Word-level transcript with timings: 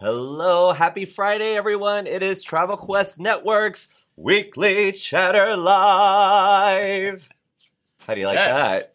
Hello, 0.00 0.72
happy 0.72 1.04
Friday, 1.04 1.56
everyone. 1.56 2.06
It 2.06 2.22
is 2.22 2.42
Travel 2.42 2.78
Quest 2.78 3.20
Network's 3.20 3.88
weekly 4.16 4.92
chatter 4.92 5.54
live. 5.58 7.28
How 8.06 8.14
do 8.14 8.20
you 8.20 8.26
like 8.26 8.36
Yes. 8.36 8.56
that? 8.56 8.94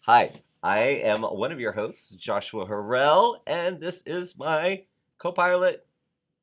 Hi, 0.00 0.32
I 0.60 0.78
am 0.80 1.22
one 1.22 1.52
of 1.52 1.60
your 1.60 1.70
hosts, 1.70 2.10
Joshua 2.10 2.66
Harrell, 2.66 3.38
and 3.46 3.80
this 3.80 4.02
is 4.04 4.36
my 4.36 4.82
co 5.18 5.30
pilot. 5.30 5.86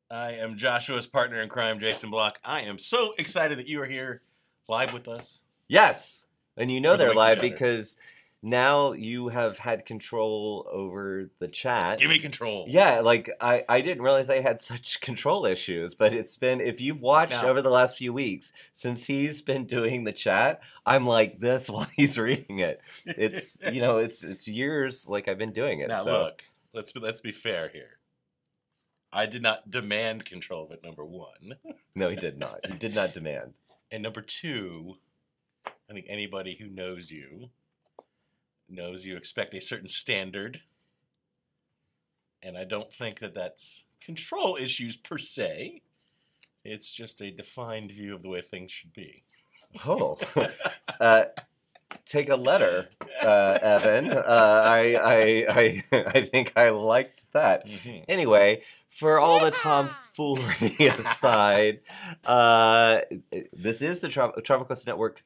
I 0.09 0.35
am 0.35 0.57
Joshua's 0.57 1.05
partner 1.05 1.41
in 1.41 1.49
crime, 1.49 1.81
Jason 1.81 2.09
Block. 2.09 2.39
I 2.45 2.61
am 2.61 2.77
so 2.77 3.13
excited 3.19 3.59
that 3.59 3.67
you 3.67 3.81
are 3.81 3.85
here 3.85 4.21
live 4.69 4.93
with 4.93 5.09
us. 5.09 5.41
Yes. 5.67 6.25
And 6.57 6.71
you 6.71 6.79
know 6.79 6.95
they're 6.95 7.13
live 7.13 7.41
because 7.41 7.97
now 8.41 8.93
you 8.93 9.27
have 9.27 9.57
had 9.59 9.85
control 9.85 10.65
over 10.71 11.29
the 11.39 11.47
chat. 11.47 11.99
Give 11.99 12.09
me 12.09 12.19
control. 12.19 12.65
Yeah, 12.69 13.01
like 13.01 13.29
I, 13.41 13.63
I 13.67 13.81
didn't 13.81 14.01
realize 14.03 14.29
I 14.29 14.39
had 14.39 14.61
such 14.71 15.01
control 15.01 15.45
issues, 15.45 15.93
but 15.93 16.13
it's 16.13 16.37
been 16.37 16.61
if 16.61 16.79
you've 16.79 17.01
watched 17.01 17.31
Now- 17.43 17.49
over 17.49 17.61
the 17.61 17.69
last 17.69 17.97
few 17.97 18.13
weeks 18.13 18.53
since 18.71 19.05
he's 19.07 19.41
been 19.41 19.65
doing 19.65 20.05
the 20.05 20.13
chat, 20.13 20.61
I'm 20.85 21.05
like 21.05 21.39
this 21.39 21.69
while 21.71 21.87
he's 21.95 22.17
reading 22.17 22.59
it. 22.59 22.81
It's 23.05 23.57
you 23.71 23.81
know, 23.81 23.97
it's 23.97 24.23
it's 24.23 24.47
years 24.47 25.09
like 25.09 25.27
I've 25.27 25.37
been 25.37 25.53
doing 25.53 25.81
it. 25.81 25.89
now 25.89 26.03
so 26.03 26.11
look, 26.11 26.43
let's 26.73 26.91
be, 26.91 26.99
let's 27.01 27.21
be 27.21 27.31
fair 27.31 27.69
here. 27.73 27.97
I 29.11 29.25
did 29.25 29.41
not 29.41 29.69
demand 29.71 30.23
control 30.25 30.65
of 30.65 30.71
it. 30.71 30.83
Number 30.83 31.03
one, 31.03 31.55
no, 31.95 32.09
he 32.09 32.15
did 32.15 32.37
not. 32.37 32.65
He 32.65 32.77
did 32.77 32.93
not 32.93 33.11
demand. 33.11 33.55
and 33.91 34.03
number 34.03 34.21
two, 34.21 34.97
I 35.65 35.93
think 35.93 36.05
anybody 36.07 36.55
who 36.59 36.67
knows 36.69 37.09
you 37.11 37.49
knows 38.71 39.05
you 39.05 39.17
expect 39.17 39.53
a 39.53 39.61
certain 39.61 39.87
standard, 39.87 40.61
and 42.41 42.57
I 42.57 42.63
don't 42.63 42.93
think 42.93 43.19
that 43.19 43.33
that's 43.33 43.83
control 44.01 44.57
issues 44.59 44.95
per 44.95 45.17
se. 45.17 45.81
It's 46.63 46.91
just 46.91 47.21
a 47.21 47.31
defined 47.31 47.91
view 47.91 48.15
of 48.15 48.21
the 48.21 48.29
way 48.29 48.41
things 48.41 48.71
should 48.71 48.93
be. 48.93 49.23
Oh. 49.85 50.17
uh 50.99 51.25
take 52.05 52.29
a 52.29 52.35
letter, 52.35 52.89
uh, 53.21 53.57
Evan. 53.61 54.11
Uh, 54.11 54.63
I, 54.65 54.95
I 54.95 55.45
I 55.49 55.83
I 56.15 56.21
think 56.25 56.53
I 56.55 56.69
liked 56.69 57.31
that. 57.33 57.67
Mhm. 57.67 58.05
Anyway, 58.07 58.61
for 58.89 59.19
all 59.19 59.39
the 59.39 59.51
tomfoolery 59.51 60.75
aside, 60.87 61.79
uh, 62.25 63.01
this 63.53 63.81
is 63.81 64.01
the 64.01 64.09
Travel, 64.09 64.41
Travel 64.41 64.65
Quest 64.65 64.87
Network, 64.87 65.23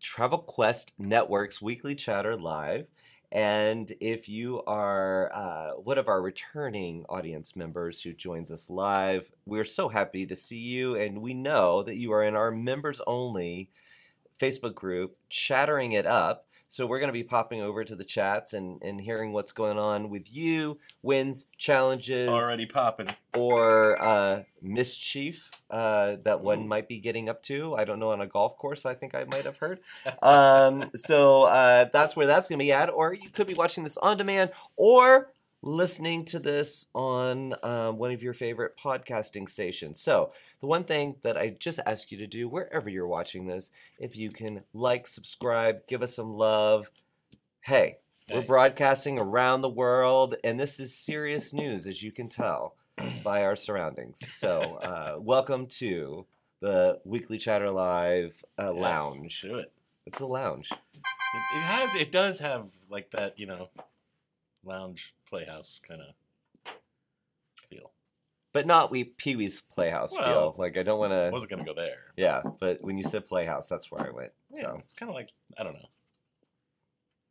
Travel 0.00 0.38
Quest 0.38 0.92
Network's 0.98 1.60
weekly 1.62 1.94
chatter 1.94 2.36
live. 2.36 2.86
And 3.32 3.92
if 4.00 4.28
you 4.28 4.62
are 4.66 5.32
uh, 5.32 5.70
one 5.80 5.98
of 5.98 6.08
our 6.08 6.20
returning 6.20 7.04
audience 7.08 7.54
members 7.54 8.00
who 8.00 8.12
joins 8.12 8.50
us 8.50 8.68
live, 8.68 9.30
we're 9.46 9.64
so 9.64 9.88
happy 9.88 10.26
to 10.26 10.34
see 10.34 10.58
you. 10.58 10.96
And 10.96 11.22
we 11.22 11.34
know 11.34 11.84
that 11.84 11.96
you 11.96 12.12
are 12.12 12.24
in 12.24 12.34
our 12.34 12.50
members 12.50 13.00
only 13.06 13.70
Facebook 14.40 14.74
group, 14.74 15.16
chattering 15.28 15.92
it 15.92 16.06
up. 16.06 16.46
So 16.72 16.86
we're 16.86 17.00
going 17.00 17.08
to 17.08 17.12
be 17.12 17.24
popping 17.24 17.60
over 17.62 17.82
to 17.82 17.96
the 17.96 18.04
chats 18.04 18.54
and, 18.54 18.80
and 18.80 19.00
hearing 19.00 19.32
what's 19.32 19.50
going 19.50 19.76
on 19.76 20.08
with 20.08 20.32
you, 20.32 20.78
wins, 21.02 21.46
challenges, 21.58 22.28
Already 22.28 22.64
popping. 22.64 23.08
or 23.36 24.00
uh, 24.00 24.44
mischief 24.62 25.50
uh, 25.68 26.18
that 26.22 26.40
one 26.42 26.68
might 26.68 26.86
be 26.86 27.00
getting 27.00 27.28
up 27.28 27.42
to. 27.42 27.74
I 27.74 27.84
don't 27.84 27.98
know 27.98 28.12
on 28.12 28.20
a 28.20 28.26
golf 28.28 28.56
course. 28.56 28.86
I 28.86 28.94
think 28.94 29.16
I 29.16 29.24
might 29.24 29.46
have 29.46 29.56
heard. 29.56 29.80
Um, 30.22 30.90
so 30.94 31.44
uh, 31.44 31.88
that's 31.92 32.14
where 32.14 32.26
that's 32.26 32.48
going 32.48 32.58
to 32.58 32.64
be 32.64 32.72
at. 32.72 32.88
Or 32.88 33.12
you 33.14 33.30
could 33.30 33.46
be 33.48 33.54
watching 33.54 33.82
this 33.82 33.96
on 33.96 34.16
demand, 34.16 34.50
or 34.76 35.32
listening 35.62 36.24
to 36.24 36.38
this 36.38 36.86
on 36.94 37.54
um, 37.62 37.98
one 37.98 38.12
of 38.12 38.22
your 38.22 38.32
favorite 38.32 38.76
podcasting 38.76 39.48
stations. 39.48 40.00
So 40.00 40.32
the 40.60 40.66
one 40.66 40.84
thing 40.84 41.16
that 41.22 41.36
I 41.36 41.50
just 41.50 41.80
ask 41.84 42.10
you 42.10 42.18
to 42.18 42.26
do 42.26 42.48
wherever 42.48 42.88
you're 42.88 43.06
watching 43.06 43.46
this, 43.46 43.70
if 43.98 44.16
you 44.16 44.30
can 44.30 44.62
like, 44.72 45.06
subscribe, 45.06 45.86
give 45.86 46.02
us 46.02 46.16
some 46.16 46.34
love. 46.34 46.90
Hey, 47.60 47.98
we're 48.32 48.42
broadcasting 48.42 49.18
around 49.18 49.60
the 49.60 49.68
world, 49.68 50.36
and 50.44 50.58
this 50.58 50.80
is 50.80 50.94
serious 50.94 51.52
news, 51.52 51.86
as 51.86 52.02
you 52.02 52.12
can 52.12 52.28
tell 52.28 52.76
by 53.24 53.42
our 53.44 53.56
surroundings. 53.56 54.20
So, 54.32 54.60
uh, 54.82 55.16
welcome 55.18 55.66
to 55.78 56.26
the 56.60 57.00
Weekly 57.04 57.38
Chatter 57.38 57.70
Live 57.70 58.42
uh, 58.58 58.72
Yes, 58.72 58.80
Lounge. 58.80 59.40
Do 59.42 59.56
it. 59.56 59.72
It's 60.06 60.20
a 60.20 60.26
lounge. 60.26 60.70
it. 60.70 60.78
It 61.56 61.60
has. 61.60 61.94
It 61.94 62.12
does 62.12 62.38
have 62.38 62.68
like 62.88 63.10
that. 63.10 63.38
You 63.38 63.46
know, 63.46 63.68
lounge 64.64 65.14
playhouse 65.28 65.80
kind 65.86 66.00
of 66.00 66.72
feel. 67.68 67.92
But 68.52 68.66
not 68.66 68.90
we 68.90 69.04
Pee 69.04 69.36
Wee's 69.36 69.62
Playhouse 69.62 70.16
feel. 70.16 70.54
Like, 70.58 70.76
I 70.76 70.82
don't 70.82 70.98
want 70.98 71.12
I 71.12 71.26
to. 71.26 71.30
wasn't 71.30 71.50
gonna 71.50 71.64
go 71.64 71.74
there. 71.74 72.12
Yeah, 72.16 72.42
but 72.58 72.82
when 72.82 72.98
you 72.98 73.04
said 73.04 73.26
Playhouse, 73.26 73.68
that's 73.68 73.90
where 73.92 74.04
I 74.06 74.10
went. 74.10 74.32
Yeah, 74.52 74.62
So, 74.62 74.76
it's 74.80 74.92
kind 74.92 75.08
of 75.08 75.14
like 75.14 75.28
I 75.58 75.62
don't 75.62 75.74
know. 75.74 75.88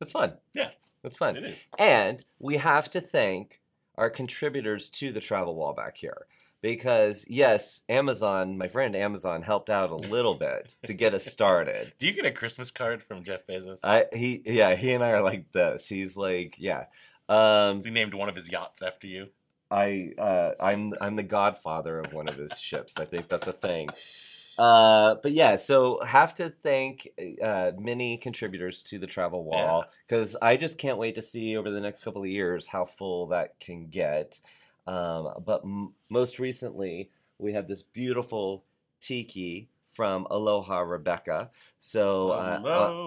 it's 0.01 0.12
fun. 0.13 0.34
Yeah. 0.53 0.69
It's 1.03 1.18
fun. 1.18 1.38
It 1.38 1.44
is. 1.45 1.68
And 1.78 2.23
we 2.39 2.57
have 2.57 2.89
to 2.91 3.01
thank 3.01 3.62
our 3.95 4.09
contributors 4.09 4.89
to 4.91 5.12
the 5.12 5.19
travel 5.22 5.56
wall 5.56 5.73
back 5.73 5.97
here. 5.97 6.25
Because, 6.62 7.23
yes, 7.29 7.84
Amazon, 7.88 8.57
my 8.57 8.68
friend 8.68 8.94
Amazon, 8.94 9.41
helped 9.41 9.69
out 9.69 9.91
a 9.91 9.95
little 9.95 10.35
bit 10.35 10.75
to 10.88 10.94
get 10.94 11.13
us 11.13 11.25
started. 11.25 11.94
Do 12.00 12.06
you 12.07 12.12
get 12.12 12.25
a 12.25 12.31
Christmas 12.31 12.69
card 12.69 13.01
from 13.01 13.23
Jeff 13.23 13.47
Bezos? 13.47 13.79
I 13.84 14.07
he 14.13 14.41
yeah, 14.45 14.75
he 14.75 14.91
and 14.91 15.01
I 15.03 15.12
are 15.12 15.22
like 15.22 15.51
this. 15.53 15.88
He's 15.88 16.18
like, 16.18 16.56
yeah. 16.57 16.85
Um 17.29 17.81
he 17.84 17.91
named 17.91 18.13
one 18.13 18.28
of 18.29 18.35
his 18.35 18.50
yachts 18.50 18.81
after 18.81 19.07
you? 19.07 19.28
I 19.72 20.12
uh 20.17 20.51
I'm 20.59 20.94
I'm 21.00 21.16
the 21.16 21.23
godfather 21.23 22.00
of 22.00 22.12
one 22.13 22.28
of 22.28 22.38
his 22.38 22.59
ships. 22.59 23.00
I 23.00 23.06
think 23.06 23.29
that's 23.29 23.47
a 23.47 23.53
thing. 23.53 23.90
Uh, 24.59 25.16
but 25.23 25.31
yeah, 25.31 25.56
so 25.56 26.01
have 26.06 26.35
to 26.35 26.50
thank 26.50 27.07
uh, 27.41 27.72
many 27.79 28.18
contributors 28.18 28.84
to 28.84 29.00
the 29.00 29.07
travel 29.07 29.45
wall 29.45 29.85
because 30.06 30.35
I 30.41 30.57
just 30.57 30.78
can't 30.78 30.97
wait 30.97 31.16
to 31.16 31.22
see 31.22 31.56
over 31.56 31.72
the 31.72 31.79
next 31.79 32.03
couple 32.03 32.22
of 32.23 32.28
years 32.28 32.68
how 32.68 32.84
full 32.84 33.28
that 33.28 33.57
can 33.62 33.88
get. 33.88 34.38
Um, 34.85 35.29
but 35.45 35.62
m- 35.63 35.94
most 36.09 36.39
recently, 36.39 37.09
we 37.38 37.53
have 37.53 37.69
this 37.69 37.84
beautiful 37.84 38.66
tiki 39.00 39.69
from 39.94 40.28
Aloha 40.29 40.79
Rebecca. 40.79 41.50
So 41.78 42.31
uh, 42.31 42.59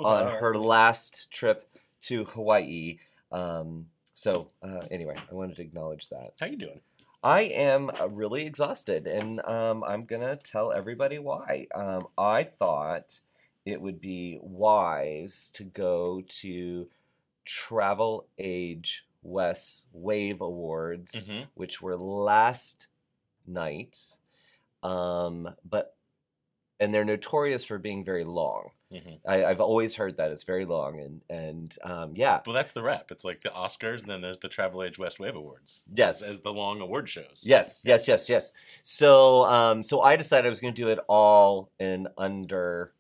on, 0.04 0.26
on 0.26 0.32
her 0.32 0.56
last 0.56 1.30
trip 1.30 1.68
to 2.02 2.24
Hawaii. 2.24 2.98
Um, 3.30 3.86
so 4.22 4.46
uh, 4.62 4.86
anyway, 4.92 5.16
I 5.30 5.34
wanted 5.34 5.56
to 5.56 5.62
acknowledge 5.62 6.08
that. 6.10 6.34
How 6.38 6.46
you 6.46 6.56
doing? 6.56 6.80
I 7.24 7.42
am 7.42 7.90
uh, 8.00 8.08
really 8.08 8.46
exhausted, 8.46 9.08
and 9.08 9.44
um, 9.46 9.82
I'm 9.82 10.04
gonna 10.04 10.36
tell 10.36 10.70
everybody 10.72 11.18
why. 11.18 11.66
Um, 11.74 12.06
I 12.16 12.44
thought 12.44 13.18
it 13.64 13.80
would 13.80 14.00
be 14.00 14.38
wise 14.40 15.50
to 15.54 15.64
go 15.64 16.22
to 16.40 16.88
Travel 17.44 18.26
Age 18.38 19.04
West 19.24 19.88
Wave 19.92 20.40
Awards, 20.40 21.26
Mhm. 21.28 21.46
which 21.54 21.82
were 21.82 21.96
last 21.96 22.86
night. 23.46 23.98
Um, 24.84 25.48
but 25.68 25.96
and 26.80 26.92
they're 26.92 27.04
notorious 27.04 27.64
for 27.64 27.78
being 27.78 28.04
very 28.04 28.24
long. 28.24 28.70
Mhm. 28.92 29.20
I, 29.26 29.44
I've 29.46 29.60
always 29.60 29.94
heard 29.94 30.18
that 30.18 30.30
it's 30.32 30.42
very 30.44 30.66
long, 30.66 31.00
and 31.00 31.22
and 31.30 31.76
um, 31.82 32.12
yeah, 32.14 32.40
Well, 32.46 32.54
that's 32.54 32.72
the 32.72 32.82
rap. 32.82 33.10
It's 33.10 33.24
like 33.24 33.40
the 33.40 33.48
Oscars, 33.48 34.02
and 34.02 34.10
then 34.10 34.20
there's 34.20 34.38
the 34.38 34.48
TravelAge 34.50 34.98
West 34.98 35.18
Wave 35.18 35.34
Awards. 35.34 35.80
yes, 35.94 36.20
as 36.22 36.42
the 36.42 36.52
long 36.52 36.80
award 36.82 37.08
shows. 37.08 37.40
Yes, 37.42 37.80
yes, 37.84 38.06
yes, 38.06 38.28
yes. 38.28 38.52
So, 38.82 39.44
um, 39.46 39.82
so 39.82 40.02
I 40.02 40.16
decided 40.16 40.46
I 40.46 40.50
was 40.50 40.60
going 40.60 40.74
to 40.74 40.82
do 40.82 40.88
it 40.88 40.98
all 41.08 41.70
in 41.78 42.06
under 42.18 42.92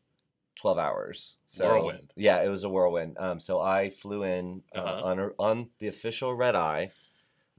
twelve 0.56 0.78
hours. 0.78 1.36
So, 1.44 1.66
Whirlwind. 1.68 2.12
Yeah, 2.16 2.40
it 2.42 2.48
was 2.48 2.64
a 2.64 2.68
whirlwind. 2.70 3.18
Um, 3.18 3.38
so 3.40 3.60
I 3.60 3.90
flew 3.90 4.22
in 4.22 4.62
uh, 4.74 4.78
Uh-huh. 4.78 5.02
on 5.04 5.18
a, 5.18 5.28
on 5.38 5.68
the 5.78 5.88
official 5.88 6.34
red 6.34 6.54
eye, 6.56 6.90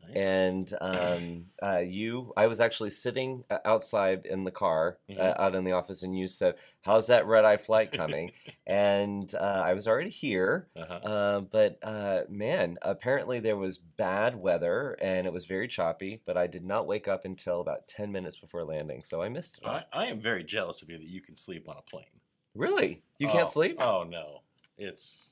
Nice. 0.07 0.17
and 0.17 0.73
um, 0.81 1.45
uh, 1.61 1.79
you. 1.79 2.33
I 2.35 2.47
was 2.47 2.59
actually 2.61 2.89
sitting 2.91 3.43
uh, 3.49 3.59
outside 3.65 4.25
in 4.25 4.43
the 4.43 4.51
car 4.51 4.97
uh, 5.09 5.13
Mhm. 5.13 5.39
out 5.39 5.55
in 5.55 5.63
the 5.63 5.71
office, 5.71 6.03
and 6.03 6.17
you 6.17 6.27
said, 6.27 6.55
"How's 6.81 7.07
that 7.07 7.25
red 7.25 7.45
eye 7.45 7.57
flight 7.57 7.91
coming?" 7.91 8.31
and 8.67 9.33
uh, 9.35 9.61
I 9.65 9.73
was 9.73 9.87
already 9.87 10.09
here. 10.09 10.67
uh-huh. 10.75 10.93
Uh, 11.03 11.39
but 11.41 11.79
uh, 11.83 12.23
man, 12.29 12.77
apparently 12.81 13.39
there 13.39 13.57
was 13.57 13.77
bad 13.77 14.35
weather 14.35 14.97
and 15.01 15.25
it 15.27 15.33
was 15.33 15.45
very 15.45 15.67
choppy. 15.67 16.21
But 16.25 16.37
I 16.37 16.47
did 16.47 16.63
not 16.65 16.87
wake 16.87 17.07
up 17.07 17.25
until 17.25 17.61
about 17.61 17.87
ten 17.87 18.11
minutes 18.11 18.37
before 18.37 18.63
landing, 18.63 19.03
so 19.03 19.21
I 19.21 19.29
missed 19.29 19.57
it. 19.59 19.65
I, 19.67 19.83
I 19.93 20.05
am 20.07 20.19
very 20.21 20.43
jealous 20.43 20.81
of 20.81 20.89
you 20.89 20.97
that 20.97 21.07
you 21.07 21.21
can 21.21 21.35
sleep 21.35 21.67
on 21.69 21.77
a 21.77 21.81
plane. 21.81 22.19
Really? 22.55 23.01
You 23.19 23.27
can't 23.29 23.47
Oh, 23.47 23.51
sleep? 23.51 23.77
Oh 23.79 24.03
no, 24.03 24.41
it's 24.77 25.31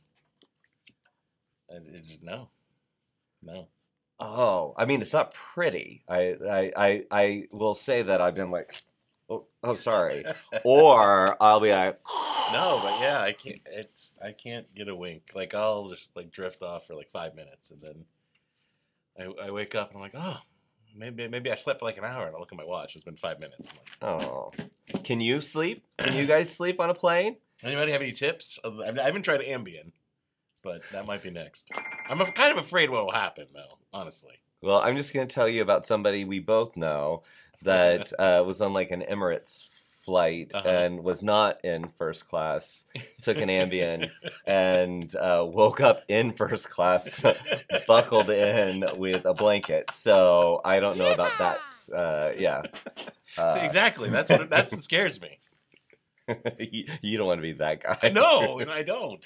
it's 1.70 2.18
no, 2.22 2.50
no. 3.42 3.68
Oh, 4.22 4.76
I 4.78 4.86
mean, 4.86 5.02
it's 5.02 5.14
not 5.14 5.34
pretty. 5.34 6.04
I, 6.08 6.36
I, 6.48 6.72
I, 6.78 7.04
I 7.10 7.44
will 7.52 7.74
say 7.74 8.04
that 8.04 8.22
I've 8.22 8.36
been 8.36 8.52
like, 8.52 8.84
oh, 9.30 9.46
oh 9.64 9.74
sorry, 9.74 10.24
or 10.64 11.42
I'll 11.42 11.60
be 11.60 11.72
like, 11.72 12.00
no, 12.54 12.80
but 12.84 13.02
yeah, 13.02 13.20
I 13.20 13.34
can't. 13.34 13.60
It's 13.66 14.20
I 14.24 14.32
can't 14.32 14.74
get 14.76 14.88
a 14.90 14.96
wink. 14.96 15.32
Like 15.34 15.56
I'll 15.56 15.90
just 15.90 16.16
like 16.16 16.32
drift 16.32 16.62
off 16.62 16.86
for 16.86 16.94
like 16.94 17.10
five 17.12 17.34
minutes, 17.36 17.72
and 17.72 17.82
then 17.82 18.06
I, 19.20 19.48
I 19.48 19.52
wake 19.52 19.74
up 19.74 19.90
and 19.90 19.98
I'm 19.98 20.02
like, 20.04 20.16
oh, 20.16 20.38
maybe 20.96 21.28
maybe 21.28 21.52
I 21.52 21.56
slept 21.56 21.80
for 21.80 21.86
like 21.86 21.98
an 21.98 22.06
hour 22.06 22.28
and 22.28 22.36
I 22.36 22.40
look 22.40 22.52
at 22.52 22.58
my 22.58 22.66
watch. 22.66 22.96
It's 22.96 23.04
been 23.04 23.18
five 23.18 23.40
minutes. 23.40 23.68
I'm 24.02 24.18
like, 24.18 24.22
Oh, 24.22 24.52
can 25.04 25.20
you 25.20 25.42
sleep? 25.42 25.84
Can 25.98 26.16
you 26.16 26.26
guys 26.28 26.54
sleep 26.54 26.80
on 26.80 26.90
a 26.90 26.94
plane? 26.94 27.38
Anybody 27.64 27.92
have 27.92 28.02
any 28.02 28.12
tips? 28.12 28.60
I 28.64 28.68
I 28.68 29.02
haven't 29.04 29.24
tried 29.24 29.42
Ambien, 29.42 29.92
but 30.64 30.82
that 30.92 31.06
might 31.06 31.24
be 31.24 31.30
next. 31.30 31.70
I'm 32.10 32.20
kind 32.20 32.52
of 32.52 32.58
afraid 32.64 32.90
what 32.90 33.06
will 33.06 33.12
happen, 33.12 33.48
though. 33.54 33.78
Honestly. 33.94 34.34
Well, 34.62 34.80
I'm 34.80 34.96
just 34.96 35.14
going 35.14 35.28
to 35.28 35.34
tell 35.34 35.48
you 35.50 35.62
about 35.62 35.86
somebody 35.86 36.24
we 36.26 36.40
both 36.40 36.76
know 36.78 37.24
that 37.64 38.12
uh, 38.20 38.44
was 38.46 38.62
on 38.62 38.74
like 38.74 38.92
an 38.92 39.04
Emirates 39.10 39.68
flight 40.06 40.50
Uh-huh. 40.54 40.68
and 40.68 41.04
was 41.04 41.22
not 41.22 41.64
in 41.64 41.88
first 42.00 42.26
class, 42.28 42.86
took 43.22 43.38
an 43.38 43.50
Ambien, 43.50 44.10
and 44.48 45.16
uh, 45.16 45.46
woke 45.48 45.80
up 45.80 46.02
in 46.08 46.32
first 46.34 46.70
class, 46.70 47.24
buckled 47.88 48.30
in 48.32 48.84
with 48.98 49.26
a 49.26 49.34
blanket. 49.36 49.86
So 49.94 50.60
I 50.66 50.80
don't 50.80 50.98
know 50.98 51.12
about 51.14 51.32
that. 51.38 51.60
Uh, 51.96 52.32
yeah. 52.38 52.64
Uh, 53.38 53.54
See, 53.54 53.60
exactly. 53.62 54.10
That's 54.10 54.30
what 54.30 54.50
that's 54.50 54.72
what 54.72 54.82
scares 54.84 55.22
me. 55.22 55.38
you, 56.60 56.86
you 57.02 57.18
don't 57.18 57.28
want 57.28 57.40
to 57.40 57.44
be 57.44 57.54
that 57.54 57.82
guy. 57.82 58.10
Know, 58.10 58.60
and 58.60 58.72
I 58.72 58.84
don't. 58.84 59.26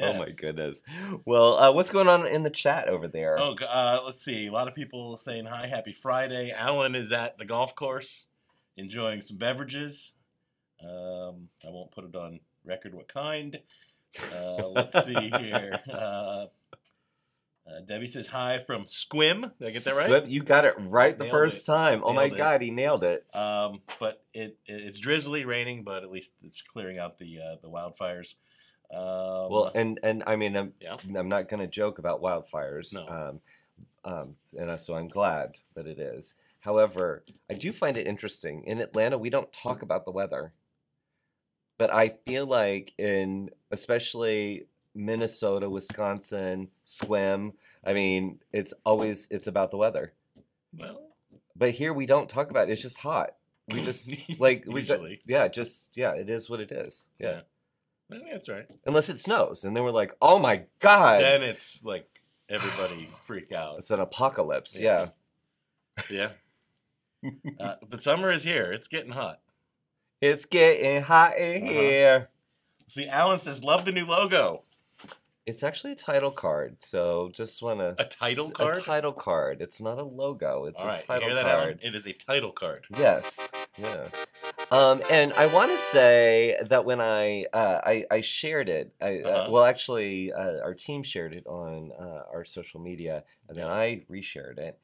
Oh 0.00 0.14
my 0.14 0.30
goodness. 0.36 0.82
Well, 1.24 1.58
uh, 1.58 1.72
what's 1.72 1.90
going 1.90 2.08
on 2.08 2.26
in 2.26 2.42
the 2.42 2.50
chat 2.50 2.88
over 2.88 3.08
there? 3.08 3.38
Oh, 3.38 3.54
uh, 3.54 4.00
let's 4.04 4.22
see. 4.22 4.46
A 4.46 4.52
lot 4.52 4.68
of 4.68 4.74
people 4.74 5.18
saying 5.18 5.46
hi, 5.46 5.66
happy 5.66 5.92
Friday. 5.92 6.50
Alan 6.50 6.94
is 6.94 7.12
at 7.12 7.38
the 7.38 7.44
golf 7.44 7.74
course, 7.74 8.26
enjoying 8.76 9.20
some 9.20 9.36
beverages. 9.36 10.14
Um, 10.82 11.48
I 11.66 11.70
won't 11.70 11.92
put 11.92 12.04
it 12.04 12.16
on 12.16 12.40
record 12.64 12.94
what 12.94 13.08
kind. 13.08 13.58
Uh, 14.32 14.68
let's 14.68 15.04
see 15.04 15.14
here. 15.38 15.80
Uh, 17.66 17.80
Debbie 17.88 18.06
says 18.06 18.26
hi 18.26 18.58
from 18.66 18.84
Sequim. 18.84 19.50
Did 19.58 19.68
I 19.68 19.70
get 19.70 19.84
that 19.84 19.94
right? 19.96 20.04
Squib, 20.06 20.24
you 20.28 20.42
got 20.42 20.64
it 20.66 20.74
right 20.78 21.16
the 21.16 21.24
Nailed 21.24 21.32
first 21.32 21.62
it. 21.62 21.66
time. 21.66 22.02
Oh 22.04 22.12
my 22.12 22.24
Nailed 22.24 22.34
it. 22.34 22.38
god, 22.38 22.62
he 22.62 22.70
nailed 22.70 23.04
it. 23.04 23.24
Um, 23.34 23.80
but 23.98 24.22
it, 24.34 24.58
it 24.66 24.82
it's 24.84 24.98
drizzly, 24.98 25.44
raining, 25.46 25.82
but 25.82 26.02
at 26.02 26.10
least 26.10 26.32
it's 26.42 26.60
clearing 26.62 26.98
out 26.98 27.18
the 27.18 27.38
uh, 27.38 27.56
the 27.62 27.68
wildfires. 27.70 28.34
Um, 28.92 29.50
Well, 29.50 29.72
and 29.74 29.98
and 30.02 30.22
I 30.26 30.36
mean, 30.36 30.56
I'm 30.56 30.74
yeah. 30.80 30.96
I'm 31.16 31.28
not 31.30 31.48
going 31.48 31.60
to 31.60 31.66
joke 31.66 31.98
about 31.98 32.20
wildfires. 32.20 32.92
No. 32.92 33.08
Um, 33.08 33.40
um, 34.04 34.36
and 34.58 34.70
I- 34.70 34.76
so 34.76 34.94
I'm 34.94 35.08
glad 35.08 35.56
that 35.74 35.86
it 35.86 35.98
is. 35.98 36.34
However, 36.60 37.24
I 37.50 37.54
do 37.54 37.72
find 37.72 37.96
it 37.96 38.06
interesting. 38.06 38.64
In 38.66 38.80
Atlanta, 38.80 39.16
we 39.16 39.30
don't 39.30 39.50
talk 39.52 39.80
about 39.82 40.04
the 40.04 40.10
weather, 40.10 40.52
but 41.78 41.90
I 41.92 42.10
feel 42.26 42.46
like 42.46 42.92
in 42.98 43.50
especially 43.70 44.66
Minnesota, 44.94 45.68
Wisconsin, 45.68 46.68
swim. 46.84 47.52
I 47.84 47.92
mean, 47.92 48.40
it's 48.52 48.72
always 48.84 49.28
it's 49.30 49.46
about 49.46 49.70
the 49.70 49.76
weather. 49.76 50.12
well, 50.78 51.00
But 51.56 51.70
here 51.72 51.92
we 51.92 52.06
don't 52.06 52.28
talk 52.28 52.50
about 52.50 52.68
it. 52.68 52.72
It's 52.72 52.82
just 52.82 52.98
hot. 52.98 53.34
We 53.68 53.82
just 53.82 54.10
like 54.40 54.64
we 54.66 54.80
Usually. 54.80 55.20
yeah, 55.26 55.48
just 55.48 55.96
yeah, 55.96 56.12
it 56.12 56.28
is 56.30 56.48
what 56.50 56.60
it 56.60 56.70
is. 56.72 57.08
Yeah. 57.18 57.40
Yeah. 58.10 58.18
I 58.18 58.30
that's 58.32 58.48
right. 58.48 58.66
Unless 58.86 59.08
it 59.08 59.18
snows, 59.18 59.64
and 59.64 59.74
then 59.74 59.82
we're 59.82 59.90
like, 59.90 60.14
oh 60.20 60.38
my 60.38 60.64
god, 60.80 61.22
Then 61.22 61.42
it's 61.42 61.84
like 61.84 62.06
everybody 62.48 63.08
freak 63.26 63.50
out. 63.52 63.78
it's 63.78 63.90
an 63.90 64.00
apocalypse. 64.00 64.78
Yeah. 64.78 65.06
Yeah. 66.10 66.30
uh, 67.60 67.74
but 67.88 68.02
summer 68.02 68.30
is 68.30 68.44
here. 68.44 68.70
It's 68.72 68.88
getting 68.88 69.12
hot. 69.12 69.40
It's 70.20 70.44
getting 70.44 71.02
hot 71.02 71.38
in 71.38 71.62
Uh-huh. 71.64 71.72
here. 71.72 72.28
See, 72.88 73.08
Alan 73.08 73.38
says, 73.38 73.64
love 73.64 73.84
the 73.86 73.92
new 73.92 74.04
logo. 74.06 74.62
It's 75.46 75.62
actually 75.62 75.92
a 75.92 75.96
title 75.96 76.30
card, 76.30 76.76
so 76.82 77.30
just 77.34 77.60
want 77.62 77.78
to 77.80 77.94
A 77.98 78.06
title 78.06 78.50
card? 78.50 78.76
A 78.78 78.80
title 78.80 79.12
card. 79.12 79.60
It's 79.60 79.78
not 79.78 79.98
a 79.98 80.02
logo. 80.02 80.64
It's 80.64 80.80
All 80.80 80.86
a 80.86 80.92
right, 80.92 81.06
title 81.06 81.28
hear 81.28 81.34
that, 81.34 81.52
card. 81.52 81.80
It 81.82 81.94
is 81.94 82.06
a 82.06 82.14
title 82.14 82.50
card. 82.50 82.86
Yes. 82.96 83.50
Yeah. 83.76 84.08
Um, 84.70 85.02
and 85.10 85.34
I 85.34 85.46
want 85.52 85.70
to 85.70 85.76
say 85.76 86.56
that 86.70 86.86
when 86.86 86.98
I 86.98 87.44
uh, 87.52 87.80
I, 87.84 88.06
I 88.10 88.20
shared 88.22 88.70
it, 88.70 88.94
I, 89.02 89.18
uh, 89.18 89.28
Uh-huh. 89.28 89.50
well, 89.50 89.64
actually, 89.64 90.32
uh, 90.32 90.60
our 90.62 90.72
team 90.72 91.02
shared 91.02 91.34
it 91.34 91.46
on 91.46 91.92
uh, 92.00 92.22
our 92.32 92.44
social 92.46 92.80
media, 92.80 93.24
and 93.48 93.58
then 93.58 93.66
Yeah. 93.66 93.72
I 93.74 94.02
reshared 94.10 94.58
it. 94.58 94.78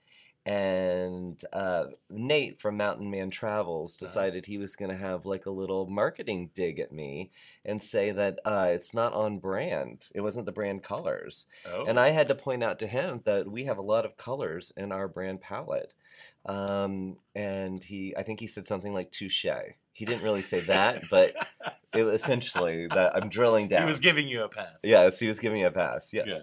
And 0.46 1.42
uh, 1.52 1.87
Nate 2.08 2.60
from 2.60 2.76
Mountain 2.76 3.10
Man 3.10 3.31
Travels 3.31 3.96
Uh-huh. 3.96 4.06
decided 4.06 4.46
he 4.46 4.58
was 4.58 4.75
going 4.76 4.90
to 4.90 4.96
have 4.96 5.26
like 5.26 5.46
a 5.46 5.50
little 5.50 5.87
marketing 5.87 6.50
dig 6.54 6.78
at 6.81 6.92
me 6.92 7.31
and 7.64 7.82
say 7.82 8.10
that 8.12 8.38
uh, 8.44 8.69
it's 8.70 8.94
not 8.94 9.12
on 9.12 9.38
brand. 9.38 10.06
It 10.14 10.20
wasn't 10.22 10.46
the 10.46 10.52
brand 10.52 10.82
colors. 10.82 11.46
Oh. 11.70 11.84
And 11.87 12.00
I 12.00 12.10
had 12.10 12.28
to 12.28 12.34
point 12.34 12.64
out 12.64 12.78
to 12.81 12.87
him 12.87 13.20
that 13.25 13.50
we 13.50 13.64
have 13.64 13.78
a 13.78 13.82
lot 13.82 14.04
of 14.04 14.16
colors 14.16 14.72
in 14.76 14.92
our 14.92 15.08
brand 15.08 15.40
palette. 15.40 15.92
Um, 16.46 17.16
and 17.34 17.84
he, 17.84 18.14
I 18.16 18.22
think 18.22 18.40
he 18.40 18.46
said 18.46 18.64
something 18.64 18.94
like 18.94 19.10
touche. 19.12 19.44
He 19.92 20.04
didn't 20.06 20.22
really 20.22 20.40
say 20.42 20.60
that, 20.60 21.04
but 21.10 21.34
it 21.94 22.02
was 22.04 22.14
essentially 22.22 22.87
that 22.87 23.14
I'm 23.14 23.28
drilling 23.28 23.69
down. 23.69 23.82
he 23.82 23.87
was 23.87 24.00
giving 24.00 24.26
you 24.26 24.44
a 24.44 24.48
pass. 24.48 24.81
yes, 24.82 25.19
he 25.19 25.28
was 25.28 25.38
giving 25.38 25.58
me 25.58 25.64
a 25.64 25.70
pass. 25.70 26.14
Yes. 26.14 26.26
Good. 26.26 26.42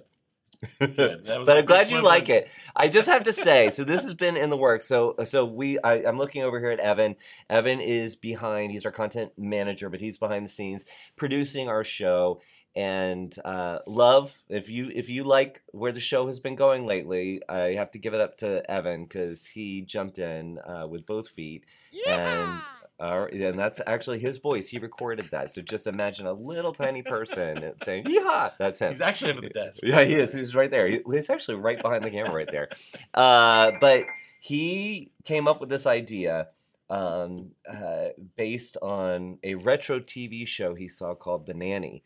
Good. 0.79 1.25
That 1.25 1.39
was 1.39 1.45
but 1.45 1.57
I'm 1.57 1.65
glad 1.65 1.91
you 1.91 2.01
like 2.01 2.29
it. 2.29 2.49
I 2.75 2.87
just 2.87 3.07
have 3.07 3.23
to 3.25 3.33
say, 3.33 3.69
so 3.69 3.83
this 3.85 4.03
has 4.03 4.13
been 4.13 4.37
in 4.37 4.49
the 4.49 4.57
works. 4.57 4.85
So, 4.85 5.15
so 5.25 5.45
we, 5.45 5.79
I, 5.79 6.05
I'm 6.05 6.17
looking 6.17 6.43
over 6.43 6.59
here 6.59 6.71
at 6.71 6.79
Evan. 6.79 7.15
Evan 7.49 7.79
is 7.79 8.15
behind. 8.15 8.71
He's 8.71 8.85
our 8.85 8.91
content 8.91 9.31
manager, 9.37 9.89
but 9.89 9.99
he's 9.99 10.17
behind 10.17 10.45
the 10.45 10.51
scenes 10.51 10.85
producing 11.15 11.67
our 11.67 11.83
show. 11.83 12.41
And 12.75 13.35
uh, 13.43 13.79
love, 13.87 14.43
if 14.49 14.69
you 14.69 14.91
if 14.93 15.09
you 15.09 15.23
like 15.23 15.63
where 15.71 15.91
the 15.91 15.99
show 15.99 16.27
has 16.27 16.39
been 16.39 16.55
going 16.55 16.85
lately, 16.85 17.41
I 17.49 17.73
have 17.73 17.89
to 17.91 17.99
give 17.99 18.13
it 18.13 18.21
up 18.21 18.37
to 18.39 18.69
Evan 18.69 19.05
because 19.05 19.47
he 19.47 19.81
jumped 19.81 20.19
in 20.19 20.59
uh, 20.59 20.85
with 20.85 21.07
both 21.07 21.27
feet, 21.29 21.65
and 22.07 22.61
uh, 22.99 23.25
and 23.31 23.57
that's 23.59 23.79
actually 23.85 24.19
his 24.19 24.37
voice. 24.39 24.67
He 24.67 24.79
recorded 24.79 25.29
that. 25.31 25.51
So 25.51 25.61
just 25.61 25.85
imagine 25.87 26.25
a 26.25 26.33
little 26.33 26.71
tiny 26.73 27.03
person 27.03 27.73
saying 27.83 28.05
"Yeehaw!" 28.05 28.53
That's 28.57 28.79
him. 28.79 28.91
He's 28.91 29.01
actually 29.01 29.31
under 29.31 29.41
the 29.41 29.49
desk. 29.49 29.81
Yeah, 29.83 30.03
he 30.03 30.15
is. 30.15 30.33
He's 30.33 30.55
right 30.55 30.71
there. 30.71 30.87
He- 30.87 31.01
He's 31.11 31.29
actually 31.29 31.55
right 31.57 31.81
behind 31.81 32.03
the 32.03 32.09
camera, 32.11 32.33
right 32.33 32.49
there. 32.51 32.69
Uh, 33.13 33.71
but 33.79 34.03
he 34.39 35.11
came 35.25 35.47
up 35.47 35.59
with 35.59 35.69
this 35.69 35.85
idea 35.85 36.47
um, 36.89 37.51
uh, 37.69 38.07
based 38.35 38.77
on 38.81 39.37
a 39.43 39.55
retro 39.55 39.99
TV 39.99 40.47
show 40.47 40.73
he 40.73 40.87
saw 40.87 41.13
called 41.15 41.45
The 41.45 41.53
Nanny. 41.53 42.03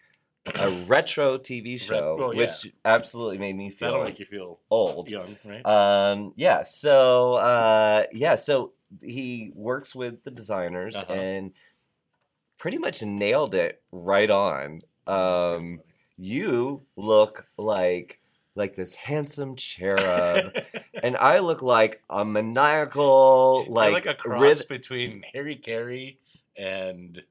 A 0.55 0.71
retro 0.87 1.37
TV 1.37 1.79
show, 1.79 2.15
well, 2.19 2.33
yeah. 2.33 2.39
which 2.47 2.73
absolutely 2.83 3.37
made 3.37 3.55
me 3.55 3.69
feel 3.69 3.91
That'll 3.91 4.05
make 4.05 4.17
you 4.17 4.25
feel 4.25 4.59
old. 4.71 5.07
young, 5.07 5.37
right? 5.45 5.63
Um, 5.63 6.33
yeah. 6.35 6.63
So 6.63 7.35
uh, 7.35 8.05
yeah. 8.11 8.33
So 8.35 8.71
he 9.01 9.51
works 9.55 9.93
with 9.95 10.23
the 10.23 10.31
designers 10.31 10.95
Uh-huh. 10.95 11.13
and 11.13 11.53
pretty 12.57 12.77
much 12.77 13.01
nailed 13.03 13.53
it 13.55 13.81
right 13.91 14.29
on. 14.29 14.81
Um, 15.07 15.81
you 16.17 16.83
look 16.95 17.47
like 17.57 18.19
like 18.55 18.75
this 18.75 18.93
handsome 18.93 19.55
cherub, 19.55 20.53
and 21.03 21.15
I 21.17 21.39
look 21.39 21.61
like 21.61 22.03
a 22.09 22.23
maniacal 22.25 23.65
like, 23.69 23.93
like 23.93 24.05
a 24.05 24.13
cross 24.13 24.41
ryth- 24.63 24.67
between 24.67 25.23
Harry 25.33 25.55
Caray 25.55 26.17
and 26.57 27.21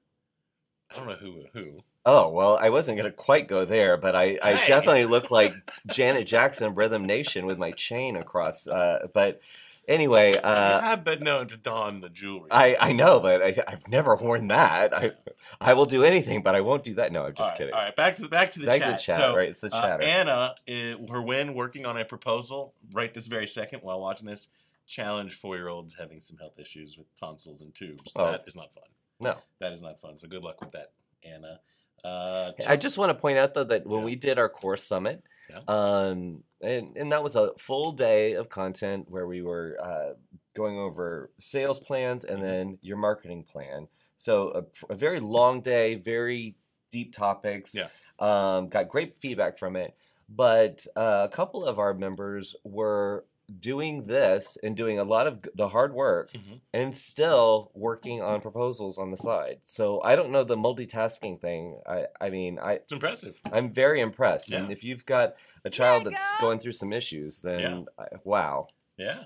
I 0.90 0.96
don't 0.96 1.06
know 1.06 1.14
who 1.16 1.44
who. 1.52 1.78
Oh 2.06 2.30
well, 2.30 2.56
I 2.56 2.70
wasn't 2.70 2.96
gonna 2.96 3.12
quite 3.12 3.46
go 3.46 3.64
there, 3.66 3.96
but 3.98 4.16
I, 4.16 4.38
I 4.42 4.54
Hey. 4.54 4.68
definitely 4.68 5.04
look 5.04 5.30
like 5.30 5.52
Janet 5.92 6.26
Jackson, 6.26 6.74
Rhythm 6.74 7.04
Nation, 7.04 7.44
with 7.46 7.58
my 7.58 7.70
chain 7.72 8.16
across. 8.16 8.66
Uh, 8.66 9.06
but 9.12 9.40
anyway, 9.88 10.32
you 10.32 10.38
uh, 10.40 10.80
have 10.80 11.04
been 11.04 11.20
known 11.20 11.48
to 11.48 11.56
don 11.56 12.00
the 12.00 12.08
jewelry. 12.08 12.48
I, 12.50 12.76
I 12.80 12.92
know, 12.92 13.20
but 13.20 13.42
I, 13.42 13.56
I've 13.66 13.86
never 13.88 14.14
worn 14.16 14.48
that. 14.48 14.94
I 14.94 15.12
I 15.60 15.74
will 15.74 15.86
do 15.86 16.04
anything, 16.04 16.42
but 16.42 16.54
I 16.54 16.60
won't 16.60 16.84
do 16.84 16.94
that. 16.94 17.12
No, 17.12 17.24
I'm 17.24 17.34
just 17.34 17.40
all 17.40 17.48
right, 17.50 17.58
kidding. 17.58 17.74
All 17.74 17.80
right, 17.80 17.96
back 17.96 18.16
to 18.16 18.22
the 18.22 18.28
back 18.28 18.50
to 18.52 18.60
the 18.60 18.66
Back 18.66 18.80
chat. 18.80 18.88
to 18.88 18.92
the 18.92 18.98
chat, 19.02 19.16
So, 19.18 19.36
right? 19.36 19.48
It's 19.48 19.60
the 19.60 19.74
uh, 19.74 19.80
chatter. 19.82 20.02
Anna, 20.02 20.54
uh, 20.68 21.12
her 21.12 21.22
win 21.22 21.54
working 21.54 21.86
on 21.86 21.96
a 21.98 22.04
proposal 22.04 22.74
right 22.92 23.12
this 23.12 23.26
very 23.26 23.46
second 23.48 23.80
while 23.82 24.00
watching 24.00 24.26
this. 24.26 24.48
Challenge 24.86 25.32
four 25.34 25.56
year 25.56 25.68
olds 25.68 25.94
having 25.96 26.18
some 26.20 26.36
health 26.36 26.58
issues 26.58 26.98
with 26.98 27.06
tonsils 27.14 27.60
and 27.60 27.72
tubes. 27.74 28.12
Oh. 28.16 28.30
That 28.32 28.42
is 28.46 28.56
not 28.56 28.72
fun. 28.74 28.82
no, 29.20 29.36
That 29.60 29.72
is 29.72 29.82
not 29.82 30.00
fun. 30.00 30.18
So 30.18 30.26
good 30.26 30.42
luck 30.42 30.60
with 30.60 30.72
that, 30.72 30.90
Anna. 31.24 31.60
Uh, 32.02 32.52
I 32.66 32.76
just 32.76 32.98
want 32.98 33.10
to 33.10 33.14
point 33.14 33.38
out 33.38 33.54
though 33.54 33.64
that 33.64 33.86
when 33.86 34.00
Yeah. 34.00 34.04
we 34.06 34.14
did 34.16 34.38
our 34.38 34.48
course 34.48 34.82
summit, 34.82 35.22
Yeah. 35.50 35.60
um, 35.68 36.42
and 36.62 36.96
and 36.96 37.12
that 37.12 37.22
was 37.22 37.36
a 37.36 37.50
full 37.58 37.92
day 37.92 38.32
of 38.34 38.48
content 38.48 39.06
where 39.08 39.26
we 39.26 39.42
were 39.42 39.76
uh, 39.82 40.14
going 40.54 40.78
over 40.78 41.30
sales 41.40 41.80
plans 41.80 42.24
and 42.24 42.38
Mhm. 42.38 42.42
then 42.42 42.78
your 42.82 42.96
marketing 42.96 43.44
plan. 43.44 43.88
So 44.16 44.66
a, 44.88 44.92
a 44.92 44.96
very 44.96 45.20
long 45.20 45.62
day, 45.62 45.94
very 45.94 46.56
deep 46.92 47.14
topics. 47.14 47.74
Yeah. 47.74 47.88
Um, 48.18 48.68
got 48.68 48.88
great 48.88 49.16
feedback 49.18 49.58
from 49.58 49.76
it, 49.76 49.96
but 50.28 50.86
uh, 50.94 51.26
a 51.30 51.34
couple 51.34 51.64
of 51.64 51.78
our 51.78 51.94
members 51.94 52.54
were 52.64 53.24
doing 53.58 54.06
this 54.06 54.56
and 54.62 54.76
doing 54.76 54.98
a 54.98 55.04
lot 55.04 55.26
of 55.26 55.40
the 55.54 55.68
hard 55.68 55.92
work 55.94 56.30
Mhm. 56.32 56.60
and 56.72 56.96
still 56.96 57.70
working 57.74 58.22
on 58.22 58.40
proposals 58.40 58.96
on 58.98 59.10
the 59.10 59.16
side. 59.16 59.58
So 59.62 60.00
I 60.02 60.14
don't 60.14 60.30
know 60.30 60.44
the 60.44 60.56
multitasking 60.56 61.40
thing. 61.40 61.80
I 61.86 62.06
I 62.20 62.30
mean 62.30 62.58
I 62.58 62.74
it's 62.74 62.92
impressive. 62.92 63.40
I'm 63.52 63.72
very 63.72 64.00
impressed. 64.00 64.52
And 64.52 64.66
Yeah. 64.66 64.72
if 64.72 64.84
you've 64.84 65.04
got 65.06 65.34
a 65.64 65.70
child 65.70 66.04
There 66.04 66.12
that's 66.12 66.34
go. 66.40 66.46
going 66.46 66.58
through 66.60 66.72
some 66.72 66.92
issues, 66.92 67.40
then 67.40 67.60
Yeah. 67.60 67.82
I, 67.98 68.06
wow. 68.24 68.68
Yeah. 68.96 69.24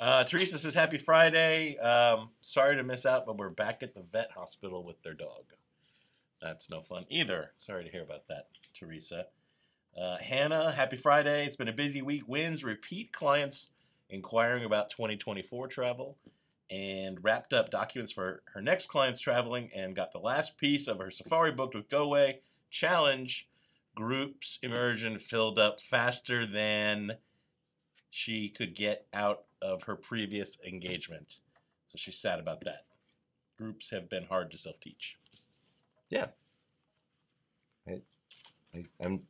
Uh, 0.00 0.24
Teresa 0.24 0.58
says, 0.58 0.74
Happy 0.74 0.98
Friday. 0.98 1.76
Um, 1.78 2.30
sorry 2.40 2.74
to 2.74 2.82
miss 2.82 3.06
out, 3.06 3.24
but 3.24 3.36
we're 3.36 3.50
back 3.50 3.84
at 3.84 3.94
the 3.94 4.02
vet 4.02 4.32
hospital 4.32 4.82
with 4.82 5.00
their 5.02 5.14
dog. 5.14 5.44
That's 6.40 6.68
no 6.68 6.82
fun 6.82 7.06
either. 7.08 7.52
Sorry 7.58 7.84
to 7.84 7.90
hear 7.90 8.02
about 8.02 8.26
that, 8.26 8.48
Teresa. 8.74 9.26
Uh, 10.00 10.16
Hannah, 10.18 10.72
happy 10.72 10.96
Friday. 10.96 11.44
It's 11.44 11.56
been 11.56 11.68
a 11.68 11.72
busy 11.72 12.00
week. 12.00 12.26
Wins 12.26 12.64
repeat 12.64 13.12
clients 13.12 13.68
inquiring 14.08 14.64
about 14.64 14.90
2024 14.90 15.68
travel 15.68 16.16
and 16.70 17.22
wrapped 17.22 17.52
up 17.52 17.70
documents 17.70 18.10
for 18.10 18.42
her 18.54 18.62
next 18.62 18.88
clients 18.88 19.20
traveling 19.20 19.70
and 19.74 19.94
got 19.94 20.12
the 20.12 20.18
last 20.18 20.56
piece 20.56 20.88
of 20.88 20.98
her 20.98 21.10
safari 21.10 21.52
booked 21.52 21.74
with 21.74 21.88
GoWay 21.90 22.36
challenge 22.70 23.48
groups 23.94 24.58
immersion 24.62 25.18
filled 25.18 25.58
up 25.58 25.82
faster 25.82 26.46
than 26.46 27.12
she 28.08 28.48
could 28.48 28.74
get 28.74 29.06
out 29.12 29.44
of 29.60 29.82
her 29.82 29.96
previous 29.96 30.56
engagement. 30.66 31.40
So 31.88 31.96
she's 31.96 32.18
sad 32.18 32.40
about 32.40 32.64
that. 32.64 32.86
Groups 33.58 33.90
have 33.90 34.08
been 34.08 34.24
hard 34.24 34.50
to 34.52 34.58
self 34.58 34.80
teach. 34.80 35.18
Yeah. 36.08 36.28
I, 37.86 38.00
I'm 39.00 39.20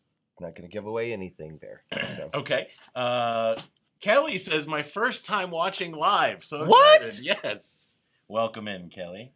not 0.43 0.55
going 0.55 0.69
to 0.69 0.73
give 0.73 0.87
away 0.87 1.13
anything 1.13 1.59
there. 1.61 1.83
So. 2.17 2.31
Okay. 2.35 2.69
Uh, 2.95 3.57
Kelly 4.01 4.37
says, 4.39 4.67
My 4.67 4.83
first 4.83 5.25
time 5.25 5.51
watching 5.51 5.93
live. 5.93 6.45
So 6.45 6.65
What? 6.65 7.03
excited. 7.03 7.39
Yes. 7.45 7.97
Welcome 8.29 8.67
in, 8.69 8.89
Kelly. 8.91 9.33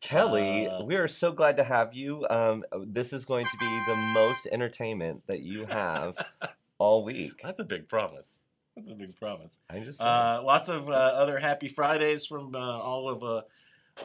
Kelly, 0.00 0.66
Uh, 0.66 0.82
we 0.82 0.96
are 0.96 1.08
so 1.08 1.30
glad 1.32 1.56
to 1.58 1.64
have 1.64 1.94
you. 1.94 2.26
Um, 2.30 2.64
this 2.86 3.12
is 3.12 3.24
going 3.24 3.46
to 3.46 3.56
be 3.58 3.80
the 3.86 3.96
most 3.96 4.46
entertainment 4.50 5.22
that 5.26 5.40
you 5.40 5.66
have 5.66 6.16
all 6.78 7.04
week. 7.04 7.40
That's 7.42 7.60
a 7.60 7.64
big 7.64 7.88
promise. 7.88 8.38
That's 8.76 8.90
a 8.90 8.94
big 8.94 9.14
promise. 9.16 9.58
I 9.68 9.80
just. 9.80 10.00
Uh, 10.00 10.42
lots 10.44 10.68
of 10.68 10.88
uh, 10.88 10.92
other 10.92 11.38
happy 11.38 11.68
Fridays 11.68 12.24
from 12.24 12.54
uh, 12.54 12.58
all 12.58 13.10
of 13.10 13.22
uh, 13.22 13.42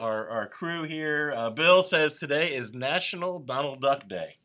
our, 0.00 0.28
our 0.28 0.48
crew 0.48 0.82
here. 0.82 1.32
Uh, 1.34 1.50
Bill 1.50 1.82
says 1.82 2.18
today 2.18 2.54
is 2.54 2.74
National 2.74 3.38
Donald 3.38 3.80
Duck 3.80 4.06
Day. 4.08 4.36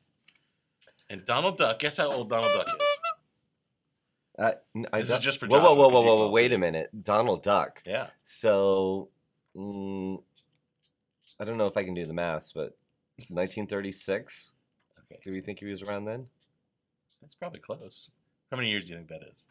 And 1.12 1.26
Donald 1.26 1.58
Duck, 1.58 1.80
guess 1.80 1.98
how 1.98 2.10
old 2.10 2.30
Donald 2.30 2.54
Duck 2.56 2.68
is? 2.68 2.88
Uh, 4.40 4.52
I 4.94 5.02
this 5.02 5.10
is 5.10 5.20
just 5.20 5.40
for 5.42 5.48
whoa, 5.48 5.60
whoa, 5.60 5.64
Joshua, 5.64 5.76
whoa, 5.76 5.90
'cause 5.90 5.94
whoa, 5.94 6.16
whoa, 6.16 6.28
whoa! 6.28 6.32
Wait 6.32 6.54
a 6.54 6.58
minute, 6.58 7.04
Donald 7.04 7.44
Duck. 7.44 7.84
Yeah. 7.86 8.08
So, 8.28 9.10
mm, 9.54 10.24
I 11.38 11.44
don't 11.44 11.58
know 11.58 11.68
if 11.68 11.76
I 11.76 11.84
can 11.84 11.94
do 11.94 12.06
the 12.06 12.14
math, 12.14 12.54
but 12.56 12.78
1936. 13.28 14.54
Okay. 15.00 15.20
Do 15.22 15.34
we 15.34 15.42
think 15.42 15.60
he 15.60 15.66
was 15.66 15.82
around 15.82 16.06
then? 16.06 16.28
That's 17.22 17.36
probably 17.36 17.60
close. 17.60 18.10
How 18.50 18.58
many 18.58 18.70
years 18.70 18.86
do 18.86 18.94
you 18.94 19.00
think 19.00 19.10
that 19.10 19.22
is? 19.30 19.46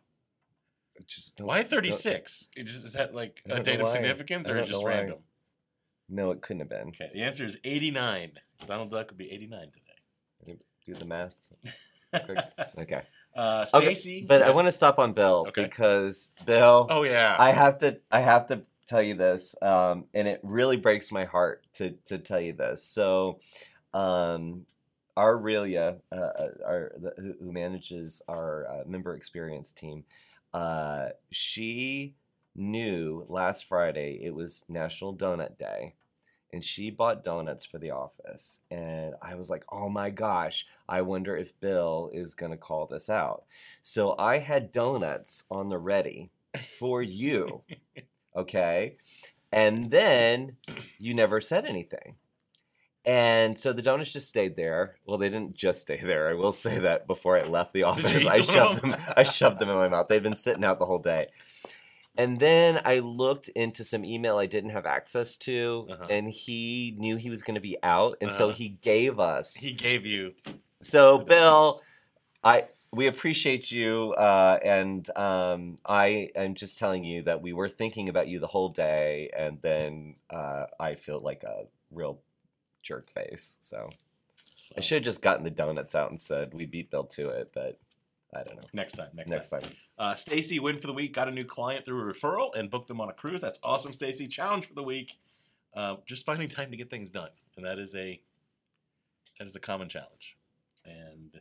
Just 1.07 1.41
Why 1.41 1.63
36? 1.63 2.49
Just, 2.57 2.85
is 2.85 2.93
that 2.95 3.15
like 3.15 3.43
a 3.49 3.63
date 3.63 3.81
of 3.81 3.87
why. 3.87 3.93
significance 3.93 4.49
or 4.49 4.65
just 4.65 4.83
random? 4.83 5.19
No, 6.09 6.31
it 6.31 6.41
couldn't 6.41 6.61
have 6.61 6.69
been. 6.71 6.89
Okay, 6.89 7.11
the 7.13 7.23
answer 7.23 7.45
is 7.45 7.59
89. 7.65 8.33
Donald 8.67 8.91
Duck 8.91 9.09
would 9.11 9.19
be 9.19 9.31
89 9.31 9.71
today. 10.47 10.59
Do 10.87 10.95
the 10.95 11.05
math. 11.05 11.35
Okay. 12.79 13.03
uh, 13.37 13.67
Okay, 13.73 13.95
Stacy. 13.95 14.25
But 14.27 14.43
I 14.43 14.51
want 14.51 14.67
to 14.67 14.73
stop 14.73 14.99
on 14.99 15.13
Bill 15.13 15.45
Okay. 15.49 15.63
because 15.65 16.33
Bill. 16.45 16.87
Oh 16.91 17.05
yeah. 17.05 17.37
I 17.39 17.53
have 17.53 17.79
to 17.81 17.99
I 18.11 18.21
have 18.21 18.49
to 18.49 18.63
tell 18.89 19.01
you 19.03 19.15
this, 19.15 19.55
um, 19.63 20.07
and 20.13 20.27
it 20.27 20.41
really 20.43 20.77
breaks 20.77 21.13
my 21.13 21.25
heart 21.25 21.65
to 21.75 21.91
to 22.07 22.19
tell 22.19 22.41
you 22.41 22.53
this. 22.53 22.83
So, 22.85 23.39
um, 23.95 24.67
our 25.17 25.37
Aurelia, 25.37 25.99
uh, 26.11 26.17
uh, 26.17 26.49
our 26.67 26.93
the, 27.01 27.13
who- 27.23 27.37
who 27.45 27.53
manages 27.53 28.23
our 28.27 28.67
uh, 28.69 28.83
member 28.89 29.15
experience 29.15 29.71
team, 29.73 30.03
uh, 30.53 31.11
she 31.31 32.15
knew 32.57 33.25
last 33.29 33.67
Friday 33.67 34.19
it 34.25 34.35
was 34.35 34.65
National 34.69 35.15
Donut 35.15 35.57
Day. 35.59 35.95
And 36.53 36.65
she 36.65 36.91
bought 36.91 37.25
donuts 37.25 37.65
for 37.65 37.79
the 37.79 37.91
office. 37.93 38.61
And 38.71 39.15
I 39.23 39.37
was 39.37 39.51
like, 39.51 39.65
oh 39.71 39.89
my 39.89 40.11
gosh, 40.11 40.67
I 40.89 41.03
wonder 41.03 41.37
if 41.37 41.59
Bill 41.61 42.11
is 42.13 42.35
going 42.35 42.51
to 42.53 42.59
call 42.59 42.87
this 42.87 43.09
out. 43.09 43.45
So 43.83 44.17
I 44.19 44.39
had 44.39 44.73
donuts 44.73 45.45
on 45.51 45.69
the 45.69 45.79
ready 45.79 46.31
for 46.79 47.03
you. 47.03 47.63
Okay. 48.37 48.97
And 49.51 49.91
then 49.91 50.57
you 50.99 51.15
never 51.15 51.41
said 51.41 51.65
anything. 51.67 52.15
And 53.05 53.59
so 53.59 53.73
the 53.73 53.83
donuts 53.83 54.13
just 54.13 54.29
stayed 54.29 54.57
there. 54.57 54.97
Well, 55.05 55.19
they 55.19 55.29
didn't 55.29 55.55
just 55.57 55.81
stay 55.81 56.01
there. 56.01 56.29
I 56.29 56.35
will 56.35 56.53
say 56.53 56.79
that 56.79 57.07
before 57.07 57.39
I 57.39 57.45
left 57.45 57.73
the 57.73 57.83
office, 57.85 58.27
I 58.27 58.37
them? 58.37 58.45
shoved 58.45 58.83
them. 58.83 58.97
I 59.17 59.23
shoved 59.23 59.59
them 59.59 59.69
in 59.71 59.75
my 59.77 59.89
mouth. 59.89 60.07
They've 60.07 60.23
been 60.23 60.37
sitting 60.37 60.65
out 60.65 60.79
the 60.79 60.87
whole 60.87 60.99
day. 60.99 61.27
And 62.21 62.39
then 62.39 62.83
I 62.85 62.99
looked 62.99 63.49
into 63.49 63.83
some 63.83 64.05
email 64.05 64.37
I 64.37 64.45
didn't 64.45 64.71
have 64.71 64.85
access 64.85 65.37
to, 65.39 65.87
Uh-huh. 65.91 66.07
and 66.11 66.29
he 66.29 66.95
knew 66.99 67.17
he 67.17 67.31
was 67.31 67.43
going 67.43 67.55
to 67.55 67.63
be 67.63 67.79
out, 67.83 68.19
and 68.21 68.31
so 68.31 68.51
Uh-huh. 68.51 68.57
he 68.59 68.69
gave 68.69 69.19
us. 69.19 69.55
he 69.57 69.73
gave 69.73 70.05
you. 70.05 70.35
so 70.83 71.19
Bill. 71.19 71.81
I 72.45 72.69
we 72.93 73.07
appreciate 73.07 73.71
you, 73.71 74.13
uh, 74.19 74.59
and 74.63 75.09
um, 75.17 75.79
I 75.87 76.31
am 76.35 76.55
just 76.55 76.79
telling 76.79 77.05
you 77.05 77.23
that 77.23 77.41
we 77.41 77.53
were 77.55 77.69
thinking 77.69 78.09
about 78.11 78.29
you 78.29 78.39
the 78.39 78.49
whole 78.49 78.69
day, 78.69 79.31
and 79.35 79.59
then 79.63 80.17
uh, 80.29 80.67
I 80.79 80.97
feel 80.97 81.21
like 81.21 81.43
a 81.45 81.69
real 81.91 82.21
jerk 82.83 83.11
face. 83.13 83.57
So 83.63 83.89
I 84.77 84.81
should 84.81 84.97
have 84.97 85.05
just 85.05 85.23
gotten 85.23 85.45
the 85.45 85.51
donuts 85.51 85.95
out 85.95 86.11
and 86.11 86.21
said 86.21 86.53
we 86.53 86.67
beat 86.67 86.91
Bill 86.91 87.05
to 87.17 87.29
it, 87.31 87.53
but 87.55 87.79
I 88.35 88.45
don't 88.45 88.57
know. 88.57 88.63
Next 88.73 88.93
time. 88.93 89.09
Next, 89.15 89.31
Next 89.31 89.51
time. 89.51 89.61
time. 89.63 89.73
Uh, 89.99 90.15
Stacy, 90.15 90.61
win 90.61 90.79
for 90.79 90.87
the 90.87 90.93
week, 90.93 91.13
got 91.13 91.29
a 91.29 91.33
new 91.33 91.45
client 91.45 91.85
through 91.85 92.09
a 92.09 92.13
referral 92.13 92.57
and 92.57 92.71
booked 92.71 92.89
them 92.89 93.01
on 93.01 93.09
a 93.09 93.13
cruise. 93.13 93.41
That's 93.41 93.59
awesome, 93.63 93.93
Stacy. 93.93 94.29
Challenge 94.29 94.67
for 94.67 94.75
the 94.75 94.83
week, 94.83 95.19
uh, 95.75 95.97
just 96.07 96.25
finding 96.25 96.49
time 96.49 96.71
to 96.71 96.77
get 96.77 96.91
things 96.91 97.11
done, 97.11 97.31
and 97.57 97.67
that 97.67 97.79
is 97.79 97.95
a 97.95 98.21
that 99.39 99.47
is 99.47 99.57
a 99.57 99.61
common 99.61 99.89
challenge. 99.89 100.37
And 100.85 101.41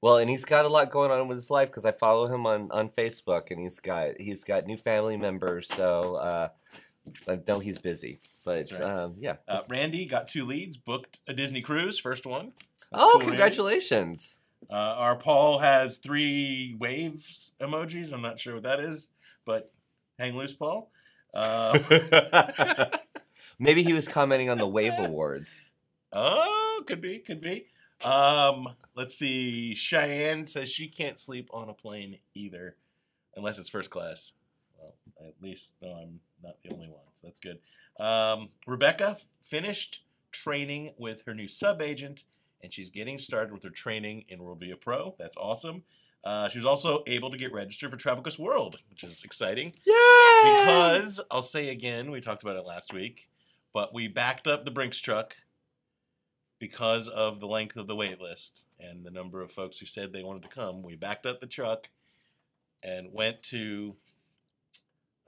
Well, 0.00 0.18
and 0.18 0.28
he's 0.28 0.44
got 0.44 0.64
a 0.64 0.68
lot 0.68 0.90
going 0.90 1.10
on 1.10 1.28
with 1.28 1.36
his 1.36 1.50
life 1.50 1.68
because 1.68 1.84
I 1.84 1.92
follow 1.92 2.26
him 2.26 2.46
on, 2.46 2.70
on 2.72 2.88
Facebook, 2.88 3.50
and 3.50 3.60
he's 3.60 3.78
got 3.78 4.20
he's 4.20 4.42
got 4.44 4.66
new 4.66 4.76
family 4.76 5.16
members, 5.16 5.68
so 5.68 6.16
uh, 6.16 6.48
I 7.28 7.38
know 7.46 7.60
he's 7.60 7.78
busy. 7.78 8.20
But 8.44 8.72
right. 8.72 8.82
um, 8.82 9.14
yeah. 9.18 9.36
uh, 9.46 9.60
Randy 9.68 10.06
got 10.06 10.26
two 10.26 10.46
leads, 10.46 10.76
booked 10.76 11.20
a 11.28 11.32
Disney 11.32 11.60
cruise, 11.60 11.98
first 11.98 12.26
one. 12.26 12.52
That's 12.90 13.04
oh, 13.04 13.18
cool, 13.20 13.28
Randy. 13.28 13.36
Uh, 14.70 14.74
our 14.74 15.16
Paul 15.16 15.58
has 15.58 15.96
three 15.96 16.76
waves 16.78 17.52
emojis. 17.60 18.12
I'm 18.12 18.22
not 18.22 18.38
sure 18.38 18.54
what 18.54 18.62
that 18.62 18.80
is, 18.80 19.08
but 19.44 19.72
hang 20.18 20.36
loose, 20.36 20.52
Paul. 20.52 20.90
Uh, 21.34 21.78
Maybe 23.58 23.82
he 23.82 23.92
was 23.92 24.08
commenting 24.08 24.48
on 24.48 24.58
the 24.58 24.66
Wave 24.66 24.94
Awards. 24.96 25.66
oh, 26.12 26.82
could 26.86 27.00
be, 27.00 27.18
could 27.18 27.40
be. 27.40 27.66
Um, 28.02 28.68
let's 28.96 29.16
see. 29.16 29.74
Cheyenne 29.74 30.46
says 30.46 30.70
she 30.70 30.88
can't 30.88 31.18
sleep 31.18 31.50
on 31.52 31.68
a 31.68 31.74
plane 31.74 32.18
either, 32.34 32.76
unless 33.36 33.58
it's 33.58 33.68
first 33.68 33.90
class. 33.90 34.32
Well, 34.78 34.94
at 35.20 35.34
least 35.42 35.72
no, 35.82 35.90
I'm 35.90 36.20
not 36.42 36.56
the 36.62 36.72
only 36.72 36.88
one, 36.88 37.04
so 37.20 37.26
that's 37.26 37.40
good. 37.40 37.58
Um, 38.02 38.48
Rebecca 38.66 39.18
finished 39.42 40.02
training 40.32 40.94
with 40.96 41.22
her 41.26 41.34
new 41.34 41.48
sub 41.48 41.82
agent, 41.82 42.24
and 42.62 42.72
she's 42.72 42.90
getting 42.90 43.18
started 43.18 43.52
with 43.52 43.62
her 43.62 43.70
training 43.70 44.24
in 44.28 44.42
World 44.42 44.60
Via 44.60 44.76
Pro. 44.76 45.14
That's 45.18 45.36
awesome. 45.36 45.82
Uh, 46.22 46.48
she 46.50 46.58
was 46.58 46.66
also 46.66 47.02
able 47.06 47.30
to 47.30 47.38
get 47.38 47.52
registered 47.52 47.90
for 47.90 47.96
Travel 47.96 48.22
Quest 48.22 48.38
World, 48.38 48.78
which 48.90 49.02
is 49.04 49.22
exciting 49.24 49.72
Yeah. 49.86 49.94
because 50.42 51.20
I'll 51.30 51.42
say 51.42 51.70
again, 51.70 52.10
we 52.10 52.20
talked 52.20 52.42
about 52.42 52.56
it 52.56 52.66
last 52.66 52.92
week, 52.92 53.28
but 53.72 53.94
we 53.94 54.06
backed 54.08 54.46
up 54.46 54.64
the 54.66 54.70
Brinks 54.70 54.98
truck 54.98 55.34
because 56.58 57.08
of 57.08 57.40
the 57.40 57.46
length 57.46 57.76
of 57.76 57.86
the 57.86 57.96
wait 57.96 58.20
list 58.20 58.66
and 58.78 59.02
the 59.02 59.10
number 59.10 59.40
of 59.40 59.50
folks 59.50 59.78
who 59.78 59.86
said 59.86 60.12
they 60.12 60.22
wanted 60.22 60.42
to 60.42 60.50
come. 60.50 60.82
We 60.82 60.94
backed 60.94 61.24
up 61.24 61.40
the 61.40 61.46
truck 61.46 61.88
and 62.82 63.10
went 63.14 63.42
to 63.44 63.96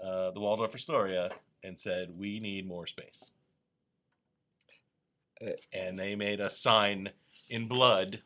uh, 0.05 0.31
the 0.33 0.41
Waldorf 0.41 0.75
Astoria 0.75 1.31
and 1.65 1.79
said, 1.79 2.11
We 2.15 2.39
need 2.39 2.67
more 2.69 2.87
space. 2.87 3.31
Uh, 5.41 5.53
And 5.73 5.99
they 5.99 6.15
made 6.17 6.41
us 6.43 6.59
sign 6.59 7.11
in 7.53 7.69
blood 7.69 8.23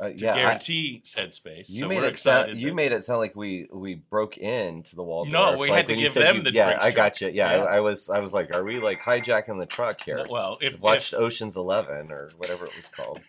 uh, 0.00 0.08
to 0.08 0.14
yeah, 0.16 0.32
I- 0.32 0.36
guarantee 0.36 1.00
said 1.04 1.32
space. 1.32 1.70
you 1.70 1.80
so 1.80 1.88
made 1.88 2.02
it 2.02 2.18
sound. 2.18 2.58
You 2.58 2.68
that- 2.70 2.74
made 2.74 2.92
it 2.92 3.04
sound 3.04 3.20
like 3.20 3.36
we 3.36 3.68
we 3.72 3.94
broke 3.94 4.36
into 4.38 4.96
the 4.96 5.02
Waldorf. 5.04 5.32
No, 5.32 5.56
we 5.58 5.68
like 5.70 5.76
had 5.76 5.88
to 5.88 5.96
give 5.96 6.14
them 6.14 6.36
you- 6.38 6.42
the 6.42 6.52
Yeah, 6.52 6.78
I 6.80 6.90
got 6.90 7.20
you. 7.20 7.28
Yeah, 7.28 7.54
Yeah. 7.56 7.64
I, 7.64 7.76
I 7.76 7.80
was. 7.80 8.10
I 8.10 8.18
was 8.18 8.34
like, 8.34 8.54
are 8.54 8.64
we 8.64 8.80
like 8.80 9.00
hijacking 9.00 9.60
the 9.60 9.66
truck 9.66 10.00
here? 10.00 10.24
Well, 10.28 10.58
if, 10.60 10.80
watched 10.80 11.12
if 11.12 11.18
Ocean's 11.20 11.56
Eleven 11.56 12.10
or 12.10 12.30
whatever 12.38 12.64
it 12.64 12.72
was 12.76 12.86
called. 12.86 13.20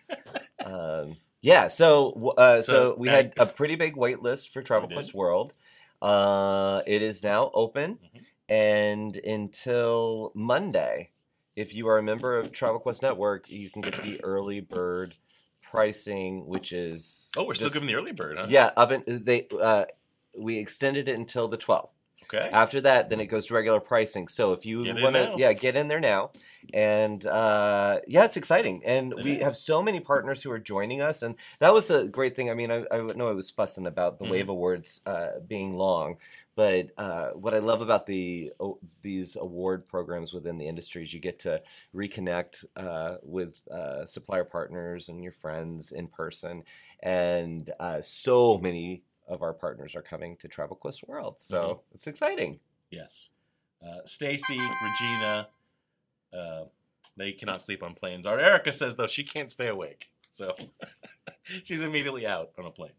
um, 0.64 1.16
yeah, 1.40 1.68
so 1.68 2.34
uh, 2.36 2.60
so, 2.62 2.72
So, 2.72 2.94
we 2.98 3.08
uh, 3.10 3.12
had 3.12 3.34
a 3.36 3.46
pretty 3.46 3.76
big 3.76 3.96
wait 3.96 4.20
list 4.22 4.52
for 4.52 4.60
Travel. 4.62 4.88
Quest 4.88 5.14
World. 5.14 5.54
Uh, 6.02 6.82
it 6.86 7.00
is 7.00 7.22
now 7.22 7.50
open, 7.54 7.98
Mhm. 8.14 8.24
and 8.48 9.16
until 9.16 10.32
Monday, 10.34 11.10
if 11.56 11.74
you 11.74 11.88
are 11.88 11.98
a 11.98 12.02
member 12.02 12.38
of 12.38 12.52
Travel 12.52 12.78
Quest 12.78 13.02
Network, 13.02 13.50
you 13.50 13.70
can 13.70 13.80
get 13.82 14.00
the 14.02 14.22
early 14.22 14.60
bird 14.60 15.16
pricing, 15.62 16.46
which 16.46 16.72
is 16.72 17.30
Oh, 17.36 17.44
we're 17.44 17.54
still 17.54 17.66
just- 17.66 17.74
giving 17.74 17.88
the 17.88 17.94
early 17.96 18.12
bird, 18.12 18.36
huh? 18.38 18.46
yeah, 18.48 18.70
up 18.76 18.92
in 18.92 19.02
they 19.24 19.48
uh, 19.60 19.86
we 20.38 20.58
extended 20.58 21.08
it 21.08 21.16
until 21.16 21.48
the 21.48 21.56
12th. 21.58 21.88
Okay. 22.32 22.48
After 22.52 22.80
that, 22.82 23.08
then 23.10 23.20
it 23.20 23.26
goes 23.26 23.46
to 23.46 23.54
regular 23.54 23.80
pricing. 23.80 24.28
So 24.28 24.52
if 24.52 24.66
you 24.66 24.78
want 25.00 25.14
to, 25.14 25.32
yeah, 25.36 25.52
get 25.52 25.76
in 25.76 25.88
there 25.88 26.00
now. 26.00 26.30
And 26.72 27.24
uh, 27.26 28.00
yeah, 28.06 28.24
it's 28.24 28.36
exciting. 28.36 28.82
And 28.84 29.12
It 29.12 29.22
we 29.24 29.36
have 29.38 29.56
so 29.56 29.80
many 29.82 30.00
partners 30.00 30.42
who 30.42 30.50
are 30.50 30.58
joining 30.58 31.00
us. 31.00 31.22
And 31.22 31.36
that 31.60 31.72
was 31.72 31.90
a 31.90 32.04
great 32.04 32.34
thing. 32.36 32.50
I 32.50 32.54
mean, 32.54 32.70
I, 32.70 32.84
I 32.90 33.00
know 33.00 33.28
I 33.28 33.32
was 33.32 33.50
fussing 33.50 33.86
about 33.86 34.18
the 34.18 34.24
Mhm. 34.24 34.30
Wave 34.30 34.48
Awards 34.48 35.00
uh, 35.06 35.38
being 35.46 35.74
long. 35.76 36.16
But 36.56 36.88
uh, 36.96 37.30
what 37.32 37.52
I 37.54 37.58
love 37.58 37.82
about 37.82 38.06
the 38.06 38.50
o- 38.58 38.78
these 39.02 39.36
award 39.36 39.86
programs 39.86 40.32
within 40.32 40.56
the 40.56 40.66
industry 40.66 41.02
is 41.02 41.12
you 41.12 41.20
get 41.20 41.38
to 41.40 41.60
reconnect 41.94 42.64
uh, 42.76 43.16
with 43.22 43.54
uh, 43.70 44.06
supplier 44.06 44.44
partners 44.44 45.10
and 45.10 45.22
your 45.22 45.32
friends 45.32 45.92
in 45.92 46.08
person, 46.08 46.62
and 47.00 47.70
uh, 47.78 48.00
so 48.00 48.56
many 48.56 49.02
of 49.26 49.42
our 49.42 49.52
partners 49.52 49.94
are 49.94 50.02
coming 50.02 50.36
to 50.38 50.48
Travel 50.48 50.76
Quest 50.76 51.06
World, 51.08 51.40
so 51.40 51.58
Mhm. 51.60 51.80
it's 51.94 52.06
exciting. 52.06 52.60
Yes. 52.90 53.28
Uh, 53.84 53.98
Stacy, 54.04 54.58
Regina, 54.58 55.48
uh, 56.32 56.64
they 57.16 57.32
cannot 57.32 57.62
sleep 57.62 57.82
on 57.82 57.94
planes. 57.94 58.26
Our 58.26 58.38
Erica 58.38 58.72
says 58.72 58.96
though 58.96 59.06
she 59.06 59.24
can't 59.24 59.50
stay 59.50 59.68
awake, 59.68 60.10
so 60.30 60.54
she's 61.64 61.80
immediately 61.82 62.26
out 62.26 62.50
on 62.58 62.64
a 62.66 62.70
plane. 62.70 62.92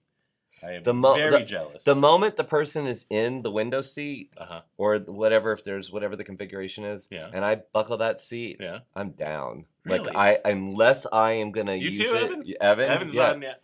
I 0.63 0.71
am 0.71 0.83
The 0.83 0.93
mo- 0.93 1.13
very 1.15 1.39
the- 1.39 1.45
jealous. 1.45 1.83
The 1.83 1.93
moment 1.93 2.35
the 2.35 2.43
person 2.43 2.87
is 2.87 3.05
in 3.11 3.43
the 3.43 3.51
window 3.51 3.81
seat 3.83 4.31
uh 4.37 4.45
huh. 4.45 4.61
or 4.77 4.97
whatever, 4.97 5.51
if 5.53 5.63
there's 5.63 5.91
whatever 5.91 6.15
the 6.15 6.23
configuration 6.23 6.83
is, 6.83 7.07
Yeah. 7.11 7.29
and 7.31 7.45
I 7.45 7.55
buckle 7.73 7.97
that 7.97 8.19
seat, 8.19 8.57
Yeah. 8.59 8.79
I'm 8.95 9.11
down. 9.11 9.65
Really? 9.83 9.99
Like 10.11 10.15
I, 10.15 10.39
unless 10.49 11.05
I 11.11 11.33
am 11.33 11.51
gonna 11.51 11.75
You 11.75 11.89
use 11.89 11.97
too, 12.09 12.15
it, 12.15 12.23
Evan? 12.23 12.53
Evan, 12.59 12.89
Evan's 12.89 13.13
yeah. 13.13 13.27
not 13.33 13.41
yet. 13.43 13.61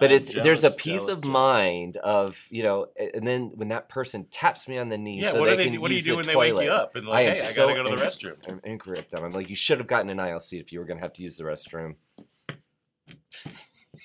But 0.00 0.10
I'm 0.10 0.16
it's 0.18 0.32
there's 0.32 0.64
a 0.64 0.70
peace 0.70 1.02
jealous, 1.06 1.18
of 1.18 1.22
jealous. 1.22 1.32
mind 1.32 1.96
of 1.98 2.38
you 2.50 2.62
know, 2.62 2.86
and 3.14 3.26
then 3.26 3.52
when 3.54 3.68
that 3.68 3.88
person 3.88 4.26
taps 4.30 4.66
me 4.68 4.78
on 4.78 4.88
the 4.88 4.98
knee, 4.98 5.20
Yeah. 5.20 5.32
so 5.32 5.40
what 5.40 5.46
they 5.46 5.56
do 5.56 5.64
they? 5.64 5.70
do- 5.70 5.80
What 5.80 5.88
do 5.88 5.94
you 5.94 6.02
do 6.02 6.10
the 6.12 6.16
when 6.16 6.26
they 6.26 6.36
wake 6.36 6.60
you 6.62 6.70
up 6.70 6.96
and 6.96 7.06
I 7.06 7.10
like, 7.10 7.26
am 7.28 7.36
hey, 7.36 7.42
I 7.42 7.52
so 7.52 7.66
gotta 7.66 7.74
go 7.82 7.90
to 7.90 7.96
the 7.96 8.02
restroom? 8.02 8.36
I'm 8.52 8.60
angry 8.64 8.98
at 8.98 9.10
them. 9.10 9.24
I'm 9.24 9.32
like, 9.32 9.48
you 9.48 9.56
should 9.56 9.78
have 9.78 9.86
gotten 9.86 10.10
an 10.10 10.18
aisle 10.20 10.40
seat 10.40 10.60
if 10.60 10.72
you 10.72 10.78
were 10.80 10.84
gonna 10.84 11.00
have 11.00 11.12
to 11.14 11.22
use 11.22 11.36
the 11.36 11.44
restroom. 11.44 11.94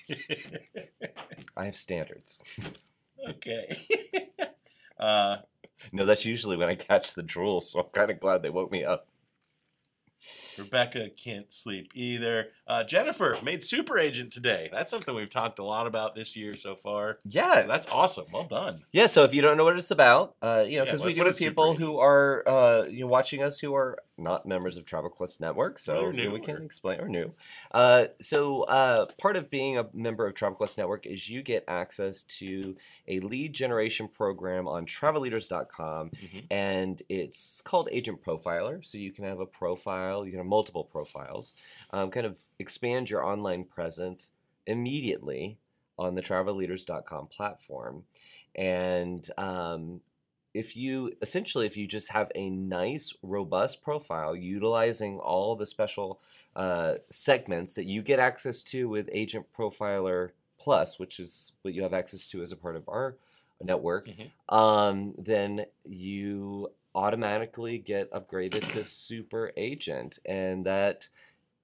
I 1.56 1.64
have 1.64 1.76
standards. 1.76 2.42
okay. 3.28 3.86
uh, 4.98 5.36
No, 5.92 6.04
that's 6.04 6.24
usually 6.24 6.56
when 6.56 6.68
I 6.68 6.74
catch 6.74 7.14
the 7.14 7.22
drool, 7.22 7.60
so 7.60 7.80
I'm 7.80 7.86
kind 7.92 8.10
of 8.10 8.20
glad 8.20 8.42
they 8.42 8.50
woke 8.50 8.70
me 8.70 8.84
up. 8.84 9.06
Rebecca 10.60 11.08
can't 11.10 11.52
sleep 11.52 11.90
either. 11.94 12.48
Uh, 12.66 12.84
Jennifer 12.84 13.36
made 13.42 13.62
super 13.62 13.98
agent 13.98 14.32
today. 14.32 14.68
That's 14.72 14.90
something 14.90 15.14
we've 15.14 15.28
talked 15.30 15.58
a 15.58 15.64
lot 15.64 15.86
about 15.86 16.14
this 16.14 16.36
year 16.36 16.54
so 16.56 16.76
far. 16.76 17.18
Yeah, 17.24 17.62
That's 17.62 17.86
awesome. 17.90 18.26
Well 18.32 18.44
done. 18.46 18.82
Yeah, 18.92 19.06
so 19.08 19.24
if 19.24 19.34
you 19.34 19.42
don't 19.42 19.56
know 19.56 19.64
what 19.64 19.76
it's 19.78 19.90
about, 19.90 20.36
uh, 20.42 20.64
you 20.68 20.78
know, 20.78 20.84
because 20.84 21.00
what- 21.00 21.06
we 21.06 21.14
do 21.14 21.24
have 21.24 21.36
people 21.36 21.74
who 21.74 21.98
are 21.98 22.46
uh, 22.48 22.84
you 22.84 23.00
know, 23.00 23.06
watching 23.08 23.42
us 23.42 23.58
who 23.58 23.74
are 23.74 23.98
not 24.18 24.44
members 24.46 24.76
of 24.76 24.84
Travel 24.84 25.08
Quest 25.08 25.40
Network, 25.40 25.78
so 25.78 26.10
know, 26.10 26.30
we 26.30 26.40
can 26.40 26.56
or- 26.56 26.62
explain 26.62 27.00
or 27.00 27.08
new. 27.08 27.32
Uh, 27.70 28.06
so 28.20 28.62
uh, 28.64 29.06
part 29.18 29.36
of 29.36 29.48
being 29.50 29.78
a 29.78 29.86
member 29.94 30.26
of 30.26 30.34
Travel 30.34 30.56
Quest 30.56 30.76
Network 30.76 31.06
is 31.06 31.28
you 31.28 31.42
get 31.42 31.64
access 31.66 32.22
to 32.24 32.76
a 33.08 33.18
lead 33.20 33.54
generation 33.54 34.08
program 34.08 34.68
on 34.68 34.84
TravelLeaders.com, 35.34 36.10
Mhm. 36.10 36.44
and 36.50 37.02
it's 37.08 37.60
called 37.62 37.88
Agent 37.90 38.22
Profiler. 38.22 38.84
So 38.84 38.98
you 38.98 39.12
can 39.12 39.24
have 39.24 39.40
a 39.40 39.46
profile, 39.46 40.24
you 40.24 40.30
can 40.32 40.38
have 40.38 40.46
multiple 40.50 40.84
profiles, 40.84 41.54
um, 41.92 42.10
kind 42.10 42.26
of 42.26 42.34
expand 42.58 43.08
your 43.08 43.24
online 43.24 43.64
presence 43.64 44.30
immediately 44.66 45.56
on 45.98 46.14
the 46.14 46.22
TravelLeaders.com 46.22 47.28
platform. 47.28 48.04
And 48.56 49.30
um, 49.38 50.00
if 50.54 50.76
you 50.76 51.12
essentially, 51.22 51.66
if 51.66 51.76
you 51.76 51.86
just 51.86 52.08
have 52.10 52.30
a 52.34 52.50
nice, 52.50 53.14
robust 53.22 53.82
profile 53.82 54.34
utilizing 54.34 55.18
all 55.18 55.54
the 55.56 55.66
special 55.66 56.20
uh, 56.56 56.94
segments 57.08 57.74
that 57.74 57.84
you 57.84 58.02
get 58.02 58.18
access 58.18 58.62
to 58.64 58.88
with 58.88 59.08
Agent 59.12 59.46
Profiler 59.56 60.30
Plus, 60.58 60.98
which 60.98 61.20
is 61.20 61.52
what 61.62 61.74
you 61.74 61.82
have 61.82 61.94
access 61.94 62.26
to 62.26 62.42
as 62.42 62.52
a 62.52 62.56
part 62.56 62.76
of 62.76 62.88
our 62.88 63.16
network, 63.62 64.08
Mhm. 64.08 64.30
um, 64.54 65.14
then 65.16 65.64
you 65.84 66.70
automatically 66.94 67.78
get 67.78 68.10
upgraded 68.12 68.68
to 68.70 68.82
Super 68.84 69.52
Agent, 69.56 70.18
and 70.24 70.64
that 70.66 71.08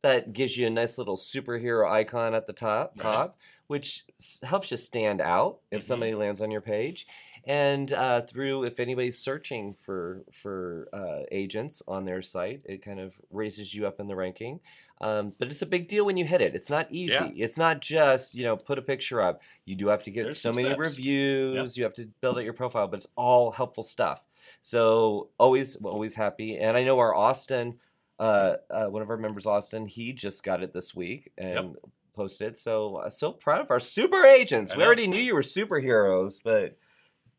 that 0.02 0.32
gives 0.32 0.56
you 0.56 0.66
a 0.66 0.70
nice 0.70 0.98
little 0.98 1.16
superhero 1.16 1.90
icon 1.90 2.34
at 2.34 2.46
the 2.46 2.52
top, 2.52 2.92
Right. 2.96 3.02
top 3.02 3.38
which 3.66 4.04
helps 4.44 4.70
you 4.70 4.76
stand 4.76 5.20
out 5.20 5.58
if 5.72 5.80
Mhm. 5.80 5.84
somebody 5.84 6.14
lands 6.14 6.40
on 6.40 6.52
your 6.52 6.60
page. 6.60 7.04
And 7.42 7.92
uh, 7.92 8.20
through, 8.20 8.62
if 8.64 8.78
anybody's 8.78 9.18
searching 9.18 9.74
for 9.74 10.24
for 10.32 10.88
uh, 10.92 11.24
agents 11.32 11.82
on 11.88 12.04
their 12.04 12.22
site, 12.22 12.62
it 12.66 12.82
kind 12.82 13.00
of 13.00 13.14
raises 13.30 13.74
you 13.74 13.86
up 13.86 13.98
in 13.98 14.06
the 14.06 14.14
ranking. 14.14 14.60
Um, 15.00 15.34
but 15.38 15.48
it's 15.48 15.62
a 15.62 15.66
big 15.66 15.88
deal 15.88 16.04
when 16.06 16.16
you 16.16 16.24
hit 16.24 16.40
it. 16.40 16.54
It's 16.54 16.70
not 16.70 16.86
easy. 16.92 17.12
Yeah. 17.12 17.30
It's 17.44 17.58
not 17.58 17.80
just 17.80 18.34
you 18.36 18.44
know 18.44 18.56
put 18.56 18.78
a 18.78 18.82
picture 18.82 19.20
up. 19.20 19.42
You 19.64 19.74
do 19.74 19.88
have 19.88 20.04
to 20.04 20.10
get 20.12 20.24
There's 20.24 20.40
so 20.40 20.52
many 20.52 20.68
steps. 20.68 20.78
reviews. 20.78 21.76
You 21.76 21.82
have 21.84 21.94
to 21.94 22.06
build 22.20 22.38
out 22.38 22.44
your 22.44 22.52
profile, 22.52 22.86
but 22.86 22.98
it's 22.98 23.08
all 23.16 23.50
helpful 23.50 23.82
stuff. 23.82 24.22
So 24.66 25.28
always 25.38 25.76
always 25.76 26.12
happy. 26.16 26.58
And 26.58 26.76
I 26.76 26.82
know 26.82 26.98
our 26.98 27.14
Austin, 27.14 27.78
uh, 28.18 28.54
uh, 28.68 28.86
one 28.86 29.00
of 29.00 29.10
our 29.10 29.16
members, 29.16 29.46
Austin, 29.46 29.86
he 29.86 30.12
just 30.12 30.42
got 30.42 30.60
it 30.60 30.72
this 30.72 30.92
week 30.92 31.30
and 31.38 31.76
posted. 32.16 32.56
So 32.56 32.96
uh, 32.96 33.10
so 33.10 33.30
proud 33.30 33.60
of 33.60 33.70
our 33.70 33.78
super 33.78 34.24
agents. 34.24 34.72
I 34.72 34.74
We 34.74 34.80
know. 34.80 34.86
already 34.86 35.06
knew 35.06 35.20
you 35.20 35.36
were 35.36 35.42
superheroes, 35.42 36.40
but 36.42 36.76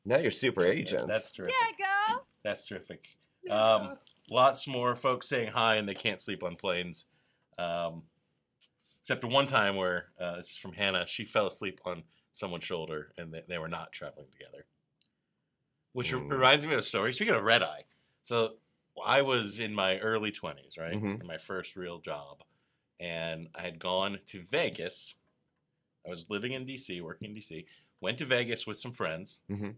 now 0.06 0.20
you're 0.20 0.32
super 0.32 0.66
agents. 0.66 1.08
That's 1.10 1.30
terrific. 1.34 1.54
go. 1.78 2.20
That's 2.46 2.66
terrific. 2.66 3.04
Um, 3.52 3.98
lots 4.30 4.66
more 4.66 4.96
folks 4.96 5.28
saying 5.28 5.52
hi 5.52 5.76
and 5.76 5.90
they 5.90 5.96
can't 5.96 6.22
sleep 6.22 6.44
on 6.44 6.56
planes. 6.56 7.08
Um, 7.60 8.04
except 9.02 9.20
for 9.20 9.28
one 9.28 9.48
time 9.48 9.76
where 9.76 10.06
uh, 10.18 10.38
this 10.38 10.52
is 10.52 10.56
from 10.56 10.72
Hannah. 10.72 11.06
She 11.06 11.26
fell 11.26 11.48
asleep 11.48 11.82
on 11.84 12.04
someone's 12.32 12.64
shoulder 12.64 13.12
and 13.18 13.34
they, 13.34 13.44
they 13.50 13.58
were 13.58 13.68
not 13.68 13.92
traveling 13.92 14.28
together. 14.32 14.66
Which 15.98 16.12
Mm. 16.12 16.30
reminds 16.30 16.64
me 16.64 16.74
of 16.74 16.80
a 16.80 16.84
story. 16.84 17.12
Speaking 17.12 17.34
of 17.34 17.42
red 17.42 17.64
eye, 17.64 17.86
so 18.22 18.60
I 19.04 19.24
was 19.24 19.60
in 19.60 19.74
my 19.74 19.98
early 19.98 20.32
twenties, 20.32 20.78
right, 20.78 20.94
Mhm. 20.94 21.22
in 21.22 21.26
my 21.26 21.40
first 21.40 21.76
real 21.76 21.98
job, 21.98 22.44
and 23.00 23.50
I 23.56 23.64
had 23.64 23.80
gone 23.80 24.20
to 24.28 24.44
Vegas. 24.44 25.16
I 26.06 26.10
was 26.10 26.30
living 26.30 26.52
in 26.52 26.68
DC, 26.68 27.02
working 27.02 27.30
in 27.30 27.34
DC. 27.34 27.66
Went 28.00 28.20
to 28.20 28.28
Vegas 28.28 28.68
with 28.68 28.78
some 28.80 28.94
friends. 28.94 29.40
Mhm. 29.50 29.76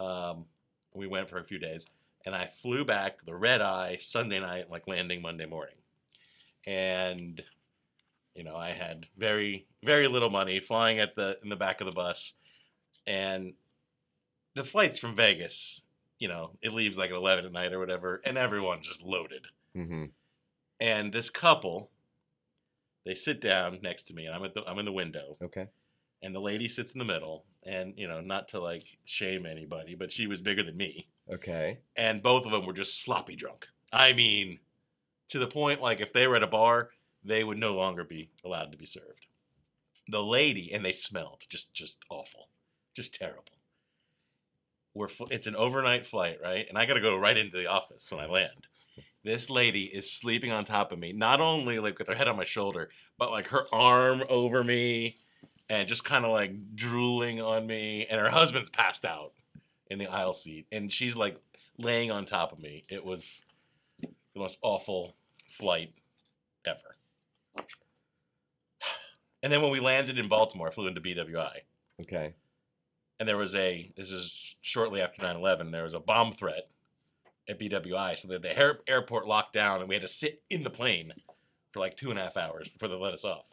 Um, 0.00 0.48
we 0.94 1.06
went 1.06 1.28
for 1.30 1.38
a 1.38 1.44
few 1.44 1.60
days, 1.60 1.86
and 2.24 2.34
I 2.34 2.48
flew 2.48 2.84
back 2.84 3.22
the 3.22 3.36
red 3.36 3.60
eye 3.60 3.98
Sunday 3.98 4.40
night, 4.40 4.68
like 4.68 4.88
landing 4.88 5.22
Monday 5.22 5.46
morning. 5.46 5.80
And 6.66 7.44
you 8.34 8.42
know, 8.42 8.56
I 8.56 8.70
had 8.70 9.06
very 9.16 9.68
very 9.84 10.08
little 10.08 10.30
money 10.30 10.58
flying 10.58 10.98
at 10.98 11.14
the 11.14 11.38
in 11.44 11.50
the 11.50 11.56
back 11.56 11.80
of 11.80 11.84
the 11.84 11.92
bus, 11.92 12.34
and 13.06 13.54
the 14.54 14.64
flights 14.64 14.98
from 14.98 15.16
Vegas, 15.16 15.82
you 16.18 16.28
know, 16.28 16.56
it 16.62 16.72
leaves 16.72 16.98
like 16.98 17.10
at 17.10 17.16
eleven 17.16 17.44
at 17.46 17.52
night 17.52 17.72
or 17.72 17.78
whatever, 17.78 18.20
and 18.24 18.36
everyone's 18.38 18.86
just 18.86 19.02
loaded. 19.02 19.46
hmm 19.74 20.06
And 20.80 21.12
this 21.12 21.30
couple, 21.30 21.90
they 23.04 23.14
sit 23.14 23.40
down 23.40 23.78
next 23.82 24.04
to 24.04 24.14
me, 24.14 24.26
and 24.26 24.34
I'm 24.34 24.44
at 24.44 24.54
the 24.54 24.64
I'm 24.66 24.78
in 24.78 24.84
the 24.84 24.92
window, 24.92 25.38
Okay. 25.42 25.68
and 26.22 26.34
the 26.34 26.40
lady 26.40 26.68
sits 26.68 26.92
in 26.92 26.98
the 26.98 27.04
middle, 27.04 27.46
and 27.64 27.98
you 27.98 28.08
know, 28.08 28.20
not 28.20 28.48
to 28.48 28.60
like 28.60 28.98
shame 29.04 29.46
anybody, 29.46 29.94
but 29.94 30.12
she 30.12 30.26
was 30.26 30.40
bigger 30.40 30.62
than 30.62 30.76
me 30.76 31.08
Okay. 31.32 31.78
and 31.96 32.22
both 32.22 32.44
of 32.46 32.52
them 32.52 32.66
were 32.66 32.72
just 32.72 33.02
sloppy 33.02 33.36
drunk. 33.36 33.68
I 33.92 34.12
mean, 34.12 34.60
to 35.30 35.38
the 35.38 35.48
point 35.48 35.80
like 35.82 36.00
if 36.00 36.12
they 36.12 36.28
were 36.28 36.36
at 36.36 36.42
a 36.42 36.48
bar, 36.48 36.90
they 37.24 37.44
would 37.44 37.58
no 37.58 37.74
longer 37.74 38.04
be 38.04 38.30
allowed 38.44 38.72
to 38.72 38.78
be 38.78 38.86
served. 38.86 39.26
The 40.08 40.22
lady 40.22 40.72
and 40.72 40.84
they 40.84 40.92
smelled 40.92 41.44
just 41.48 41.72
just 41.74 41.98
awful, 42.10 42.50
just 42.94 43.14
terrible. 43.14 43.59
We're 44.94 45.08
it's 45.30 45.46
an 45.46 45.56
overnight 45.56 46.06
flight, 46.06 46.38
right? 46.42 46.66
And 46.68 46.76
I 46.76 46.86
got 46.86 46.94
to 46.94 47.00
go 47.00 47.16
right 47.16 47.36
into 47.36 47.56
the 47.56 47.66
office 47.66 48.10
when 48.10 48.20
I 48.20 48.26
land. 48.26 48.66
This 49.22 49.50
lady 49.50 49.84
is 49.84 50.10
sleeping 50.10 50.50
on 50.50 50.64
top 50.64 50.92
of 50.92 50.98
me, 50.98 51.12
not 51.12 51.40
only 51.40 51.78
like 51.78 51.98
with 51.98 52.08
her 52.08 52.14
head 52.14 52.28
on 52.28 52.36
my 52.36 52.44
shoulder, 52.44 52.88
but 53.18 53.30
like 53.30 53.48
her 53.48 53.66
arm 53.72 54.22
over 54.28 54.64
me 54.64 55.18
and 55.68 55.86
just 55.86 56.04
kind 56.04 56.24
of 56.24 56.32
like 56.32 56.74
drooling 56.74 57.40
on 57.40 57.66
me. 57.66 58.06
And 58.10 58.20
her 58.20 58.30
husband's 58.30 58.70
passed 58.70 59.04
out 59.04 59.32
in 59.90 59.98
the 59.98 60.06
aisle 60.06 60.32
seat, 60.32 60.66
and 60.72 60.92
she's 60.92 61.16
like 61.16 61.36
laying 61.78 62.10
on 62.10 62.24
top 62.24 62.52
of 62.52 62.58
me. 62.58 62.84
It 62.88 63.04
was 63.04 63.44
the 64.00 64.40
most 64.40 64.58
awful 64.62 65.16
flight 65.48 65.92
ever. 66.66 66.96
And 69.42 69.50
then 69.50 69.62
when 69.62 69.70
we 69.70 69.80
landed 69.80 70.18
in 70.18 70.28
Baltimore, 70.28 70.68
I 70.68 70.70
flew 70.70 70.86
into 70.86 71.00
BWI, 71.00 71.60
Okay. 72.02 72.34
And 73.20 73.28
there 73.28 73.36
was 73.36 73.54
a 73.54 73.92
this 73.96 74.10
is 74.10 74.56
shortly 74.62 75.00
after 75.00 75.22
9-11 75.22 75.70
there 75.70 75.84
was 75.84 75.94
a 75.94 76.00
bomb 76.00 76.32
threat 76.32 76.68
at 77.48 77.60
bwi 77.60 78.18
so 78.18 78.26
the, 78.26 78.38
the 78.40 78.58
air, 78.58 78.80
airport 78.88 79.28
locked 79.28 79.52
down 79.52 79.80
and 79.80 79.88
we 79.88 79.94
had 79.94 80.02
to 80.02 80.08
sit 80.08 80.42
in 80.50 80.64
the 80.64 80.70
plane 80.70 81.12
for 81.72 81.78
like 81.78 81.96
two 81.96 82.10
and 82.10 82.18
a 82.18 82.22
half 82.22 82.36
hours 82.36 82.68
before 82.68 82.88
they 82.88 82.94
let 82.96 83.12
us 83.12 83.24
off 83.24 83.44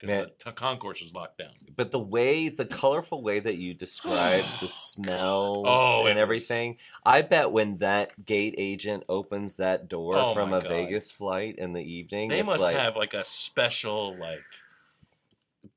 because 0.00 0.26
the 0.26 0.50
t- 0.50 0.56
concourse 0.56 1.00
was 1.00 1.14
locked 1.14 1.38
down. 1.38 1.52
But 1.76 1.92
the 1.92 2.00
way, 2.00 2.48
the 2.48 2.64
colorful 2.66 3.22
way 3.22 3.38
that 3.38 3.56
you 3.56 3.74
described 3.74 4.48
the 4.60 4.66
smells 4.68 5.66
Oh, 5.68 6.06
and 6.06 6.16
was- 6.16 6.22
everything, 6.22 6.78
I 7.06 7.22
bet 7.22 7.52
when 7.52 7.78
that 7.78 8.26
gate 8.26 8.56
agent 8.58 9.04
opens 9.08 9.54
that 9.54 9.88
door 9.88 10.16
Oh 10.16 10.34
from 10.34 10.52
a 10.52 10.60
God. 10.60 10.68
Vegas 10.68 11.12
flight 11.12 11.58
in 11.58 11.72
the 11.72 11.80
evening, 11.80 12.28
They 12.28 12.42
must 12.42 12.60
like, 12.62 12.76
have 12.76 12.96
like 12.96 13.14
a 13.14 13.22
special 13.24 14.18
like 14.18 14.42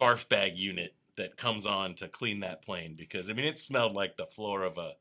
barf 0.02 0.28
bag 0.28 0.58
unit 0.58 0.94
that 1.18 1.36
comes 1.38 1.66
on 1.66 1.96
to 1.96 2.08
clean 2.08 2.40
that 2.42 2.62
plane 2.64 2.96
because 2.98 3.30
I 3.30 3.34
mean 3.34 3.46
it 3.46 3.58
smelled 3.60 3.94
like 3.94 4.16
the 4.18 4.26
floor 4.28 4.64
of 4.64 4.78
a 4.78 4.94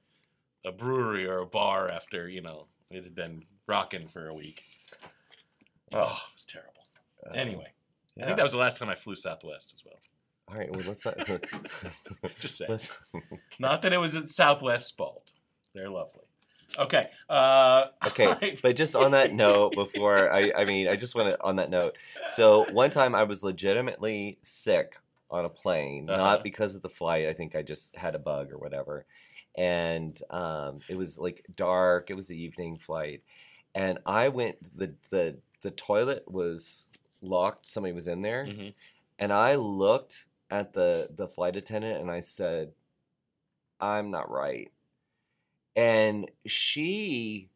a 0.65 0.73
brewery 0.73 1.27
or 1.27 1.39
a 1.41 1.47
bar 1.47 1.89
after 1.91 2.29
you 2.29 2.41
know 2.41 2.67
it 2.91 3.05
had 3.05 3.15
been 3.15 3.45
rocking 3.67 4.09
for 4.09 4.29
a 4.29 4.35
week. 4.35 4.63
Oh, 5.93 5.99
Oh. 5.99 6.03
it 6.29 6.35
was 6.35 6.47
terrible. 6.47 6.73
uh, 7.27 7.31
Anyway, 7.35 7.73
I 8.21 8.25
think 8.25 8.37
that 8.37 8.43
was 8.43 8.53
the 8.53 8.59
last 8.59 8.79
time 8.79 8.89
I 8.89 8.95
flew 8.95 9.15
Southwest 9.17 9.73
as 9.75 9.85
well. 9.85 9.99
All 10.49 10.57
right, 10.57 10.71
well, 10.71 10.85
let's 10.87 11.05
not. 11.05 11.17
Just 12.41 12.57
say, 12.59 12.67
not 13.59 13.83
that 13.83 13.93
it 13.93 13.99
was 13.99 14.35
Southwest's 14.35 14.91
fault. 14.91 15.33
They're 15.75 15.91
lovely. 15.91 16.23
Okay. 16.79 17.09
Uh, 17.29 17.87
okay, 18.07 18.27
I- 18.29 18.57
but 18.63 18.77
just 18.77 18.97
on 18.97 19.13
that 19.13 19.33
note, 19.33 19.75
before 19.75 20.31
I, 20.33 20.53
I 20.57 20.65
mean, 20.65 20.89
I 20.89 20.97
just 20.97 21.15
want 21.15 21.29
to 21.29 21.43
on 21.43 21.57
that 21.57 21.71
note. 21.71 21.97
So 22.31 22.67
one 22.73 22.91
time 22.91 23.15
I 23.15 23.23
was 23.25 23.43
legitimately 23.43 24.39
sick 24.43 24.97
on 25.31 25.45
a 25.45 25.49
plane, 25.51 26.07
Uh-huh. 26.09 26.17
not 26.17 26.43
because 26.43 26.75
of 26.75 26.83
the 26.83 26.89
flight. 26.89 27.27
I 27.29 27.35
think 27.35 27.55
I 27.57 27.63
just 27.63 27.97
had 27.97 28.15
a 28.15 28.19
bug 28.19 28.53
or 28.53 28.59
whatever, 28.59 29.07
and 29.57 30.21
um, 30.31 30.85
it 30.89 30.97
was 30.97 31.19
like 31.19 31.45
dark. 31.55 32.11
It 32.11 32.15
was 32.15 32.29
the 32.29 32.41
evening 32.41 32.79
flight, 32.79 33.25
and 33.75 33.99
I 34.07 34.29
went. 34.29 34.77
the 34.77 34.95
the 35.11 35.41
The 35.63 35.71
toilet 35.73 36.31
was 36.31 36.89
locked. 37.23 37.67
Somebody 37.67 37.93
was 37.95 38.09
in 38.09 38.23
there, 38.23 38.53
Mhm. 38.53 38.75
and 39.19 39.33
I 39.33 39.57
looked 39.57 40.29
at 40.51 40.73
the 40.75 41.09
the 41.11 41.29
flight 41.29 41.57
attendant 41.57 42.01
and 42.01 42.11
I 42.11 42.21
said, 42.21 42.75
"I'm 43.81 44.11
not 44.11 44.29
right." 44.31 44.71
And 45.75 46.31
she 46.47 47.51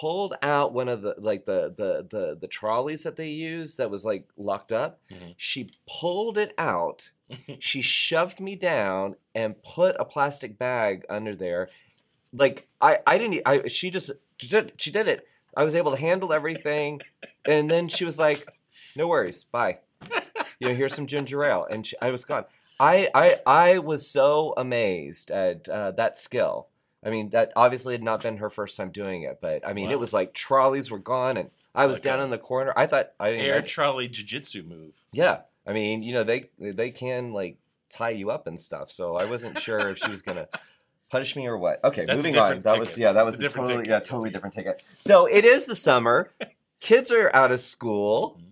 pulled 0.00 0.34
out 0.42 0.72
one 0.72 0.88
of 0.88 1.02
the 1.02 1.14
like 1.18 1.44
the 1.44 1.74
the 1.76 2.06
the 2.10 2.38
the 2.40 2.46
trolleys 2.48 3.02
that 3.02 3.16
they 3.16 3.28
use 3.28 3.76
that 3.76 3.90
was 3.90 4.04
like 4.04 4.26
locked 4.36 4.72
up. 4.72 5.00
Mhm. 5.10 5.34
She 5.36 5.70
pulled 5.88 6.38
it 6.38 6.54
out. 6.56 7.10
she 7.58 7.82
shoved 7.82 8.40
me 8.40 8.56
down 8.56 9.16
and 9.34 9.62
put 9.62 9.96
a 9.98 10.04
plastic 10.04 10.58
bag 10.58 11.04
under 11.08 11.34
there. 11.36 11.68
Like 12.32 12.66
I 12.80 12.98
I 13.06 13.18
didn't 13.18 13.42
I 13.46 13.68
she 13.68 13.90
just 13.90 14.10
she 14.38 14.48
did, 14.48 14.72
she 14.78 14.90
did 14.90 15.08
it. 15.08 15.26
I 15.56 15.64
was 15.64 15.76
able 15.76 15.90
to 15.90 15.98
handle 15.98 16.32
everything 16.32 17.00
and 17.44 17.70
then 17.70 17.88
she 17.88 18.04
was 18.06 18.18
like, 18.18 18.46
"No 18.96 19.08
worries. 19.08 19.44
Bye." 19.44 19.78
You 20.58 20.68
know, 20.68 20.74
here's 20.74 20.94
some 20.94 21.06
ginger 21.06 21.44
ale 21.44 21.66
and 21.70 21.86
she, 21.86 21.96
I 22.00 22.10
was 22.10 22.24
gone. 22.24 22.44
I 22.80 23.08
I 23.14 23.40
I 23.46 23.78
was 23.78 24.08
so 24.08 24.54
amazed 24.56 25.30
at 25.30 25.68
uh, 25.68 25.90
that 25.92 26.16
skill. 26.16 26.68
I 27.04 27.10
mean, 27.10 27.30
that 27.30 27.52
obviously 27.56 27.94
had 27.94 28.02
not 28.02 28.22
been 28.22 28.36
her 28.38 28.48
first 28.50 28.76
time 28.76 28.90
doing 28.90 29.22
it, 29.22 29.38
but 29.40 29.66
I 29.66 29.72
mean, 29.72 29.90
it 29.90 29.98
was 29.98 30.12
like 30.12 30.34
trolleys 30.34 30.90
were 30.90 30.98
gone, 30.98 31.36
and 31.36 31.50
I 31.74 31.86
was 31.86 31.96
like 31.96 32.02
down 32.04 32.20
in 32.20 32.30
the 32.30 32.38
corner. 32.38 32.72
I 32.76 32.86
thought, 32.86 33.12
I 33.18 33.32
mean, 33.32 33.40
Air 33.40 33.56
I- 33.58 33.60
trolley 33.62 34.08
jiu-jitsu 34.08 34.62
move. 34.64 34.94
yeah, 35.12 35.40
I 35.66 35.72
mean, 35.72 36.02
you 36.02 36.12
know, 36.14 36.24
they 36.24 36.50
they 36.58 36.90
can 36.90 37.32
like 37.32 37.56
tie 37.92 38.10
you 38.10 38.30
up 38.30 38.46
and 38.46 38.60
stuff. 38.60 38.90
So 38.90 39.16
I 39.16 39.24
wasn't 39.24 39.58
sure 39.58 39.80
if 39.88 39.98
she 39.98 40.10
was 40.10 40.22
gonna 40.22 40.46
punish 41.10 41.34
me 41.34 41.46
or 41.46 41.58
what. 41.58 41.82
Okay, 41.84 42.04
That's 42.04 42.18
moving 42.24 42.38
on. 42.38 42.62
That 42.62 42.78
was 42.78 42.96
yeah, 42.96 43.12
that 43.12 43.24
was 43.24 43.34
a 43.42 43.46
a 43.46 43.48
totally 43.48 43.74
ticket. 43.78 43.90
yeah, 43.90 43.98
totally 44.00 44.30
different 44.30 44.54
ticket. 44.54 44.82
So 45.00 45.26
it 45.26 45.44
is 45.44 45.66
the 45.66 45.74
summer. 45.76 46.30
Kids 46.80 47.10
are 47.12 47.30
out 47.34 47.52
of 47.52 47.60
school. 47.60 48.38
Mhm. 48.40 48.46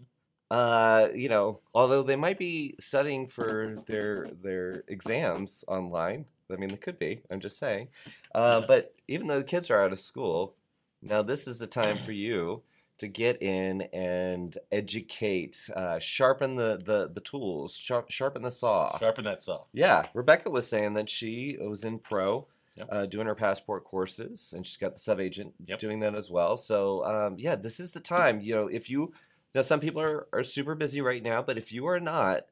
Uh, 0.52 1.08
you 1.14 1.28
know, 1.28 1.60
although 1.74 2.02
they 2.02 2.16
might 2.16 2.36
be 2.38 2.74
studying 2.80 3.26
for 3.28 3.78
their 3.86 4.28
their 4.42 4.82
exams 4.88 5.64
online. 5.68 6.26
I 6.52 6.56
mean, 6.56 6.70
it 6.70 6.80
could 6.80 6.98
be. 6.98 7.20
I'm 7.30 7.40
just 7.40 7.58
saying. 7.58 7.88
Uh, 8.34 8.60
But 8.66 8.94
even 9.08 9.26
though 9.26 9.38
the 9.38 9.44
kids 9.44 9.70
are 9.70 9.82
out 9.82 9.92
of 9.92 9.98
school, 10.00 10.54
now 11.02 11.22
this 11.22 11.46
is 11.48 11.58
the 11.58 11.66
time 11.66 11.98
for 12.04 12.12
you 12.26 12.62
to 12.98 13.08
get 13.08 13.40
in 13.42 13.82
and 13.94 14.56
educate, 14.70 15.70
uh, 15.74 15.98
sharpen 15.98 16.56
the 16.56 16.78
the 16.84 17.10
the 17.14 17.20
tools, 17.20 17.74
sharp, 17.74 18.10
sharpen 18.10 18.42
the 18.42 18.50
saw. 18.50 18.98
Sharpen 18.98 19.24
that 19.24 19.42
saw. 19.42 19.64
Yeah, 19.72 20.06
Rebecca 20.14 20.50
was 20.50 20.66
saying 20.66 20.94
that 20.94 21.08
she 21.08 21.56
was 21.60 21.84
in 21.84 21.98
pro, 21.98 22.46
Yep. 22.76 22.88
uh, 22.92 23.06
doing 23.06 23.26
her 23.26 23.34
passport 23.34 23.84
courses, 23.84 24.52
and 24.54 24.64
she's 24.66 24.76
got 24.76 24.94
the 24.94 25.00
sub 25.00 25.18
agent 25.18 25.54
Yep. 25.66 25.78
doing 25.80 26.00
that 26.00 26.14
as 26.14 26.30
well. 26.30 26.56
So 26.56 27.04
um, 27.04 27.36
yeah, 27.38 27.56
this 27.56 27.80
is 27.80 27.92
the 27.92 28.00
time. 28.00 28.40
You 28.40 28.54
know, 28.54 28.66
if 28.68 28.88
you 28.90 29.12
now 29.54 29.62
some 29.62 29.80
people 29.80 30.02
are 30.02 30.28
are 30.32 30.44
super 30.44 30.74
busy 30.74 31.00
right 31.00 31.22
now, 31.22 31.40
but 31.42 31.56
if 31.58 31.72
you 31.72 31.86
are 31.86 32.00
not, 32.00 32.46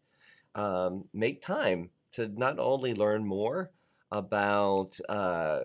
um, 0.54 1.04
make 1.12 1.42
time 1.42 1.90
to 2.12 2.26
not 2.28 2.58
only 2.58 2.94
learn 2.94 3.24
more 3.26 3.70
about. 4.11 4.99
Uh, 5.09 5.64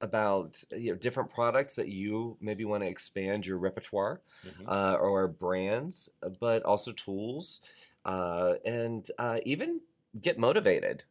about 0.00 0.62
you 0.72 0.90
know, 0.92 0.98
different 0.98 1.30
products 1.30 1.76
that 1.76 1.88
you 1.88 2.36
maybe 2.40 2.64
want 2.66 2.82
to 2.82 2.88
expand 2.88 3.46
your 3.46 3.56
repertoire 3.56 4.20
Mhm. 4.44 4.68
uh, 4.68 4.96
or 4.96 5.26
brands, 5.28 6.10
but 6.40 6.62
also 6.64 6.92
tools, 6.92 7.62
uh, 8.04 8.54
and 8.66 9.10
uh, 9.18 9.40
even 9.46 9.80
get 10.20 10.38
motivated. 10.38 11.04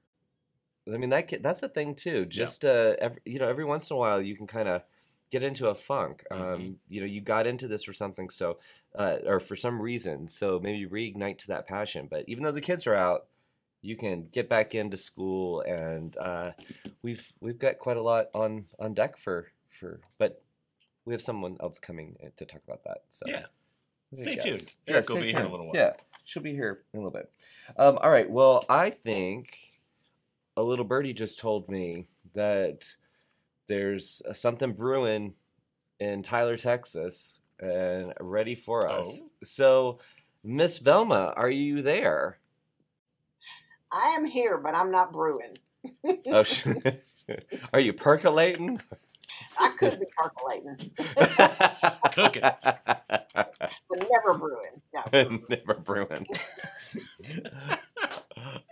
I 0.87 0.97
mean 0.97 1.09
that 1.09 1.41
that's 1.41 1.63
a 1.63 1.69
thing 1.69 1.95
too. 1.95 2.25
Just 2.25 2.65
uh, 2.65 2.95
every, 2.99 3.21
you 3.25 3.39
know, 3.39 3.47
every 3.47 3.65
once 3.65 3.89
in 3.89 3.95
a 3.95 3.97
while 3.97 4.21
you 4.21 4.35
can 4.35 4.47
kind 4.47 4.67
of 4.67 4.83
get 5.31 5.41
into 5.41 5.69
a 5.69 5.75
funk. 5.75 6.23
Um, 6.29 6.39
Mhm. 6.39 6.75
You 6.89 7.01
know, 7.01 7.07
you 7.07 7.21
got 7.21 7.47
into 7.47 7.67
this 7.67 7.83
for 7.83 7.93
something, 7.93 8.29
so 8.29 8.59
uh, 8.93 9.17
or 9.25 9.39
for 9.39 9.55
some 9.55 9.81
reason, 9.81 10.27
so 10.27 10.59
maybe 10.59 10.85
reignite 10.85 11.39
to 11.39 11.47
that 11.47 11.67
passion. 11.67 12.07
But 12.07 12.25
even 12.27 12.43
though 12.43 12.51
the 12.51 12.61
kids 12.61 12.85
are 12.85 12.95
out, 12.95 13.27
you 13.83 13.97
can 13.97 14.27
get 14.31 14.49
back 14.49 14.73
into 14.73 14.97
school, 14.97 15.61
and 15.61 16.17
uh, 16.17 16.51
we've 17.03 17.31
we've 17.41 17.59
got 17.59 17.77
quite 17.77 17.97
a 17.97 18.01
lot 18.01 18.27
on 18.33 18.65
on 18.79 18.93
deck 18.95 19.17
for 19.17 19.47
for. 19.79 19.99
But 20.17 20.41
we 21.05 21.13
have 21.13 21.21
someone 21.21 21.57
else 21.61 21.79
coming 21.79 22.15
uh, 22.23 22.29
to 22.37 22.45
talk 22.45 22.61
about 22.65 22.83
that. 22.85 22.99
So 23.09 23.25
Yeah. 23.27 23.43
Stay 24.15 24.35
tuned. 24.37 24.71
Yeah, 24.87 24.93
Eric 24.93 25.09
will 25.09 25.15
stay 25.17 25.25
be 25.25 25.31
here 25.31 25.39
in 25.39 25.45
a 25.45 25.51
little 25.51 25.65
while. 25.67 25.75
Yeah, 25.75 25.93
she'll 26.23 26.43
be 26.43 26.53
here 26.53 26.83
in 26.93 26.99
a 26.99 27.03
little 27.03 27.11
bit. 27.11 27.29
Um, 27.77 27.97
all 28.01 28.11
right. 28.11 28.29
Well, 28.29 28.63
I 28.69 28.89
think 28.89 29.57
a 30.55 30.61
little 30.61 30.85
birdie 30.85 31.13
just 31.13 31.39
told 31.39 31.67
me 31.67 32.07
that 32.35 32.85
there's 33.67 34.21
uh, 34.29 34.33
something 34.33 34.73
brewing 34.73 35.33
in 35.99 36.21
Tyler, 36.23 36.57
Texas, 36.57 37.41
and 37.59 38.13
ready 38.19 38.55
for 38.55 38.87
us. 38.89 39.23
Oh. 39.23 39.29
So, 39.43 39.99
Miss 40.43 40.77
Velma, 40.77 41.33
are 41.35 41.49
you 41.49 41.81
there? 41.81 42.37
I 43.93 44.09
am 44.09 44.25
here, 44.25 44.57
but 44.57 44.75
I'm 44.75 44.91
not 44.91 45.13
brewing. 45.13 45.57
Oh, 46.27 46.43
sh- 46.43 46.67
are 47.73 47.79
you 47.79 47.93
percolating? 47.93 48.81
I 49.59 49.69
could 49.77 49.99
be 49.99 50.05
percolating, 50.17 50.91
Cooking. 52.13 52.41
but 53.33 54.09
never 54.11 54.37
brewing. 54.37 54.81
No. 54.93 55.39
Never 55.49 55.73
brewing. 55.75 56.27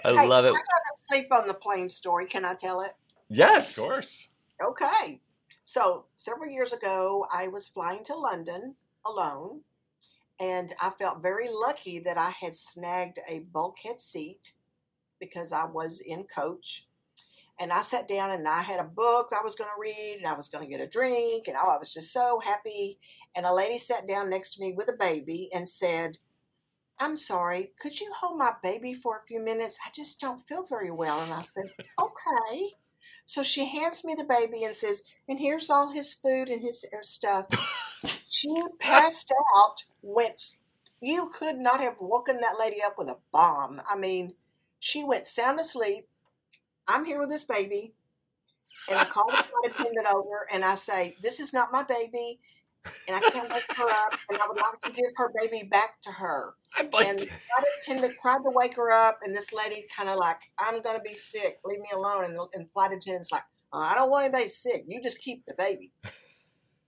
I 0.03 0.11
Hey, 0.13 0.27
love 0.27 0.45
it. 0.45 0.49
I 0.49 0.53
got 0.53 0.55
a 0.57 1.01
sleep 1.01 1.27
on 1.31 1.47
the 1.47 1.53
plane 1.53 1.89
story. 1.89 2.25
Can 2.25 2.45
I 2.45 2.53
tell 2.53 2.81
it? 2.81 2.91
Yes. 3.29 3.77
Of 3.77 3.83
course. 3.85 4.29
Okay. 4.63 5.19
So 5.63 6.05
several 6.17 6.49
years 6.51 6.73
ago, 6.73 7.25
I 7.33 7.47
was 7.47 7.67
flying 7.67 8.03
to 8.05 8.15
London 8.15 8.75
alone, 9.05 9.61
and 10.39 10.73
I 10.81 10.89
felt 10.91 11.21
very 11.21 11.49
lucky 11.49 11.99
that 11.99 12.17
I 12.17 12.31
had 12.31 12.55
snagged 12.55 13.19
a 13.27 13.39
bulkhead 13.39 13.99
seat 13.99 14.53
because 15.21 15.53
I 15.53 15.63
was 15.63 16.01
in 16.01 16.25
coach. 16.25 16.85
And 17.61 17.71
I 17.71 17.81
sat 17.81 18.07
down 18.07 18.31
and 18.31 18.47
I 18.47 18.61
had 18.63 18.79
a 18.79 18.83
book 18.83 19.29
I 19.31 19.43
was 19.43 19.55
going 19.55 19.69
to 19.69 19.79
read, 19.79 20.17
and 20.17 20.27
I 20.27 20.33
was 20.33 20.49
going 20.49 20.65
to 20.65 20.69
get 20.69 20.83
a 20.83 20.89
drink, 20.89 21.47
and 21.47 21.55
oh, 21.55 21.69
I 21.69 21.77
was 21.77 21.93
just 21.93 22.11
so 22.11 22.41
happy. 22.43 22.97
And 23.35 23.45
a 23.45 23.53
lady 23.53 23.77
sat 23.77 24.07
down 24.07 24.29
next 24.29 24.55
to 24.55 24.61
me 24.61 24.73
with 24.73 24.89
a 24.89 24.97
baby 24.97 25.49
and 25.53 25.65
said, 25.67 26.17
I'm 26.99 27.17
sorry, 27.17 27.71
could 27.79 27.99
you 27.99 28.11
hold 28.15 28.37
my 28.37 28.53
baby 28.61 28.93
for 28.93 29.17
a 29.17 29.25
few 29.27 29.39
minutes? 29.43 29.79
I 29.85 29.89
just 29.93 30.19
don't 30.19 30.47
feel 30.47 30.63
very 30.63 30.91
well. 30.91 31.19
And 31.21 31.33
I 31.33 31.41
said, 31.41 31.71
okay. 31.99 32.73
So 33.25 33.43
she 33.43 33.65
hands 33.65 34.03
me 34.03 34.13
the 34.13 34.23
baby 34.23 34.63
and 34.63 34.75
says, 34.75 35.03
and 35.27 35.39
here's 35.39 35.69
all 35.69 35.91
his 35.91 36.13
food 36.13 36.49
and 36.49 36.61
his 36.61 36.85
stuff. 37.01 37.47
she 38.29 38.53
passed 38.79 39.33
out, 39.57 39.83
went, 40.01 40.57
you 41.01 41.29
could 41.33 41.57
not 41.57 41.81
have 41.81 41.95
woken 41.99 42.39
that 42.41 42.59
lady 42.59 42.83
up 42.83 42.95
with 42.97 43.09
a 43.09 43.17
bomb. 43.31 43.81
I 43.89 43.97
mean, 43.97 44.33
she 44.81 45.03
went 45.03 45.27
sound 45.27 45.59
asleep. 45.59 46.07
I'm 46.87 47.05
here 47.05 47.19
with 47.19 47.29
this 47.29 47.43
baby. 47.43 47.93
And 48.89 48.97
I 48.97 49.05
call 49.05 49.27
the 49.27 49.37
flight 49.37 49.65
attendant 49.79 50.07
over 50.07 50.47
and 50.51 50.65
I 50.65 50.73
say, 50.73 51.15
this 51.21 51.39
is 51.39 51.53
not 51.53 51.71
my 51.71 51.83
baby. 51.83 52.39
And 53.07 53.15
I 53.15 53.29
can't 53.29 53.47
wake 53.53 53.71
her 53.77 53.87
up. 53.87 54.17
And 54.31 54.39
I 54.39 54.47
would 54.47 54.57
like 54.57 54.81
to 54.81 54.91
give 54.91 55.11
her 55.17 55.31
baby 55.39 55.67
back 55.69 56.01
to 56.01 56.11
her. 56.11 56.55
I'd 56.75 56.91
like 56.91 57.05
And 57.07 57.19
to- 57.19 57.25
the 57.25 57.31
flight 57.31 57.63
attendant 57.83 58.15
tried 58.23 58.39
to 58.39 58.49
wake 58.49 58.75
her 58.75 58.91
up, 58.91 59.19
and 59.21 59.35
this 59.35 59.53
lady 59.53 59.85
kind 59.95 60.09
of 60.09 60.17
like, 60.17 60.51
"I'm 60.57 60.81
gonna 60.81 60.99
be 61.01 61.13
sick. 61.13 61.59
Leave 61.63 61.79
me 61.79 61.89
alone." 61.93 62.23
And 62.25 62.33
the 62.33 62.47
and 62.55 62.71
flight 62.71 62.91
attendant's 62.91 63.31
like, 63.31 63.43
oh, 63.71 63.79
"I 63.79 63.93
don't 63.93 64.09
want 64.09 64.23
anybody 64.23 64.47
sick. 64.47 64.85
You 64.87 64.99
just 64.99 65.19
keep 65.19 65.45
the 65.45 65.53
baby." 65.53 65.91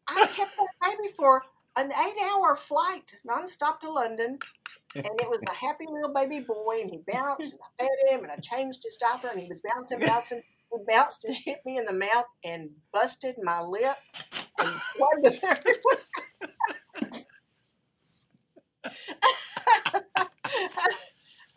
I 0.07 0.25
kept 0.27 0.57
that 0.57 0.67
baby 0.81 1.09
for 1.15 1.43
an 1.75 1.91
eight-hour 1.91 2.55
flight 2.55 3.15
nonstop 3.27 3.79
to 3.81 3.91
London, 3.91 4.39
and 4.95 5.05
it 5.05 5.29
was 5.29 5.41
a 5.49 5.53
happy 5.53 5.85
little 5.89 6.13
baby 6.13 6.39
boy, 6.39 6.79
and 6.81 6.89
he 6.89 6.99
bounced, 7.11 7.53
and 7.53 7.61
I 7.61 7.83
fed 7.83 8.13
him, 8.15 8.23
and 8.23 8.31
I 8.31 8.37
changed 8.37 8.83
his 8.83 8.97
diaper, 8.97 9.27
and 9.29 9.39
he 9.39 9.47
was 9.47 9.61
bouncing, 9.61 9.99
bouncing. 9.99 10.41
He 10.71 10.77
bounced 10.87 11.25
and 11.25 11.35
hit 11.35 11.59
me 11.65 11.77
in 11.77 11.85
the 11.85 11.93
mouth 11.93 12.25
and 12.43 12.69
busted 12.91 13.35
my 13.43 13.61
lip 13.61 13.95
and 14.59 14.81
blood 14.97 15.17
was 15.21 15.39
everywhere. 15.43 15.99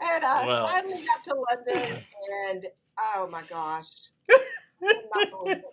and 0.01 0.25
I 0.25 0.47
Well. 0.47 0.67
finally 0.69 1.05
got 1.07 1.25
to 1.25 1.35
London, 1.35 2.03
and 2.51 2.67
oh 2.99 3.29
my 3.31 3.43
gosh. 3.43 3.89
could 4.81 4.97
not 5.15 5.31
believe 5.31 5.57
it. 5.59 5.65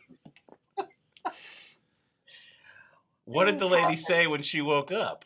What 3.26 3.46
did 3.46 3.60
the 3.60 3.68
lady 3.68 3.96
say 3.96 4.28
when 4.28 4.42
she 4.44 4.62
woke 4.62 4.92
up? 4.92 5.26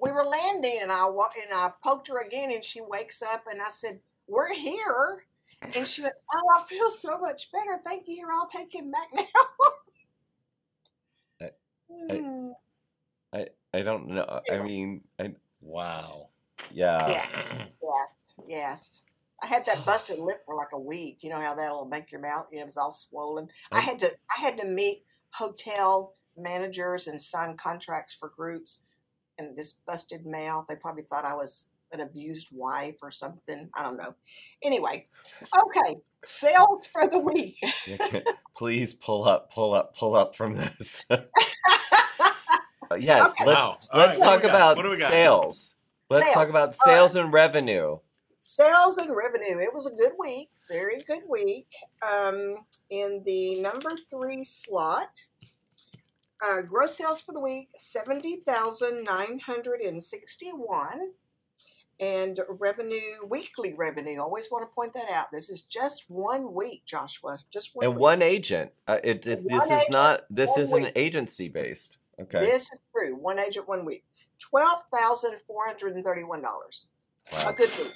we 0.00 0.10
were 0.10 0.24
landing 0.24 0.80
and 0.82 0.90
I 0.90 1.06
and 1.06 1.52
I 1.54 1.70
poked 1.80 2.08
her 2.08 2.20
again 2.26 2.50
and 2.50 2.64
she 2.64 2.80
wakes 2.80 3.22
up 3.22 3.44
and 3.48 3.62
I 3.62 3.68
said, 3.68 4.00
"We're 4.26 4.52
here." 4.52 5.24
And 5.60 5.86
she 5.86 6.02
went, 6.02 6.14
"Oh, 6.34 6.42
I 6.58 6.64
feel 6.64 6.90
so 6.90 7.18
much 7.18 7.52
better. 7.52 7.78
Thank 7.84 8.08
you. 8.08 8.16
Here, 8.16 8.26
I'll 8.32 8.48
take 8.48 8.74
him 8.74 8.90
back 8.90 9.08
now." 9.14 9.24
I- 11.40 11.50
Hmm. 11.88 12.50
I 13.74 13.80
don't 13.82 14.08
know. 14.08 14.40
I 14.50 14.58
mean, 14.58 15.02
I, 15.18 15.34
Wow. 15.62 16.28
yeah. 16.70 17.08
Yeah. 17.08 17.66
yes, 17.82 18.34
yes. 18.46 19.02
I 19.42 19.46
had 19.46 19.64
that 19.66 19.84
busted 19.86 20.18
lip 20.18 20.42
for 20.44 20.54
like 20.56 20.72
a 20.72 20.78
week. 20.78 21.18
You 21.22 21.30
know 21.30 21.40
how 21.40 21.54
that'll 21.54 21.86
make 21.86 22.10
your 22.12 22.20
mouth. 22.20 22.48
It 22.52 22.62
was 22.64 22.76
all 22.76 22.90
swollen. 22.90 23.48
I 23.70 23.78
I- 23.78 23.80
had 23.80 23.98
to. 24.00 24.10
I 24.36 24.40
had 24.40 24.56
to 24.58 24.64
meet 24.64 25.04
hotel 25.30 26.14
managers 26.36 27.06
and 27.06 27.20
sign 27.20 27.56
contracts 27.56 28.14
for 28.14 28.28
groups, 28.30 28.80
and 29.38 29.56
this 29.56 29.72
busted 29.86 30.26
mouth. 30.26 30.66
They 30.68 30.76
probably 30.76 31.02
thought 31.04 31.24
I 31.24 31.34
was 31.34 31.68
an 31.92 32.00
abused 32.00 32.48
wife 32.52 32.96
or 33.02 33.10
something. 33.10 33.68
I 33.74 33.82
don't 33.82 33.96
know. 33.96 34.14
Anyway, 34.62 35.06
okay. 35.66 35.96
Sales 36.24 36.86
for 36.86 37.06
the 37.06 37.18
week. 37.18 37.58
Please 38.56 38.94
pull 38.94 39.24
up, 39.24 39.52
pull 39.52 39.74
up, 39.74 39.96
pull 39.96 40.14
up 40.14 40.34
from 40.36 40.54
this. 40.56 41.04
Uh, 42.90 42.96
yes, 42.96 43.30
Okay. 43.40 43.46
let's 43.46 43.58
Wow. 43.58 43.76
Let's 43.94 44.20
right, 44.20 44.26
talk 44.26 44.44
about 44.44 44.76
What 44.76 44.82
do 44.82 44.90
we 44.90 44.98
got? 44.98 45.10
sales. 45.10 45.76
Let's 46.10 46.30
talk 46.34 46.50
about 46.50 46.68
All 46.70 46.74
sales 46.84 47.16
and 47.16 47.32
revenue. 47.32 47.98
Sales 48.40 48.98
and 48.98 49.16
revenue. 49.16 49.58
It 49.60 49.72
was 49.72 49.86
a 49.86 49.92
good 49.94 50.12
week, 50.18 50.50
very 50.68 51.02
good 51.06 51.22
week. 51.26 51.68
Um, 52.06 52.56
in 52.90 53.22
the 53.24 53.60
number 53.60 53.92
three 54.10 54.44
slot, 54.44 55.08
uh, 56.44 56.62
gross 56.62 56.96
sales 56.96 57.20
for 57.20 57.32
the 57.32 57.40
week 57.40 57.68
seventy 57.76 58.36
thousand 58.36 59.04
nine 59.04 59.38
hundred 59.38 59.80
and 59.80 60.02
sixty-one, 60.02 61.12
and 62.00 62.40
revenue 62.48 63.26
weekly 63.28 63.74
revenue. 63.74 64.20
Always 64.20 64.50
want 64.50 64.68
to 64.68 64.74
point 64.74 64.92
that 64.94 65.10
out. 65.10 65.30
This 65.30 65.48
is 65.50 65.62
just 65.62 66.10
one 66.10 66.52
week, 66.52 66.82
Joshua. 66.84 67.38
Just 67.50 67.74
one. 67.74 67.84
And 67.86 67.94
week. 67.94 68.00
one 68.00 68.22
agent. 68.22 68.72
Uh, 68.88 68.98
it, 69.04 69.26
it, 69.26 69.40
One 69.44 69.68
this 69.68 69.82
is 69.82 69.88
not. 69.88 70.22
This 70.30 70.56
isn't 70.56 70.82
week. 70.82 70.92
agency 70.96 71.48
based. 71.48 71.98
Okay. 72.20 72.40
This 72.40 72.62
is 72.72 72.80
true. 72.94 73.16
One 73.16 73.38
agent, 73.38 73.68
one 73.68 73.84
week. 73.84 74.04
Twelve 74.38 74.80
thousand 74.92 75.36
four 75.46 75.66
hundred 75.66 75.94
and 75.94 76.04
thirty-one 76.04 76.42
dollars. 76.42 76.86
Wow. 77.32 77.50
A 77.50 77.52
good 77.52 77.70
week. 77.78 77.92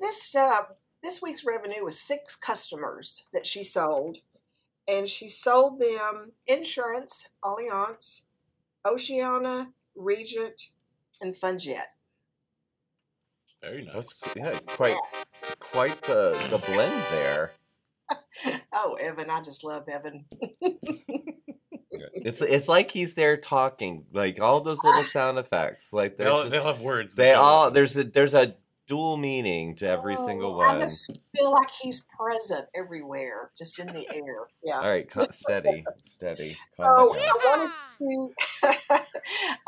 this 0.00 0.34
uh, 0.34 0.62
this 1.02 1.20
week's 1.20 1.44
revenue 1.44 1.84
was 1.84 2.00
six 2.00 2.34
customers 2.34 3.26
that 3.34 3.44
she 3.44 3.62
sold, 3.62 4.16
and 4.88 5.06
she 5.06 5.28
sold 5.28 5.80
them 5.80 6.32
insurance, 6.46 7.28
Allianz, 7.44 8.22
Oceania, 8.86 9.68
Regent, 9.94 10.70
and 11.20 11.34
Funjet. 11.34 11.92
Very 13.60 13.84
nice. 13.84 14.20
That's 14.20 14.34
yeah, 14.34 14.58
quite 14.68 14.96
quite 15.60 16.00
the 16.00 16.32
the 16.48 16.56
blend 16.56 17.04
there. 17.10 17.52
Oh, 18.72 18.94
Evan, 18.94 19.28
I 19.28 19.42
just 19.42 19.62
love 19.62 19.88
Evan. 19.88 20.24
It's 22.12 22.40
it's 22.40 22.68
like 22.68 22.90
he's 22.90 23.14
there 23.14 23.36
talking, 23.36 24.04
like 24.12 24.40
all 24.40 24.60
those 24.60 24.82
little 24.82 25.02
sound 25.16 25.38
effects. 25.38 25.92
Like 25.92 26.16
They 26.16 26.24
they're 26.24 26.32
all, 26.32 26.38
just 26.40 26.50
they 26.50 26.58
all 26.58 26.72
have 26.72 26.80
words. 26.80 27.14
they 27.14 27.32
all 27.32 27.70
there's 27.70 27.96
a 27.96 28.04
there's 28.04 28.34
a 28.34 28.54
dual 28.90 29.16
meaning 29.16 29.76
to 29.76 29.86
every 29.86 30.16
single 30.16 30.60
Oh, 30.60 30.60
I 30.62 30.80
just 30.80 31.12
feel 31.36 31.52
like 31.52 31.70
he's 31.80 32.00
present 32.18 32.66
everywhere, 32.74 33.52
just 33.56 33.78
in 33.78 33.86
the 33.86 34.04
air. 34.12 34.48
Yeah. 34.64 34.80
All 34.80 34.90
right, 34.90 35.08
steady, 35.32 35.84
steady. 36.02 36.58
So 36.76 36.82
I 36.82 37.04
wanted 37.44 37.72
to. 37.98 38.32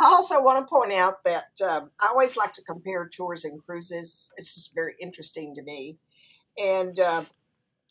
I 0.00 0.06
also 0.06 0.42
want 0.42 0.66
to 0.66 0.68
point 0.68 0.92
out 0.92 1.22
that 1.22 1.50
um, 1.64 1.92
I 2.00 2.08
always 2.08 2.36
like 2.36 2.52
to 2.54 2.62
compare 2.62 3.08
tours 3.08 3.44
and 3.44 3.64
cruises. 3.64 4.32
It's 4.36 4.54
just 4.54 4.74
very 4.74 4.94
interesting 5.00 5.54
to 5.54 5.62
me. 5.62 5.98
And 6.60 6.98
uh, 6.98 7.22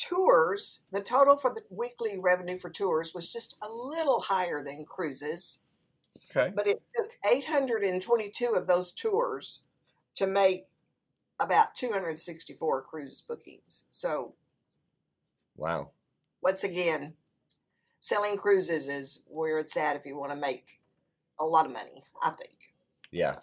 tours, 0.01 0.83
the 0.91 1.01
total 1.01 1.37
for 1.37 1.53
the 1.53 1.61
weekly 1.69 2.17
revenue 2.17 2.57
for 2.57 2.69
tours 2.69 3.13
was 3.13 3.31
just 3.31 3.55
a 3.61 3.69
little 3.71 4.19
higher 4.19 4.63
than 4.63 4.83
cruises, 4.85 5.59
Okay. 6.29 6.51
but 6.55 6.65
it 6.67 6.81
took 6.95 7.11
822 7.29 8.47
of 8.49 8.65
those 8.65 8.91
tours 8.91 9.61
to 10.15 10.25
make 10.25 10.67
about 11.39 11.75
264 11.75 12.81
cruise 12.83 13.21
bookings. 13.21 13.83
So 13.91 14.33
Wow. 15.55 15.91
once 16.41 16.63
again, 16.63 17.13
selling 17.99 18.37
cruises 18.37 18.87
is 18.87 19.23
where 19.27 19.59
it's 19.59 19.77
at 19.77 19.95
if 19.95 20.05
you 20.05 20.17
want 20.17 20.31
to 20.31 20.37
make 20.37 20.81
a 21.39 21.45
lot 21.45 21.65
of 21.65 21.71
money, 21.71 22.03
I 22.23 22.31
think. 22.31 22.73
Yeah. 23.11 23.39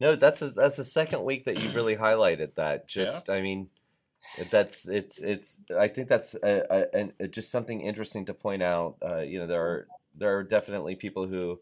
No, 0.00 0.16
that's 0.16 0.42
a, 0.42 0.50
that's 0.50 0.76
the 0.76 0.84
second 0.84 1.24
week 1.24 1.44
that 1.44 1.58
you've 1.58 1.74
really 1.74 1.96
highlighted 1.96 2.54
that. 2.54 2.88
Just, 2.88 3.28
I 3.28 3.40
mean, 3.42 3.68
that's 4.50 4.86
it's 4.88 5.18
it's. 5.18 5.60
I 5.76 5.88
think 5.88 6.08
that's 6.08 6.34
a, 6.34 6.86
a, 6.94 7.10
a, 7.20 7.28
just 7.28 7.50
something 7.50 7.80
interesting 7.80 8.24
to 8.26 8.34
point 8.34 8.62
out. 8.62 8.96
Uh, 9.04 9.18
you 9.18 9.38
know, 9.38 9.46
there 9.46 9.62
are 9.62 9.88
there 10.14 10.36
are 10.38 10.42
definitely 10.44 10.94
people 10.96 11.26
who 11.26 11.60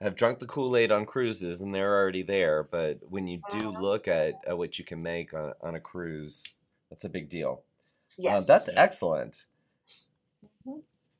have 0.00 0.16
drunk 0.16 0.40
the 0.40 0.46
Kool 0.46 0.76
Aid 0.76 0.92
on 0.92 1.06
cruises 1.06 1.60
and 1.60 1.74
they're 1.74 1.94
already 1.96 2.22
there. 2.22 2.64
But 2.64 3.00
when 3.08 3.28
you 3.28 3.42
do 3.48 3.72
Mhm. 3.72 3.78
look 3.78 4.08
at, 4.08 4.40
at 4.46 4.58
what 4.58 4.78
you 4.78 4.84
can 4.84 5.02
make 5.02 5.32
on, 5.32 5.54
on 5.62 5.74
a 5.76 5.80
cruise, 5.80 6.54
that's 6.90 7.04
a 7.04 7.08
big 7.08 7.28
deal. 7.30 7.62
Uh, 8.18 8.18
Yes. 8.18 8.46
that's 8.46 8.68
Yeah. 8.68 8.82
excellent. 8.82 9.46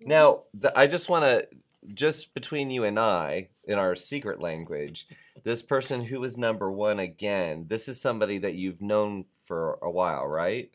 Now, 0.01 0.45
the, 0.55 0.77
I 0.77 0.87
just 0.87 1.09
want 1.09 1.25
to, 1.25 1.49
just 1.95 2.35
between 2.35 2.71
you 2.71 2.85
and 2.85 2.99
I, 2.99 3.49
in 3.65 3.79
our 3.79 3.95
secret 3.95 4.41
language, 4.41 5.07
this 5.45 5.63
person 5.63 6.05
who 6.05 6.23
is 6.25 6.37
number 6.37 6.71
one 6.71 6.99
again, 6.99 7.67
this 7.69 7.89
is 7.89 8.01
somebody 8.01 8.39
that 8.39 8.55
you've 8.55 8.81
known 8.81 9.27
for 9.47 9.79
a 9.83 9.91
while, 9.91 10.27
right? 10.27 10.71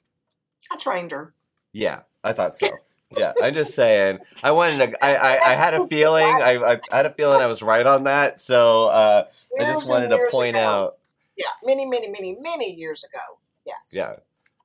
I 0.72 0.78
trained 0.78 1.12
her. 1.12 1.34
Yeah, 1.74 2.02
I 2.24 2.34
thought 2.34 2.56
so. 2.56 2.70
Yeah, 3.16 3.34
I'm 3.42 3.54
just 3.54 3.74
saying. 3.74 4.20
I 4.44 4.52
wanted 4.52 4.92
to. 4.92 5.06
I, 5.06 5.16
I, 5.16 5.52
I 5.52 5.56
had 5.56 5.74
a 5.74 5.88
feeling. 5.90 6.26
I, 6.26 6.80
I 6.92 6.96
had 6.96 7.06
a 7.06 7.14
feeling 7.14 7.42
I 7.42 7.46
was 7.46 7.62
right 7.62 7.86
on 7.86 8.04
that. 8.04 8.42
So 8.42 8.86
uh, 8.86 9.26
I 9.60 9.64
just 9.64 9.90
wanted 9.90 10.10
to 10.10 10.28
point 10.30 10.56
ago. 10.56 10.66
out. 10.66 10.98
Yeah, 11.38 11.46
many, 11.64 11.86
many, 11.86 12.10
many, 12.10 12.38
many 12.42 12.74
years 12.74 13.04
ago. 13.04 13.40
Yes. 13.66 13.92
Yeah. 13.94 14.16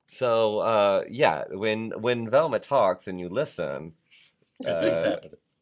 So 0.05 0.59
uh, 0.59 1.03
yeah, 1.09 1.43
when 1.49 1.91
when 1.91 2.29
Velma 2.29 2.59
talks 2.59 3.07
and 3.07 3.19
you 3.19 3.29
listen, 3.29 3.93
uh, 4.67 5.17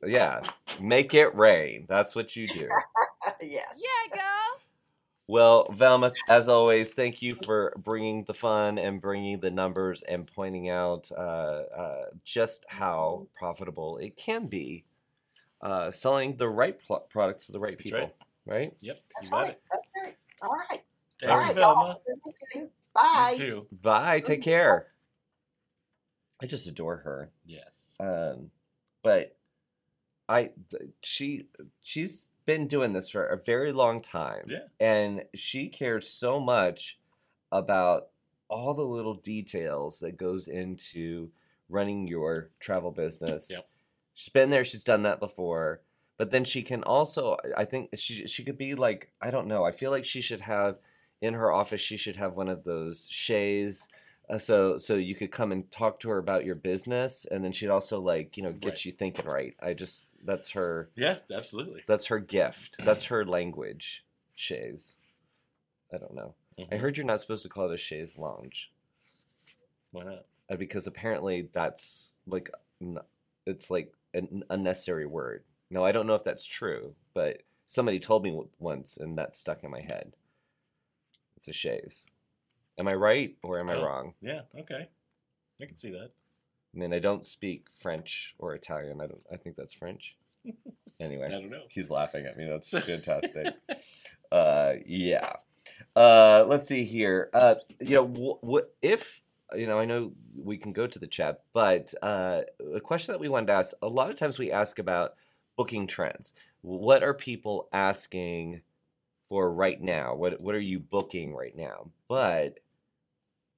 yeah, 0.05 0.41
make 0.79 1.13
it 1.13 1.35
rain. 1.35 1.85
That's 1.87 2.15
what 2.15 2.35
you 2.35 2.47
do. 2.47 2.67
yes. 3.41 3.81
Yeah, 3.83 4.17
girl. 4.17 4.60
Well, 5.31 5.71
Velma, 5.71 6.11
as 6.27 6.49
always, 6.49 6.93
thank 6.93 7.21
you 7.21 7.35
for 7.35 7.73
bringing 7.77 8.25
the 8.25 8.33
fun 8.33 8.77
and 8.77 8.99
bringing 8.99 9.39
the 9.39 9.49
numbers 9.49 10.01
and 10.01 10.27
pointing 10.27 10.67
out 10.67 11.09
uh, 11.17 11.21
uh, 11.21 12.05
just 12.25 12.65
how 12.67 13.27
profitable 13.39 13.97
it 13.99 14.17
can 14.17 14.47
be 14.47 14.83
uh, 15.61 15.89
selling 15.89 16.35
the 16.35 16.49
right 16.49 16.77
pl- 16.85 17.07
products 17.09 17.45
to 17.45 17.53
the 17.53 17.61
right 17.61 17.77
That's 17.77 17.83
people. 17.83 17.99
right. 17.99 18.13
Right? 18.45 18.73
Yep. 18.81 18.99
That's 19.15 19.31
right. 19.31 19.49
it. 19.51 19.61
That's 19.71 19.87
right. 20.03 20.17
All 20.41 20.49
right. 20.69 20.81
Thank 21.21 21.31
All 21.31 21.47
you, 21.47 21.53
Velma. 21.53 21.97
y'all. 22.53 22.69
Bye. 22.93 23.35
You 23.37 23.37
too. 23.37 23.67
Bye. 23.81 24.19
Take 24.19 24.41
care. 24.41 24.87
I 26.41 26.45
just 26.45 26.67
adore 26.67 26.97
her. 26.97 27.31
Yes. 27.45 27.95
Um, 28.01 28.51
but 29.01 29.37
I, 30.31 30.49
she, 31.01 31.47
she's 31.81 32.29
been 32.45 32.67
doing 32.67 32.93
this 32.93 33.09
for 33.09 33.25
a 33.25 33.37
very 33.37 33.71
long 33.71 34.01
time. 34.01 34.45
Yeah. 34.47 34.59
And 34.79 35.23
she 35.35 35.67
cares 35.67 36.07
so 36.07 36.39
much 36.39 36.97
about 37.51 38.07
all 38.49 38.73
the 38.73 38.81
little 38.83 39.15
details 39.15 39.99
that 39.99 40.17
goes 40.17 40.47
into 40.47 41.29
running 41.69 42.07
your 42.07 42.49
travel 42.59 42.91
business. 42.91 43.49
Yep. 43.51 43.67
She's 44.13 44.29
been 44.29 44.49
there. 44.49 44.65
She's 44.65 44.83
done 44.83 45.03
that 45.03 45.19
before. 45.19 45.81
But 46.17 46.31
then 46.31 46.43
she 46.43 46.61
can 46.61 46.83
also, 46.83 47.37
I 47.57 47.65
think 47.65 47.89
she 47.95 48.27
she 48.27 48.43
could 48.43 48.57
be 48.57 48.75
like, 48.75 49.11
I 49.21 49.31
don't 49.31 49.47
know. 49.47 49.63
I 49.63 49.71
feel 49.71 49.89
like 49.89 50.05
she 50.05 50.21
should 50.21 50.41
have 50.41 50.77
in 51.21 51.33
her 51.33 51.51
office. 51.51 51.81
She 51.81 51.97
should 51.97 52.15
have 52.17 52.35
one 52.35 52.49
of 52.49 52.63
those 52.63 53.07
shays 53.09 53.87
uh, 54.31 54.37
so 54.39 54.77
so 54.77 54.95
you 54.95 55.13
could 55.13 55.31
come 55.31 55.51
and 55.51 55.69
talk 55.71 55.99
to 55.99 56.09
her 56.09 56.17
about 56.17 56.45
your 56.45 56.55
business 56.55 57.25
and 57.29 57.43
then 57.43 57.51
she'd 57.51 57.69
also 57.69 57.99
like 57.99 58.37
you 58.37 58.43
know 58.43 58.51
get 58.53 58.69
Right. 58.69 58.85
you 58.85 58.91
thinking 58.91 59.25
right 59.25 59.55
i 59.61 59.73
just 59.73 60.07
that's 60.23 60.51
her 60.51 60.89
Yeah, 60.95 61.17
absolutely. 61.33 61.83
that's 61.85 62.05
her 62.07 62.19
gift 62.19 62.77
that's 62.83 63.05
her 63.05 63.25
language 63.25 64.05
Chaise. 64.35 64.97
i 65.93 65.97
don't 65.97 66.15
know 66.15 66.33
i 66.57 66.61
Mhm. 66.63 66.79
heard 66.79 66.97
you're 66.97 67.05
not 67.05 67.19
supposed 67.21 67.43
to 67.43 67.49
call 67.49 67.69
it 67.69 67.73
a 67.73 67.77
chaise 67.77 68.17
lounge 68.17 68.71
Why 69.91 70.03
not? 70.05 70.25
uh, 70.49 70.55
because 70.55 70.87
apparently 70.87 71.49
that's 71.53 72.17
like 72.25 72.49
n- 72.81 72.99
it's 73.45 73.69
like 73.69 73.93
an 74.13 74.43
unnecessary 74.49 75.05
word 75.05 75.43
no 75.69 75.83
i 75.83 75.91
don't 75.91 76.07
know 76.07 76.15
if 76.15 76.23
that's 76.23 76.45
true 76.45 76.95
but 77.13 77.43
somebody 77.67 77.99
told 77.99 78.23
me 78.23 78.29
w- 78.29 78.49
once 78.59 78.97
and 78.97 79.17
that 79.17 79.35
stuck 79.35 79.63
in 79.63 79.71
my 79.71 79.81
head 79.81 80.13
it's 81.35 81.47
a 81.47 81.53
chaise 81.53 82.07
am 82.77 82.87
i 82.87 82.93
right 82.93 83.35
or 83.43 83.59
am 83.59 83.69
i 83.69 83.75
Oh. 83.75 83.83
wrong 83.83 84.13
Yeah. 84.21 84.41
Okay. 84.59 84.87
I 85.61 85.65
can 85.65 85.75
see 85.75 85.91
that. 85.91 86.09
I 86.73 86.79
mean, 86.79 86.93
I 86.93 86.99
don't 86.99 87.25
speak 87.25 87.67
French 87.79 88.33
or 88.39 88.55
Italian. 88.55 88.99
I 89.01 89.07
don't. 89.07 89.21
I 89.31 89.37
think 89.37 89.55
that's 89.57 89.73
French. 89.73 90.15
Anyway, 90.99 91.25
I 91.25 91.29
don't 91.31 91.49
know. 91.49 91.63
he's 91.69 91.89
laughing 91.89 92.27
at 92.27 92.37
me. 92.37 92.47
That's 92.47 92.69
fantastic. 92.85 93.55
uh, 94.31 94.73
yeah. 94.85 95.33
Uh, 95.95 96.45
let's 96.47 96.67
see 96.67 96.83
here. 96.85 97.29
Uh, 97.33 97.55
you 97.79 97.95
know, 97.95 98.61
if 98.83 99.19
you 99.55 99.65
know? 99.65 99.79
I 99.79 99.85
know 99.85 100.11
we 100.35 100.57
can 100.57 100.73
go 100.73 100.85
to 100.85 100.99
the 100.99 101.07
chat, 101.07 101.41
but 101.53 101.91
uh, 102.03 102.41
a 102.75 102.79
question 102.79 103.13
that 103.13 103.19
we 103.19 103.29
wanted 103.29 103.47
to 103.47 103.53
ask. 103.53 103.73
A 103.81 103.87
lot 103.87 104.11
of 104.11 104.15
times 104.15 104.37
we 104.37 104.51
ask 104.51 104.77
about 104.77 105.15
booking 105.57 105.87
trends. 105.87 106.33
What 106.61 107.01
are 107.01 107.15
people 107.15 107.67
asking 107.73 108.61
for 109.31 109.49
right 109.53 109.81
now? 109.81 110.13
What 110.13 110.41
What 110.41 110.55
are 110.55 110.59
you 110.59 110.77
booking 110.77 111.33
right 111.33 111.55
now? 111.55 111.89
But 112.09 112.59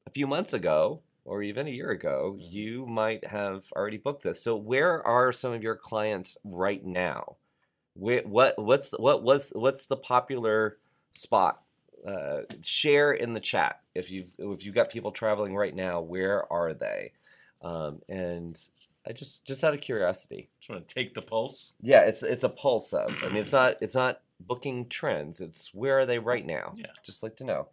a 0.05 0.11
few 0.11 0.27
months 0.27 0.53
ago, 0.53 1.01
or 1.25 1.41
even 1.41 1.65
a 1.65 1.71
year 1.71 1.89
ago, 1.89 2.37
Mhm. 2.39 2.51
you 2.51 2.85
might 2.85 3.25
have 3.25 3.65
already 3.75 3.97
booked 3.97 4.21
this. 4.21 4.39
So 4.39 4.55
where 4.55 5.01
are 5.07 5.33
some 5.33 5.51
of 5.51 5.63
your 5.63 5.75
clients 5.75 6.37
right 6.43 6.85
now? 6.85 7.37
Where, 7.95 8.21
what 8.21 8.59
what's 8.59 8.91
what 8.91 9.23
was 9.23 9.51
what's 9.55 9.87
the 9.87 9.97
popular 9.97 10.77
spot? 11.11 11.63
Uh, 12.05 12.41
share 12.61 13.13
in 13.13 13.33
the 13.33 13.39
chat 13.39 13.81
if 13.95 14.11
you 14.11 14.27
if 14.37 14.63
you've 14.63 14.75
got 14.75 14.91
people 14.91 15.11
traveling 15.11 15.55
right 15.55 15.73
now. 15.75 16.01
Where 16.01 16.51
are 16.53 16.73
they? 16.75 17.13
Um, 17.63 18.03
and 18.09 18.59
I 19.07 19.13
just 19.13 19.43
just 19.45 19.63
out 19.63 19.73
of 19.73 19.81
curiosity, 19.81 20.49
Just 20.59 20.69
want 20.69 20.87
to 20.87 20.93
take 20.93 21.15
the 21.15 21.21
pulse. 21.23 21.73
yeah, 21.81 22.01
it's 22.01 22.21
it's 22.21 22.43
a 22.43 22.49
pulse 22.49 22.93
of. 22.93 23.09
I 23.23 23.27
mean, 23.29 23.37
it's 23.37 23.53
not 23.53 23.77
it's 23.81 23.95
not 23.95 24.21
booking 24.47 24.87
trends. 24.89 25.39
It's 25.41 25.73
where 25.73 25.99
are 25.99 26.05
they 26.05 26.19
right 26.19 26.45
now? 26.45 26.73
Yeah. 26.75 26.87
just 27.03 27.23
like 27.23 27.35
to 27.37 27.43
know, 27.43 27.67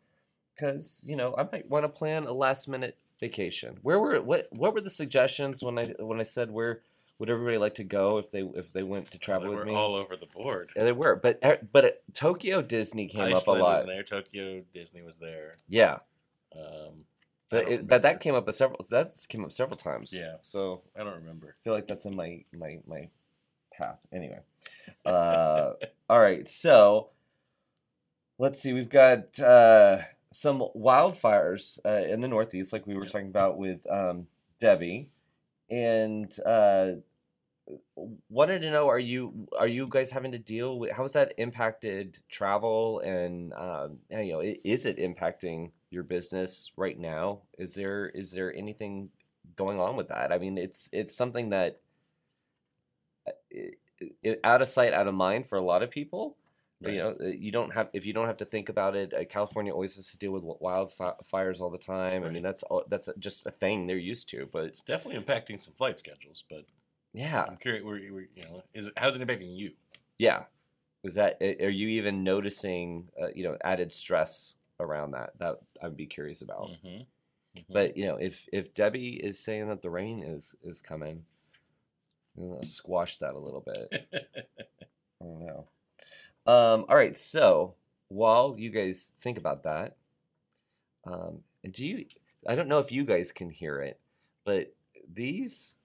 because 0.55 1.03
you 1.07 1.17
know 1.17 1.35
I 1.37 1.49
might 1.51 1.69
want 1.69 1.85
to 1.85 1.89
plan 1.89 2.25
a 2.27 2.33
last 2.33 2.69
minute 2.69 2.97
vacation. 3.21 3.79
Where 3.83 3.99
were 3.99 4.21
what 4.21 4.49
what 4.51 4.75
were 4.75 4.81
the 4.81 4.91
suggestions 4.91 5.63
when 5.63 5.79
I 5.79 5.87
when 5.99 6.21
I 6.21 6.25
said 6.25 6.51
where 6.51 6.81
would 7.19 7.29
everybody 7.29 7.59
like 7.59 7.75
to 7.75 7.85
go 7.85 8.17
if 8.17 8.31
they 8.31 8.41
if 8.41 8.73
they 8.73 8.83
went 8.83 9.11
to 9.11 9.19
travel 9.19 9.43
They 9.43 9.49
with 9.51 9.59
were 9.59 9.65
me? 9.67 9.75
all 9.75 9.95
over 9.95 10.17
the 10.17 10.25
board. 10.27 10.71
Yeah, 10.75 10.85
they 10.85 10.93
were, 10.93 11.17
but 11.17 11.39
uh, 11.45 11.57
but 11.71 11.85
uh, 11.85 11.89
Tokyo 12.15 12.63
Disney 12.63 13.09
came 13.09 13.21
Iceland 13.21 13.37
up 13.41 13.47
a 13.47 13.51
lot. 13.53 13.77
was 13.79 13.85
there. 13.87 14.03
Tokyo 14.03 14.63
Disney 14.73 15.03
was 15.03 15.19
there. 15.19 15.57
Yeah, 15.69 15.99
Um, 16.57 17.05
but 17.51 17.69
it, 17.69 17.87
but 17.87 18.03
that 18.03 18.21
came 18.21 18.35
up 18.35 18.49
a 18.49 18.53
several 18.55 18.87
that's 18.89 19.27
came 19.27 19.45
up 19.45 19.53
several 19.53 19.77
times. 19.77 20.15
Yeah. 20.17 20.37
so 20.41 20.81
I 20.99 21.05
don't 21.05 21.17
remember. 21.17 21.57
I 21.61 21.63
feel 21.63 21.75
like 21.75 21.87
that's 21.87 22.07
in 22.07 22.17
my 22.17 22.43
my 22.57 22.79
my 22.87 23.09
path. 23.81 24.07
Anyway, 24.13 24.41
uh, 25.05 25.71
all 26.09 26.21
right. 26.21 26.49
So 26.49 27.11
let's 28.39 28.61
see. 28.61 28.73
We've 28.73 28.89
got 28.89 29.39
uh, 29.41 30.03
some 30.33 30.65
wildfires 30.77 31.79
uh, 31.85 32.13
in 32.13 32.21
the 32.21 32.29
Northeast, 32.29 32.73
like 32.73 32.87
we 32.87 32.95
were 32.95 33.07
talking 33.07 33.29
about 33.29 33.59
with 33.59 33.89
um, 33.91 34.27
Debbie, 34.61 35.09
and 35.71 36.33
uh, 36.45 36.93
wanted 38.29 38.61
to 38.61 38.71
know: 38.71 38.89
Are 38.89 38.99
you 38.99 39.49
are 39.59 39.69
you 39.69 39.87
guys 39.89 40.11
having 40.11 40.33
to 40.33 40.39
deal 40.39 40.79
with 40.79 40.93
how 40.93 41.03
has 41.03 41.13
that 41.15 41.35
impacted 41.39 42.19
travel 42.29 43.01
and 43.01 43.53
um, 43.55 43.99
you 44.11 44.33
know 44.33 44.43
is 44.65 44.87
it 44.87 44.99
impacting 44.99 45.71
your 45.91 46.03
business 46.03 46.73
right 46.77 46.99
now? 46.99 47.41
Is 47.59 47.75
there 47.75 48.09
is 48.09 48.33
there 48.33 48.55
anything 48.55 49.11
going 49.57 49.81
on 49.81 49.97
with 49.97 50.09
that? 50.09 50.33
I 50.33 50.39
mean, 50.39 50.59
it's 50.59 50.89
it's 50.93 51.17
something 51.17 51.51
that 51.51 51.81
out 54.45 54.63
of 54.63 54.69
sight, 54.69 54.93
out 54.93 55.07
of 55.07 55.15
mind 55.15 55.47
for 55.47 55.57
a 55.59 55.63
lot 55.63 55.83
of 55.83 55.91
people. 55.91 56.37
Right. 56.83 56.95
You 56.95 56.99
know, 56.99 57.17
uh, 57.21 57.27
you 57.27 57.53
don't 57.53 57.75
have 57.75 57.91
if 57.93 58.07
you 58.07 58.15
don't 58.15 58.27
have 58.27 58.39
to 58.39 58.47
think 58.47 58.71
about 58.71 58.97
it. 58.97 59.13
Uh, 59.13 59.25
California 59.25 59.73
always 59.73 59.97
has 59.97 60.11
to 60.13 60.19
deal 60.19 60.33
with 60.33 60.43
wildfires 60.45 61.61
all 61.61 61.69
the 61.69 61.77
time. 61.77 62.25
I 62.25 62.31
mean, 62.31 62.43
that's 62.43 62.63
all, 62.63 62.85
that's 62.89 63.09
just 63.19 63.45
a 63.47 63.51
thing 63.51 63.87
they're 63.87 63.99
used 63.99 64.31
to. 64.31 64.49
But 64.51 64.65
It's 64.65 64.81
definitely 64.83 65.23
impacting 65.23 65.61
some 65.61 65.75
flight 65.75 65.99
schedules, 65.99 66.43
but 66.49 66.65
yeah, 67.13 67.45
I'm 67.47 67.59
curious. 67.59 67.85
We're, 67.85 68.01
we're, 68.13 68.29
you 68.35 68.45
know, 68.45 68.63
is 68.73 68.87
it, 68.87 68.95
how's 68.97 69.15
it 69.17 69.27
impacting 69.27 69.55
you? 69.57 69.73
yeah. 70.19 70.45
Is 71.03 71.15
that 71.15 71.41
are 71.41 71.71
you 71.71 71.89
even 71.89 72.23
noticing 72.23 73.09
uh, 73.21 73.29
you 73.35 73.43
know 73.43 73.57
added 73.65 73.91
stress 73.91 74.55
around 74.81 75.13
that? 75.13 75.31
That 75.39 75.57
I'd 75.83 75.97
be 75.97 76.07
curious 76.07 76.43
about. 76.43 76.69
Mm-hmm. 76.85 77.63
But 77.71 77.97
you 77.97 78.07
know, 78.07 78.17
if 78.17 78.47
if 78.53 78.75
Debbie 78.75 79.21
is 79.23 79.39
saying 79.39 79.69
that 79.69 79.81
the 79.81 79.89
rain 79.91 80.23
is 80.23 80.55
is 80.63 80.83
coming, 80.83 81.25
I'm 82.37 82.51
gonna 82.51 82.65
squash 82.65 83.19
that 83.19 83.35
a 83.35 83.39
little 83.39 83.61
bit. 83.61 84.09
I 85.23 85.25
don't 85.25 85.47
know. 85.47 85.67
Um, 86.47 86.87
all 86.89 86.97
right, 86.97 87.17
so 87.17 87.75
while 88.09 88.55
you 88.59 88.71
guys 88.71 89.13
think 89.21 89.39
about 89.39 89.65
that, 89.65 89.97
um, 91.05 91.41
do 91.71 91.87
you? 91.87 92.07
I 92.47 92.55
don't 92.55 92.69
know 92.69 92.79
if 92.79 92.91
you 92.91 93.05
guys 93.05 93.33
can 93.33 93.51
hear 93.51 93.81
it, 93.81 94.01
but 94.45 94.73
these 95.13 95.79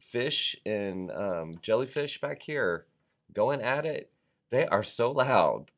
fish 0.00 0.56
and 0.64 1.10
um, 1.10 1.58
jellyfish 1.62 2.20
back 2.20 2.42
here 2.42 2.86
going 3.32 3.60
at 3.60 3.84
it, 3.84 4.10
they 4.50 4.66
are 4.66 4.82
so 4.82 5.10
loud. 5.10 5.70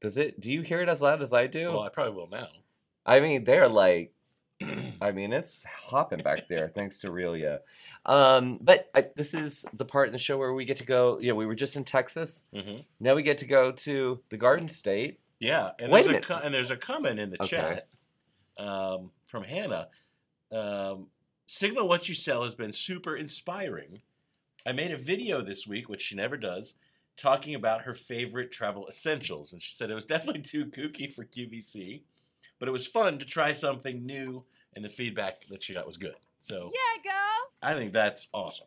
Does 0.00 0.16
it? 0.16 0.40
Do 0.40 0.52
you 0.52 0.62
hear 0.62 0.80
it 0.80 0.88
as 0.88 1.02
loud 1.02 1.22
as 1.22 1.32
I 1.32 1.46
do? 1.46 1.72
well, 1.72 1.82
I 1.82 1.88
probably 1.88 2.14
will 2.14 2.28
now. 2.28 2.48
I 3.04 3.20
mean, 3.20 3.44
they're 3.44 3.68
like, 3.68 4.12
I 5.00 5.12
mean, 5.12 5.32
it's 5.32 5.64
hopping 5.64 6.22
back 6.22 6.48
there, 6.48 6.68
thanks 6.68 6.98
to 7.00 7.08
Relia. 7.08 7.60
Um, 8.08 8.58
but 8.62 8.88
I, 8.94 9.06
this 9.16 9.34
is 9.34 9.64
the 9.74 9.84
part 9.84 10.08
in 10.08 10.12
the 10.12 10.18
show 10.18 10.38
where 10.38 10.54
we 10.54 10.64
get 10.64 10.78
to 10.78 10.84
go. 10.84 11.18
You 11.20 11.28
know, 11.28 11.34
we 11.34 11.46
were 11.46 11.54
just 11.54 11.76
in 11.76 11.84
Texas. 11.84 12.44
hmm 12.54 12.78
Now 12.98 13.14
we 13.14 13.22
get 13.22 13.38
to 13.38 13.46
go 13.46 13.70
to 13.70 14.18
the 14.30 14.36
Garden 14.36 14.66
State. 14.66 15.20
Yeah, 15.40 15.70
and 15.78 15.92
Wait 15.92 15.98
there's 16.00 16.06
a, 16.06 16.10
minute. 16.12 16.26
co- 16.26 16.40
and 16.42 16.52
there's 16.52 16.70
a 16.72 16.76
comment 16.76 17.20
in 17.20 17.30
the 17.30 17.40
Okay. 17.42 17.56
chat 17.56 17.88
um, 18.58 19.10
from 19.26 19.44
Hannah. 19.44 19.88
Um, 20.50 21.06
Signal 21.50 21.88
what 21.88 22.08
you 22.08 22.14
sell 22.14 22.44
has 22.44 22.54
been 22.54 22.72
super 22.72 23.16
inspiring. 23.16 24.00
I 24.66 24.72
made 24.72 24.90
a 24.90 24.98
video 24.98 25.40
this 25.42 25.66
week, 25.66 25.88
which 25.88 26.02
she 26.02 26.14
never 26.14 26.36
does, 26.36 26.74
talking 27.16 27.54
about 27.54 27.82
her 27.82 27.94
favorite 27.94 28.50
travel 28.52 28.86
essentials. 28.88 29.52
And 29.52 29.62
she 29.62 29.72
said 29.72 29.90
it 29.90 29.94
was 29.94 30.04
definitely 30.14 30.42
too 30.42 30.66
kooky 30.66 31.10
for 31.12 31.24
QVC, 31.24 32.02
but 32.58 32.68
it 32.68 32.72
was 32.72 32.86
fun 32.86 33.18
to 33.18 33.24
try 33.24 33.52
something 33.52 34.04
new, 34.04 34.44
and 34.74 34.84
the 34.84 34.88
feedback 34.90 35.46
that 35.50 35.62
she 35.62 35.72
got 35.74 35.86
was 35.86 35.96
good. 35.96 36.16
So 36.38 36.70
Yeah, 36.74 37.02
girl. 37.12 37.37
I 37.62 37.74
think 37.74 37.92
that's 37.92 38.28
awesome. 38.32 38.66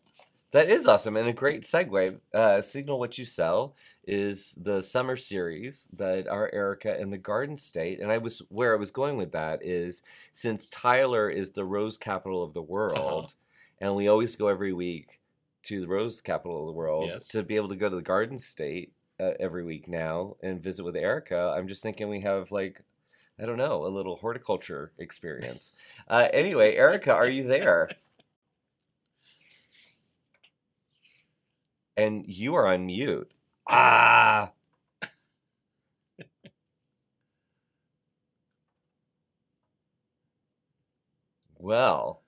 That 0.52 0.70
is 0.70 0.86
awesome 0.86 1.16
and 1.16 1.30
a 1.30 1.34
great 1.34 1.62
segue. 1.64 2.18
Uh, 2.34 2.62
Signal 2.62 3.00
What 3.00 3.18
You 3.18 3.24
Sell 3.24 3.74
is 4.06 4.54
the 4.62 4.82
summer 4.82 5.16
series 5.16 5.88
that 5.96 6.28
our 6.28 6.50
Erica 6.54 7.00
and 7.00 7.14
the 7.14 7.18
Garden 7.18 7.58
State, 7.58 8.02
and 8.02 8.12
I 8.12 8.18
was 8.18 8.42
where 8.50 8.74
I 8.74 8.78
was 8.80 8.92
going 8.92 9.16
with 9.16 9.32
that 9.32 9.64
is 9.64 10.02
since 10.34 10.68
Tyler 10.68 11.30
is 11.30 11.52
the 11.52 11.64
rose 11.64 11.96
capital 11.96 12.44
of 12.44 12.54
the 12.54 12.62
world, 12.62 13.34
and 13.80 13.96
we 13.96 14.10
always 14.10 14.36
go 14.36 14.48
every 14.50 14.74
week 14.74 15.22
to 15.64 15.80
the 15.80 15.88
rose 15.88 16.20
capital 16.20 16.60
of 16.62 16.66
the 16.66 16.74
world 16.78 17.08
Yes. 17.08 17.28
to 17.30 17.44
be 17.44 17.56
able 17.56 17.70
to 17.70 17.76
go 17.78 17.88
to 17.88 17.96
the 17.96 18.02
Garden 18.02 18.38
State 18.38 18.92
uh, 19.22 19.32
every 19.40 19.64
week 19.64 19.88
now 19.88 20.36
and 20.44 20.62
visit 20.62 20.84
with 20.84 20.98
Erica. 20.98 21.54
I'm 21.56 21.68
just 21.70 21.82
thinking 21.84 22.10
we 22.10 22.22
have 22.22 22.52
like. 22.52 22.84
I 23.42 23.46
don't 23.48 23.58
know, 23.58 23.88
a 23.88 23.90
little 23.90 24.18
horticulture 24.18 24.92
experience. 25.00 25.72
Uh, 26.08 26.28
anyway, 26.32 26.76
Erica, 26.76 27.12
are 27.12 27.30
you 27.30 27.48
there? 27.48 27.90
and 32.02 32.26
you 32.28 32.56
are 32.56 32.68
on 32.68 32.86
mute. 32.88 33.32
Ah. 33.70 34.52
Well, 41.64 42.22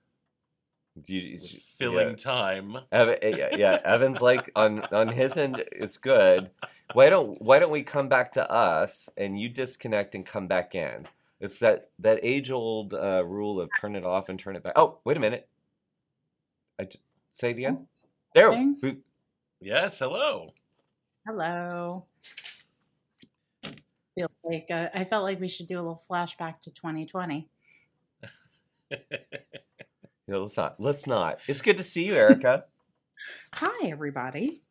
do 1.02 1.14
you, 1.14 1.32
With 1.32 1.52
yeah. 1.54 1.60
filling 1.76 2.16
time. 2.16 2.76
Evan, 2.92 3.18
yeah, 3.22 3.56
yeah, 3.56 3.78
Evan's 3.84 4.20
like 4.22 4.50
on 4.54 4.82
on 4.92 5.08
his 5.08 5.36
end 5.36 5.64
it's 5.72 5.96
good. 5.96 6.50
Why 6.92 7.10
don't 7.10 7.42
why 7.42 7.58
don't 7.58 7.72
we 7.72 7.82
come 7.82 8.08
back 8.08 8.32
to 8.34 8.48
us 8.48 9.10
and 9.16 9.38
you 9.40 9.48
disconnect 9.48 10.14
and 10.14 10.24
come 10.24 10.46
back 10.46 10.76
in? 10.76 11.08
It's 11.40 11.58
that 11.58 11.90
that 11.98 12.20
age 12.22 12.52
old 12.52 12.94
uh, 12.94 13.24
rule 13.24 13.60
of 13.60 13.70
turn 13.80 13.96
it 13.96 14.04
off 14.04 14.28
and 14.28 14.38
turn 14.38 14.54
it 14.54 14.62
back. 14.62 14.74
Oh, 14.76 14.98
wait 15.04 15.16
a 15.16 15.20
minute. 15.20 15.48
I 16.78 16.84
j- 16.84 17.00
say 17.32 17.50
it 17.50 17.58
again. 17.58 17.88
There. 18.34 18.50
Thing. 18.52 18.76
we- 18.80 18.98
Yes, 19.60 19.98
hello. 19.98 20.50
Hello. 21.26 22.06
Feel 24.14 24.30
like 24.44 24.66
uh, 24.70 24.88
I 24.94 25.04
felt 25.04 25.24
like 25.24 25.40
we 25.40 25.48
should 25.48 25.66
do 25.66 25.76
a 25.76 25.82
little 25.82 26.02
flashback 26.10 26.60
to 26.62 26.70
2020. 26.70 27.48
No, 30.26 30.42
let's 30.42 30.56
not. 30.56 30.80
Let's 30.80 31.06
not. 31.06 31.38
It's 31.46 31.60
good 31.60 31.76
to 31.76 31.82
see 31.82 32.06
you, 32.06 32.14
Erica. 32.14 32.64
Hi, 33.54 33.88
everybody. 33.88 34.62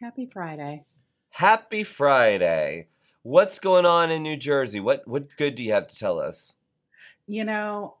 Happy 0.00 0.26
Friday. 0.26 0.84
Happy 1.30 1.82
Friday. 1.82 2.88
What's 3.22 3.58
going 3.58 3.86
on 3.86 4.10
in 4.10 4.22
New 4.22 4.36
Jersey? 4.36 4.80
What 4.80 5.08
what 5.08 5.36
good 5.38 5.54
do 5.54 5.64
you 5.64 5.72
have 5.72 5.88
to 5.88 5.96
tell 5.96 6.20
us? 6.20 6.56
You 7.26 7.44
know, 7.44 7.96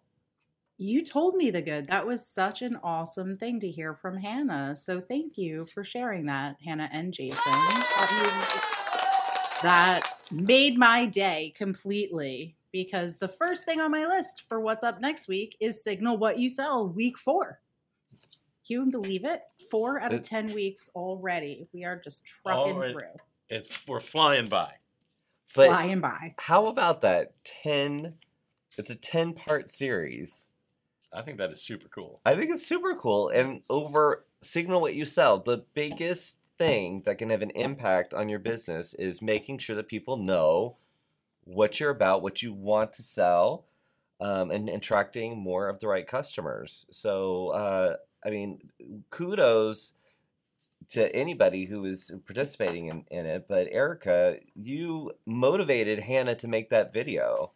you 0.76 1.04
told 1.04 1.36
me 1.36 1.50
the 1.50 1.62
good. 1.62 1.86
That 1.86 2.06
was 2.06 2.26
such 2.26 2.62
an 2.62 2.78
awesome 2.82 3.36
thing 3.36 3.60
to 3.60 3.70
hear 3.70 3.94
from 3.94 4.16
Hannah. 4.16 4.74
So 4.74 5.00
thank 5.00 5.38
you 5.38 5.66
for 5.66 5.84
sharing 5.84 6.26
that, 6.26 6.56
Hannah 6.64 6.88
and 6.92 7.12
Jason. 7.12 7.52
That 9.62 10.18
made 10.30 10.76
my 10.76 11.06
day 11.06 11.54
completely 11.56 12.54
because 12.70 13.14
the 13.14 13.28
first 13.28 13.64
thing 13.64 13.80
on 13.80 13.90
my 13.90 14.04
list 14.04 14.42
for 14.46 14.60
what's 14.60 14.84
up 14.84 15.00
next 15.00 15.26
week 15.26 15.56
is 15.58 15.82
Signal 15.82 16.18
What 16.18 16.38
You 16.38 16.50
Sell 16.50 16.86
week 16.86 17.16
four. 17.16 17.60
Can 18.66 18.84
You 18.84 18.90
believe 18.90 19.24
it? 19.24 19.40
Four 19.70 20.00
out 20.00 20.12
of 20.12 20.20
It- 20.20 20.26
10 20.26 20.52
weeks 20.52 20.90
already. 20.94 21.66
We 21.72 21.84
are 21.84 21.98
just 21.98 22.26
trucking 22.26 22.74
through, 22.74 23.04
It's 23.48 23.68
we're 23.86 24.00
flying 24.00 24.50
by. 24.50 24.74
But 25.54 25.68
flying 25.68 26.00
by. 26.00 26.34
how 26.36 26.66
about 26.66 27.00
that 27.02 27.32
10 27.62 28.18
it's 28.76 28.90
a 28.90 28.96
10 28.96 29.32
part 29.32 29.70
series. 29.70 30.50
I 31.14 31.22
think 31.22 31.38
that 31.38 31.52
is 31.52 31.62
super 31.62 31.88
cool. 31.88 32.20
I 32.24 32.34
think 32.34 32.50
it's 32.50 32.66
super 32.66 32.94
cool. 32.94 33.28
And 33.28 33.62
over 33.70 34.24
Signal 34.42 34.80
What 34.80 34.94
You 34.94 35.04
Sell, 35.04 35.38
the 35.38 35.64
biggest 35.74 36.38
thing 36.58 37.02
that 37.06 37.18
can 37.18 37.30
have 37.30 37.42
an 37.42 37.50
impact 37.50 38.14
on 38.14 38.28
your 38.28 38.38
business 38.38 38.94
is 38.94 39.22
making 39.22 39.58
sure 39.58 39.76
that 39.76 39.88
people 39.88 40.16
know 40.16 40.76
what 41.44 41.78
you're 41.78 41.90
about, 41.90 42.22
what 42.22 42.42
you 42.42 42.52
want 42.52 42.92
to 42.94 43.02
sell, 43.02 43.66
um, 44.20 44.50
and 44.50 44.68
attracting 44.68 45.38
more 45.38 45.68
of 45.68 45.80
the 45.80 45.88
right 45.88 46.06
customers. 46.06 46.86
So, 46.90 47.48
uh, 47.48 47.96
I 48.24 48.30
mean, 48.30 48.70
kudos 49.10 49.92
to 50.90 51.14
anybody 51.14 51.64
who 51.64 51.84
is 51.84 52.12
participating 52.26 52.88
in, 52.88 53.04
in 53.10 53.26
it. 53.26 53.46
But 53.48 53.68
Erica, 53.70 54.36
you 54.54 55.12
motivated 55.26 55.98
Hannah 55.98 56.36
to 56.36 56.48
make 56.48 56.70
that 56.70 56.92
video, 56.92 57.52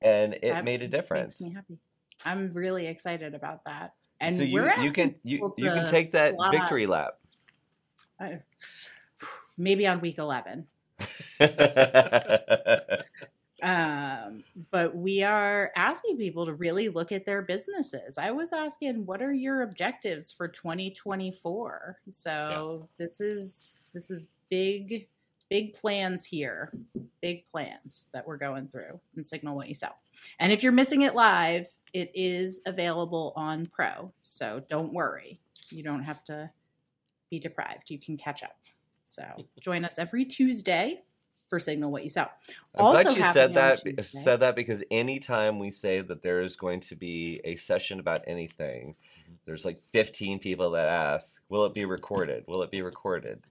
and 0.00 0.34
it 0.34 0.52
That 0.52 0.64
made 0.64 0.82
a 0.82 0.88
difference. 0.88 1.40
Makes 1.40 1.50
me 1.50 1.54
happy. 1.54 1.78
I'm 2.24 2.52
really 2.52 2.86
excited 2.86 3.34
about 3.34 3.64
that. 3.64 3.94
And 4.20 4.36
so 4.36 4.42
you 4.42 4.54
we're 4.54 4.66
you 4.66 4.70
asking 4.70 4.92
can 4.92 5.14
you, 5.24 5.52
you 5.56 5.70
can 5.70 5.86
take 5.86 6.12
that 6.12 6.34
fly. 6.34 6.50
victory 6.50 6.86
lap. 6.86 7.18
Maybe 9.58 9.86
on 9.86 10.00
week 10.00 10.18
11 10.18 10.66
um, 13.62 14.44
but 14.70 14.94
we 14.94 15.22
are 15.22 15.72
asking 15.76 16.16
people 16.16 16.46
to 16.46 16.54
really 16.54 16.88
look 16.88 17.12
at 17.12 17.24
their 17.24 17.42
businesses 17.42 18.18
i 18.18 18.30
was 18.30 18.52
asking 18.52 19.04
what 19.06 19.22
are 19.22 19.32
your 19.32 19.62
objectives 19.62 20.30
for 20.32 20.48
2024 20.48 21.98
so 22.08 22.88
this 22.98 23.20
is 23.20 23.80
this 23.92 24.10
is 24.10 24.28
big 24.50 25.08
big 25.52 25.74
plans 25.74 26.24
here 26.24 26.72
big 27.20 27.44
plans 27.44 28.08
that 28.14 28.26
we're 28.26 28.38
going 28.38 28.66
through 28.68 28.98
and 29.16 29.26
signal 29.26 29.54
what 29.54 29.68
you 29.68 29.74
sell 29.74 29.98
and 30.38 30.50
if 30.50 30.62
you're 30.62 30.72
missing 30.72 31.02
it 31.02 31.14
live 31.14 31.66
it 31.92 32.10
is 32.14 32.62
available 32.64 33.34
on 33.36 33.66
pro 33.66 34.10
so 34.22 34.62
don't 34.70 34.94
worry 34.94 35.38
you 35.68 35.82
don't 35.82 36.02
have 36.02 36.24
to 36.24 36.50
be 37.30 37.38
deprived 37.38 37.90
you 37.90 37.98
can 37.98 38.16
catch 38.16 38.42
up 38.42 38.56
so 39.02 39.22
join 39.60 39.84
us 39.84 39.98
every 39.98 40.24
tuesday 40.24 41.02
for 41.48 41.58
signal 41.58 41.90
what 41.92 42.02
you 42.02 42.08
sell 42.08 42.30
I'm 42.74 42.86
Also 42.86 43.02
glad 43.02 43.16
you 43.18 43.22
said 43.34 43.52
that 43.54 43.82
Tuesday. 43.84 44.02
said 44.20 44.40
that 44.40 44.56
because 44.56 44.82
anytime 44.90 45.58
we 45.58 45.68
say 45.68 46.00
that 46.00 46.22
there 46.22 46.40
is 46.40 46.56
going 46.56 46.80
to 46.80 46.96
be 46.96 47.42
a 47.44 47.56
session 47.56 48.00
about 48.00 48.24
anything, 48.26 48.96
Mhm. 49.28 49.36
there's 49.44 49.66
like 49.66 49.78
15 49.92 50.38
people 50.38 50.70
that 50.70 50.88
ask, 50.88 51.42
"Will 51.50 51.66
it 51.66 51.74
be 51.74 51.84
recorded? 51.84 52.46
Will 52.46 52.62
it 52.62 52.70
be 52.70 52.80
recorded?" 52.80 53.42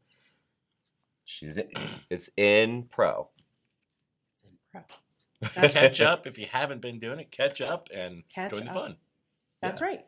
She's 1.32 1.55
in, 1.57 1.69
it's 2.09 2.29
in 2.36 2.84
pro. 2.84 3.29
It's 4.34 4.43
in 4.43 4.49
pro. 4.71 4.82
So 5.49 5.69
catch 5.69 6.01
up 6.01 6.27
if 6.27 6.38
you 6.38 6.45
haven't 6.51 6.82
been 6.82 6.99
doing 6.99 7.19
it. 7.19 7.32
Catch 7.32 7.61
up 7.61 7.88
and 7.93 8.23
Catch 8.27 8.51
join 8.51 8.65
the 8.65 8.71
up. 8.71 8.75
fun. 8.75 8.95
That's 9.61 9.82
right. 9.82 10.05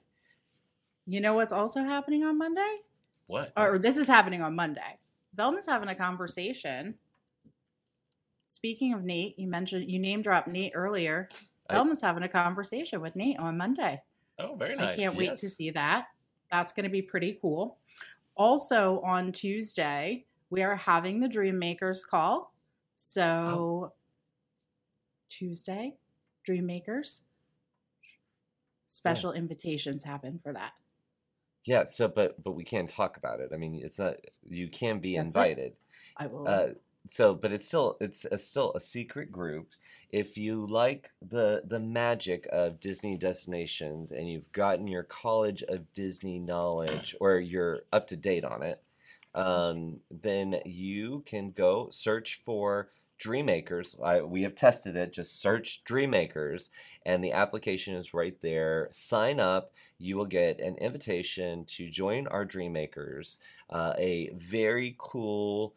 You 1.06 1.22
know 1.22 1.34
what's 1.34 1.54
also 1.54 1.82
happening 1.84 2.24
on 2.26 2.38
Monday? 2.38 2.82
What? 3.28 3.54
Or 3.56 3.78
this 3.80 3.96
is 3.96 4.06
happening 4.08 4.42
on 4.42 4.54
Monday. 4.56 4.98
Velma's 5.34 5.66
having 5.66 5.88
a 5.90 5.96
conversation. 5.96 6.96
Speaking 8.48 8.94
of 8.94 9.04
Nate, 9.04 9.40
you 9.40 9.48
mentioned 9.48 9.90
you 9.90 10.00
name 10.00 10.22
dropped 10.22 10.48
Nate 10.50 10.74
earlier. 10.76 11.30
I- 11.70 11.76
Velma's 11.76 12.02
having 12.02 12.24
a 12.24 12.30
conversation 12.30 13.00
with 13.02 13.16
Nate 13.16 13.40
on 13.40 13.58
Monday. 13.58 14.02
Oh, 14.40 14.56
very 14.56 14.76
nice. 14.76 14.96
I 14.96 14.98
can't 14.98 15.16
wait 15.16 15.38
to 15.38 15.50
see 15.50 15.70
that. 15.72 16.08
That's 16.52 16.74
going 16.74 16.84
to 16.84 16.90
be 16.90 17.02
pretty 17.02 17.38
cool. 17.42 17.78
Also 18.36 19.00
on 19.02 19.32
Tuesday, 19.32 20.26
we 20.54 20.62
are 20.62 20.76
having 20.76 21.20
the 21.20 21.28
Dream 21.28 21.58
Makers 21.58 22.06
call. 22.06 22.54
So 22.94 23.92
Tuesday, 25.28 25.96
Dream 26.46 26.68
Makers. 26.68 27.22
Special 28.86 29.34
invitations 29.34 30.04
happen 30.04 30.38
for 30.38 30.54
that. 30.54 30.74
Yeah, 31.66 31.86
so 31.86 32.08
but 32.08 32.42
but 32.44 32.52
we 32.52 32.64
can't 32.64 32.88
talk 32.88 33.18
about 33.18 33.40
it. 33.40 33.50
I 33.52 33.58
mean, 33.58 33.82
it's 33.84 33.98
not 33.98 34.18
you 34.48 34.68
can 34.70 35.00
be 35.00 35.16
That's 35.16 35.34
it. 35.34 35.40
invited. 35.40 35.74
I 36.18 36.28
will. 36.28 36.48
Uh, 36.48 36.68
so 37.08 37.34
but 37.34 37.52
it's 37.52 37.66
still 37.66 37.98
it's 38.00 38.24
a, 38.32 38.38
still 38.38 38.74
a 38.76 38.80
secret 38.80 39.32
group 39.32 39.72
if 40.12 40.38
you 40.38 40.68
like 40.68 41.12
the 41.28 41.64
the 41.66 41.80
magic 41.80 42.48
of 42.50 42.80
disney 42.80 43.18
destinations 43.18 44.12
and 44.12 44.30
you've 44.30 44.50
gotten 44.54 44.88
your 44.88 45.04
college 45.04 45.64
of 45.64 45.94
disney 45.94 46.40
knowledge 46.40 47.14
or 47.20 47.40
you're 47.40 47.82
up 47.92 48.08
to 48.08 48.16
date 48.16 48.46
on 48.46 48.64
it 48.64 48.82
um, 49.36 50.00
then 50.12 50.58
you 50.66 51.24
can 51.26 51.52
go 51.52 51.90
search 51.92 52.42
for 52.46 52.90
dreammakers 53.20 54.02
I, 54.04 54.22
we 54.22 54.42
have 54.44 54.56
tested 54.56 54.96
it 54.96 55.14
just 55.14 55.40
search 55.40 55.84
dreammakers 55.88 56.70
and 57.06 57.24
the 57.24 57.32
application 57.32 57.96
is 57.96 58.14
right 58.14 58.36
there 58.42 58.90
sign 58.92 59.40
up 59.40 59.72
you 59.98 60.18
will 60.18 60.26
get 60.26 60.60
an 60.60 60.76
invitation 60.78 61.64
to 61.66 61.90
join 61.90 62.28
our 62.28 62.46
dreammakers 62.46 63.38
uh, 63.70 63.94
a 63.98 64.32
very 64.36 64.96
cool 64.98 65.74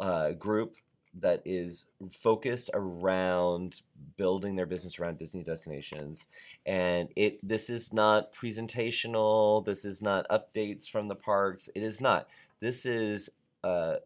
uh, 0.00 0.32
group 0.32 0.76
that 1.20 1.42
is 1.44 1.86
focused 2.10 2.70
around 2.74 3.82
building 4.16 4.56
their 4.56 4.66
business 4.66 4.98
around 4.98 5.18
Disney 5.18 5.44
destinations. 5.44 6.26
And 6.66 7.08
it 7.16 7.38
this 7.46 7.70
is 7.70 7.92
not 7.92 8.32
presentational. 8.32 9.64
This 9.64 9.84
is 9.84 10.02
not 10.02 10.26
updates 10.28 10.88
from 10.88 11.08
the 11.08 11.14
parks. 11.14 11.68
It 11.74 11.82
is 11.82 12.00
not. 12.00 12.28
This 12.64 12.86
is 12.86 13.28
uh, 13.62 13.96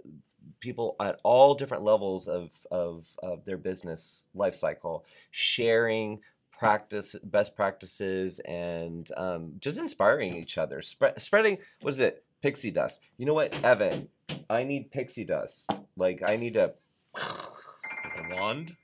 people 0.59 0.97
at 0.99 1.21
all 1.23 1.55
different 1.55 1.85
levels 1.85 2.27
of, 2.27 2.51
of, 2.73 3.07
of 3.23 3.45
their 3.45 3.57
business 3.57 4.27
life 4.35 4.57
cycle 4.57 5.05
sharing 5.31 6.19
practice 6.51 7.15
best 7.23 7.55
practices 7.55 8.41
and 8.41 9.13
um, 9.17 9.53
just 9.61 9.79
inspiring 9.79 10.35
each 10.35 10.59
other 10.59 10.83
Spread, 10.83 11.23
spreading 11.23 11.59
what 11.83 11.93
is 11.93 12.01
it? 12.01 12.25
Pixie 12.43 12.73
dust. 12.73 13.01
You 13.17 13.27
know 13.27 13.35
what 13.35 13.55
evan? 13.63 14.09
I 14.51 14.65
need 14.65 14.91
pixie 14.91 15.25
dust. 15.25 15.71
Like 15.97 16.21
i 16.27 16.35
need 16.35 16.57
A 16.57 16.75
wand. 18.33 18.77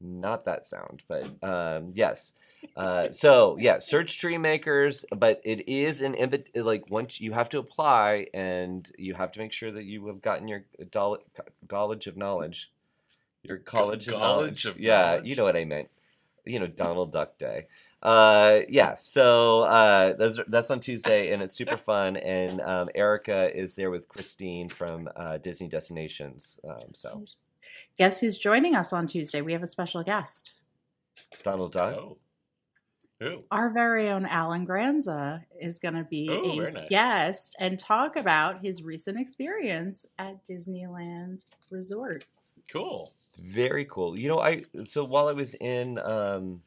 Not 0.00 0.44
that 0.44 0.64
sound 0.66 1.02
but 1.08 1.24
um, 1.42 1.92
yes. 1.94 2.32
Uh, 2.76 3.10
so 3.10 3.56
yeah 3.58 3.78
search 3.78 4.18
dreammakers 4.18 5.04
but 5.16 5.40
it 5.44 5.68
is 5.68 6.00
an 6.00 6.14
invi- 6.14 6.44
like 6.56 6.90
once 6.90 7.20
you 7.20 7.32
have 7.32 7.48
to 7.48 7.58
apply 7.58 8.26
and 8.34 8.90
you 8.98 9.14
have 9.14 9.30
to 9.32 9.38
make 9.38 9.52
sure 9.52 9.70
that 9.70 9.84
you 9.84 10.06
have 10.08 10.20
gotten 10.20 10.48
your 10.48 10.64
doll- 10.90 11.18
college 11.68 12.06
of 12.06 12.16
knowledge. 12.16 12.70
Your 13.42 13.58
college 13.58 14.08
of 14.08 14.14
knowledge. 14.14 14.64
of 14.64 14.78
yeah 14.80 15.02
knowledge. 15.02 15.26
you 15.26 15.36
know 15.36 15.44
what 15.44 15.56
i 15.56 15.64
meant. 15.64 15.88
You 16.44 16.60
know 16.60 16.66
donald 16.66 17.12
duck 17.12 17.38
day. 17.38 17.66
Uh 18.02 18.60
yeah 18.68 18.94
so 18.94 19.62
uh 19.62 20.14
that's, 20.16 20.38
that's 20.48 20.70
on 20.70 20.78
tuesday 20.80 21.32
and 21.32 21.42
it's 21.42 21.52
super 21.54 21.76
fun 21.76 22.16
and 22.16 22.60
um, 22.60 22.88
erica 22.94 23.56
is 23.56 23.74
there 23.74 23.90
with 23.90 24.06
christine 24.08 24.68
from 24.68 25.08
uh, 25.16 25.38
disney 25.38 25.66
destinations 25.66 26.60
um, 26.68 26.94
so 26.94 27.24
Guess 27.98 28.20
who's 28.20 28.38
joining 28.38 28.74
us 28.76 28.92
on 28.92 29.06
Tuesday? 29.08 29.40
We 29.40 29.52
have 29.52 29.62
a 29.62 29.66
special 29.66 30.02
guest. 30.02 30.52
donald 31.42 31.72
duck 31.72 31.94
Oh. 31.96 32.18
Who? 33.20 33.42
Our 33.50 33.70
very 33.70 34.08
own 34.10 34.24
Alan 34.26 34.64
Granza 34.64 35.44
is 35.60 35.80
going 35.80 35.94
to 35.94 36.04
be 36.04 36.28
Oh, 36.30 36.60
a 36.60 36.70
nice. 36.70 36.88
guest 36.88 37.56
and 37.58 37.76
talk 37.76 38.14
about 38.14 38.64
his 38.64 38.84
recent 38.84 39.18
experience 39.18 40.06
at 40.20 40.46
Disneyland 40.46 41.44
Resort. 41.68 42.24
Cool. 42.68 43.12
Very 43.40 43.84
cool. 43.86 44.16
You 44.16 44.28
know, 44.28 44.38
I 44.38 44.62
so 44.84 45.02
while 45.04 45.26
I 45.26 45.32
was 45.32 45.54
in 45.54 45.98
um, 45.98 46.62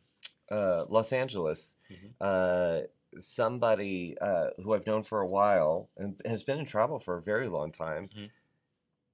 uh, 0.51 0.83
Los 0.89 1.13
Angeles, 1.13 1.77
Mhm. 1.89 2.11
uh, 2.19 2.81
somebody 3.17 4.17
uh, 4.19 4.49
who 4.61 4.73
I've 4.73 4.85
known 4.85 5.03
for 5.03 5.21
a 5.21 5.27
while 5.27 5.89
and 5.95 6.19
has 6.25 6.43
been 6.43 6.59
in 6.59 6.65
travel 6.65 6.99
for 6.99 7.15
a 7.17 7.21
very 7.21 7.47
long 7.47 7.71
time, 7.71 8.09
Mhm. 8.09 8.29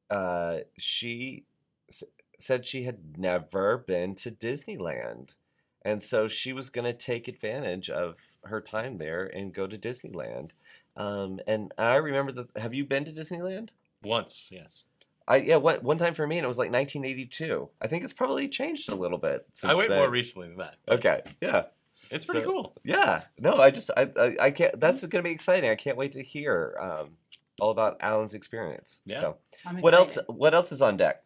uh, 0.09 0.59
she 0.80 1.45
s- 1.90 2.04
said 2.40 2.66
she 2.66 2.84
had 2.84 3.18
never 3.18 3.78
been 3.78 4.16
to 4.16 4.32
Disneyland, 4.32 5.36
and 5.84 6.02
so 6.02 6.28
she 6.28 6.54
was 6.54 6.70
going 6.70 6.86
to 6.86 6.94
take 6.94 7.28
advantage 7.28 7.90
of 7.90 8.18
her 8.44 8.62
time 8.62 8.98
there 8.98 9.26
and 9.26 9.54
go 9.54 9.68
to 9.68 9.78
Disneyland. 9.78 10.52
Um, 10.96 11.40
and 11.48 11.74
I 11.78 11.96
remember 11.96 12.32
that. 12.34 12.48
Have 12.58 12.74
you 12.74 12.86
been 12.86 13.06
to 13.06 13.12
Disneyland? 13.12 13.70
Once, 14.04 14.48
yes. 14.52 14.86
I 15.28 15.38
yeah, 15.38 15.58
one 15.58 15.80
one 15.84 15.98
time 15.98 16.14
for 16.14 16.26
me, 16.26 16.38
and 16.38 16.46
it 16.46 16.48
was 16.48 16.58
like 16.58 16.72
1982. 16.72 17.70
I 17.82 17.88
think 17.88 18.04
it's 18.04 18.14
probably 18.14 18.48
changed 18.48 18.90
a 18.90 18.96
little 18.96 19.18
bit. 19.18 19.46
I 19.64 19.74
went 19.76 19.90
then. 19.90 19.98
more 20.00 20.10
recently 20.10 20.48
than 20.48 20.58
that. 20.58 20.76
Okay, 20.88 21.22
yeah, 21.42 21.64
It's 22.10 22.24
pretty 22.24 22.44
So- 22.44 22.50
cool. 22.52 22.74
yeah. 22.84 23.24
No, 23.38 23.58
I 23.58 23.70
just 23.72 23.90
I 23.98 24.10
I, 24.18 24.36
I 24.40 24.52
can't. 24.52 24.80
That's 24.80 25.06
gonna 25.06 25.24
be 25.24 25.32
exciting. 25.32 25.70
I 25.70 25.76
can't 25.76 25.98
wait 25.98 26.14
to 26.14 26.24
hear 26.24 26.78
um, 26.80 27.10
all 27.60 27.72
about 27.72 27.98
Alan's 28.00 28.34
experience. 28.36 29.02
Yeah. 29.06 29.20
So, 29.20 29.38
I'm 29.66 29.82
what 29.82 29.94
else? 29.94 30.18
What 30.28 30.54
else 30.54 30.72
is 30.72 30.82
on 30.82 30.96
deck? 30.96 31.24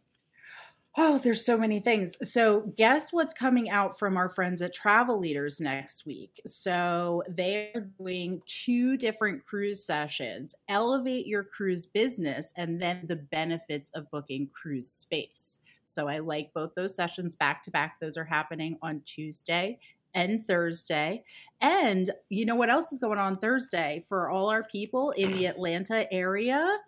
Oh, 0.98 1.20
there's 1.20 1.46
so 1.46 1.58
many 1.58 1.80
things. 1.80 2.18
So, 2.30 2.74
guess 2.76 3.14
what's 3.14 3.34
coming 3.34 3.70
out 3.70 3.98
from 3.98 4.18
our 4.18 4.28
friends 4.28 4.62
at 4.62 4.74
Travel 4.74 5.18
Leaders 5.18 5.62
next 5.62 6.06
week? 6.06 6.42
So, 6.46 7.24
they're 7.30 7.88
doing 7.98 8.42
two 8.46 8.98
different 8.98 9.46
cruise 9.46 9.86
sessions 9.86 10.54
Elevate 10.68 11.28
Your 11.28 11.46
Cruise 11.46 11.86
Business 11.86 12.52
and 12.58 12.82
then 12.82 13.06
the 13.08 13.16
benefits 13.16 13.90
of 13.92 14.12
booking 14.12 14.50
cruise 14.52 14.92
space. 14.92 15.62
So, 15.84 16.10
I 16.10 16.20
like 16.20 16.54
both 16.54 16.76
those 16.76 16.94
sessions 16.94 17.38
back 17.38 17.64
to 17.64 17.72
back. 17.72 17.98
Those 18.02 18.18
are 18.18 18.26
happening 18.26 18.78
on 18.82 19.02
Tuesday 19.06 19.80
and 20.14 20.46
Thursday. 20.46 21.24
And 21.62 22.12
you 22.28 22.46
know 22.46 22.56
what 22.56 22.70
else 22.70 22.92
is 22.92 23.00
going 23.00 23.20
on 23.20 23.38
Thursday 23.38 24.04
for 24.10 24.30
all 24.30 24.50
our 24.50 24.64
people 24.64 25.12
in 25.12 25.32
the 25.32 25.46
Atlanta 25.46 26.12
area? 26.14 26.80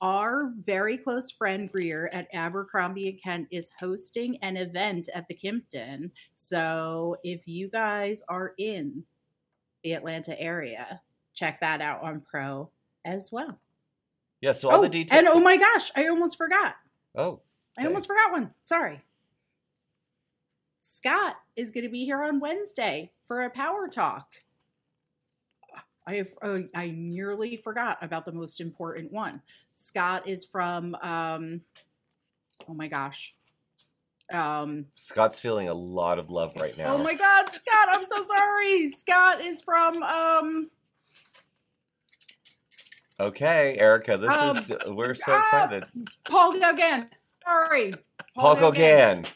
Our 0.00 0.52
very 0.62 0.98
close 0.98 1.30
friend 1.30 1.70
Greer 1.70 2.10
at 2.12 2.28
Abercrombie 2.32 3.08
and 3.08 3.22
Kent 3.22 3.48
is 3.50 3.70
hosting 3.78 4.36
an 4.42 4.56
event 4.56 5.08
at 5.14 5.26
the 5.28 5.34
Kimpton. 5.34 6.10
So 6.34 7.16
if 7.24 7.46
you 7.48 7.68
guys 7.68 8.22
are 8.28 8.52
in 8.58 9.04
the 9.82 9.92
Atlanta 9.92 10.38
area, 10.40 11.00
check 11.34 11.60
that 11.60 11.80
out 11.80 12.02
on 12.02 12.20
Pro 12.20 12.70
as 13.04 13.30
well. 13.32 13.58
Yeah. 14.40 14.52
So 14.52 14.70
all 14.70 14.78
oh, 14.78 14.82
the 14.82 14.88
details. 14.88 15.18
and 15.18 15.28
oh 15.28 15.40
my 15.40 15.56
gosh, 15.56 15.90
I 15.96 16.08
almost 16.08 16.36
forgot. 16.36 16.76
Oh, 17.14 17.40
I 17.78 17.86
almost 17.86 18.06
forgot 18.06 18.32
one. 18.32 18.52
Sorry. 18.64 19.02
Scott 20.80 21.36
is 21.56 21.70
going 21.70 21.84
to 21.84 21.90
be 21.90 22.04
here 22.04 22.22
on 22.22 22.40
Wednesday 22.40 23.10
for 23.24 23.42
a 23.42 23.50
power 23.50 23.88
talk. 23.88 24.28
I 26.06 26.14
have 26.14 26.28
oh, 26.42 26.64
I 26.74 26.92
nearly 26.96 27.56
forgot 27.56 27.98
about 28.00 28.24
the 28.24 28.32
most 28.32 28.60
important 28.60 29.12
one. 29.12 29.40
Scott 29.72 30.28
is 30.28 30.44
from 30.44 30.94
um 31.02 31.60
oh 32.68 32.74
my 32.74 32.88
gosh. 32.88 33.34
Um 34.32 34.86
Scott's 34.94 35.40
feeling 35.40 35.68
a 35.68 35.74
lot 35.74 36.18
of 36.18 36.30
love 36.30 36.52
right 36.56 36.76
now. 36.78 36.94
oh 36.94 36.98
my 37.02 37.14
god, 37.14 37.46
Scott, 37.50 37.88
I'm 37.90 38.04
so 38.04 38.22
sorry. 38.24 38.88
Scott 38.90 39.40
is 39.44 39.60
from 39.62 40.02
um 40.02 40.70
Okay, 43.18 43.76
Erica, 43.78 44.18
this 44.18 44.30
Um, 44.30 44.56
is 44.58 44.70
we're 44.88 45.14
so 45.14 45.32
ah, 45.32 45.64
excited. 45.64 45.84
Paul 46.24 46.52
Gauguin. 46.60 47.08
Sorry. 47.46 47.94
Paul 48.36 48.56
Gauguin. 48.56 49.26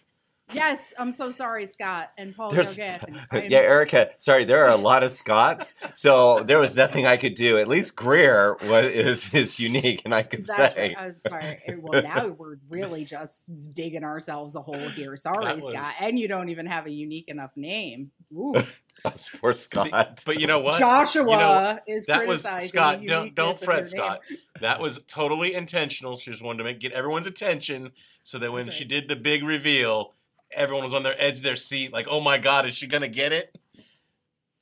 Yes, 0.53 0.93
I'm 0.99 1.13
so 1.13 1.31
sorry, 1.31 1.67
Scott 1.67 2.11
and 2.19 2.35
Paul 2.35 2.51
There's- 2.51 2.77
Gauguin. 2.77 3.21
I 3.31 3.43
Yeah, 3.45 3.59
Erica. 3.59 4.11
Sorry, 4.19 4.45
there 4.45 4.65
are 4.65 4.71
a 4.71 4.77
lot 4.77 5.03
of 5.03 5.13
Scots, 5.13 5.75
so 5.95 6.43
there 6.43 6.59
was 6.59 6.77
nothing 6.77 7.07
I 7.07 7.17
could 7.17 7.35
do. 7.35 7.59
At 7.59 7.69
least 7.69 7.95
Greer 7.97 8.57
was 8.63 8.87
is, 8.87 9.31
is 9.33 9.59
unique, 9.59 10.03
and 10.05 10.15
I 10.15 10.23
could 10.23 10.45
That's 10.47 10.75
say. 10.75 10.89
right. 10.89 10.97
I'm 10.99 11.17
sorry. 11.19 11.59
Eh, 11.67 11.75
Well, 11.81 12.03
now 12.03 12.29
we're 12.29 12.57
really 12.69 13.05
just 13.05 13.51
digging 13.73 14.05
ourselves 14.05 14.57
a 14.57 14.61
hole 14.63 14.89
here. 14.91 15.17
Sorry, 15.21 15.45
That 15.45 15.63
Scott. 15.63 15.93
And 16.03 16.19
you 16.19 16.29
don't 16.29 16.49
even 16.49 16.67
have 16.67 16.87
a 16.87 16.91
unique 16.91 17.29
enough 17.29 17.51
name. 17.57 18.11
Oof. 18.37 18.83
Poor 19.41 19.55
See, 19.55 19.63
Scott. 19.71 20.23
but 20.27 20.39
you 20.39 20.47
know 20.47 20.59
what? 20.61 20.79
Joshua 20.79 21.23
You 21.23 21.37
know, 21.37 21.79
is 21.87 22.07
that 22.07 22.27
was 22.27 22.43
Scott. 22.59 23.01
Don't 23.07 23.35
don't 23.35 23.59
fret. 23.59 23.89
Scott. 23.89 24.21
That 24.61 24.79
was 24.81 25.01
totally 25.09 25.55
intentional. 25.55 26.17
She 26.19 26.31
just 26.31 26.43
wanted 26.43 26.59
to 26.59 26.65
make 26.65 26.81
get 26.81 26.93
everyone's 26.93 27.27
attention, 27.27 27.93
so 28.25 28.39
that 28.39 28.53
when 28.53 28.65
That's 28.65 28.77
she 28.77 28.85
did 28.85 29.09
the 29.09 29.17
big 29.17 29.43
reveal, 29.43 30.13
everyone 30.53 30.85
was 30.85 30.95
on 30.95 31.03
their 31.03 31.21
edge 31.21 31.39
of 31.39 31.43
their 31.43 31.57
seat, 31.57 31.93
like, 31.93 32.07
"Oh 32.09 32.21
my 32.21 32.39
God, 32.39 32.67
is 32.67 32.75
she 32.75 32.87
gonna 32.87 33.09
get 33.09 33.33
it?" 33.33 33.57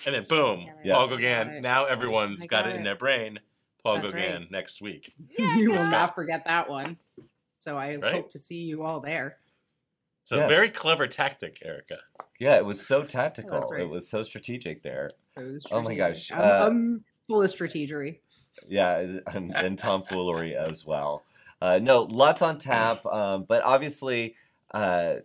And 0.06 0.14
then 0.14 0.26
boom, 0.28 0.68
Yeah. 0.84 0.94
Paul 0.94 1.08
Got 1.08 1.20
Gauguin. 1.20 1.62
Now 1.62 1.86
everyone's 1.86 2.40
got, 2.46 2.64
got 2.64 2.70
it 2.70 2.76
in 2.76 2.82
their 2.84 2.96
brain. 2.96 3.40
Paul 3.82 4.00
That's 4.00 4.12
Gauguin 4.12 4.42
right. 4.42 4.50
next 4.50 4.80
week. 4.80 5.12
you 5.38 5.72
will 5.72 5.88
not 5.88 6.14
forget 6.14 6.44
that 6.46 6.68
one. 6.68 6.98
So 7.58 7.76
I 7.76 7.96
Right? 7.96 8.14
hope 8.14 8.30
to 8.30 8.38
see 8.38 8.62
you 8.62 8.84
all 8.84 9.00
there. 9.00 9.38
So 10.24 10.36
Yes. 10.36 10.48
very 10.48 10.70
clever 10.70 11.06
tactic, 11.06 11.58
Erica. 11.64 11.98
Yeah, 12.38 12.56
it 12.56 12.64
was 12.64 12.86
so 12.86 13.02
tactical. 13.04 13.60
right. 13.70 13.80
It 13.82 13.88
was 13.88 14.08
so 14.08 14.22
strategic 14.22 14.82
there. 14.82 15.10
So 15.36 15.58
Oh 15.72 15.82
my 15.82 15.94
gosh, 15.94 16.24
strategic. 16.26 16.36
I'm, 16.36 16.62
uh, 16.62 16.66
I'm 16.66 17.04
full 17.26 17.42
of 17.42 17.50
strategery. 17.50 18.20
Yeah, 18.68 18.98
and, 18.98 19.54
and 19.54 19.78
tomfoolery 19.78 20.54
as 20.56 20.84
well. 20.84 21.24
Uh, 21.60 21.78
no, 21.78 22.02
lots 22.02 22.42
on 22.42 22.58
tap, 22.58 23.04
um, 23.12 23.44
but 23.48 23.62
obviously, 23.64 24.36
uh, 24.72 25.16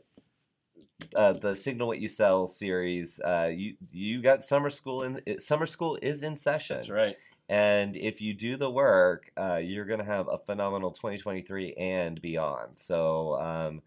uh, 1.16 1.34
the 1.34 1.56
Signal 1.56 1.88
What 1.88 2.00
You 2.00 2.08
Sell 2.08 2.48
series, 2.48 3.20
uh, 3.20 3.50
you 3.54 3.76
you 3.92 4.22
got 4.22 4.44
summer 4.44 4.70
school 4.70 5.04
in 5.04 5.40
summer 5.40 5.66
school 5.66 5.98
is 6.02 6.24
in 6.24 6.36
session. 6.36 6.78
That's 6.78 6.90
right. 6.90 7.16
And 7.50 7.96
if 7.96 8.22
you 8.22 8.34
do 8.34 8.56
the 8.56 8.70
work, 8.70 9.30
uh, 9.38 9.58
you're 9.58 9.86
going 9.86 10.00
to 10.00 10.06
have 10.06 10.28
a 10.28 10.38
phenomenal 10.38 10.92
2023 10.92 11.74
and 11.74 12.22
beyond. 12.22 12.80
So 12.80 13.40
um, 13.40 13.82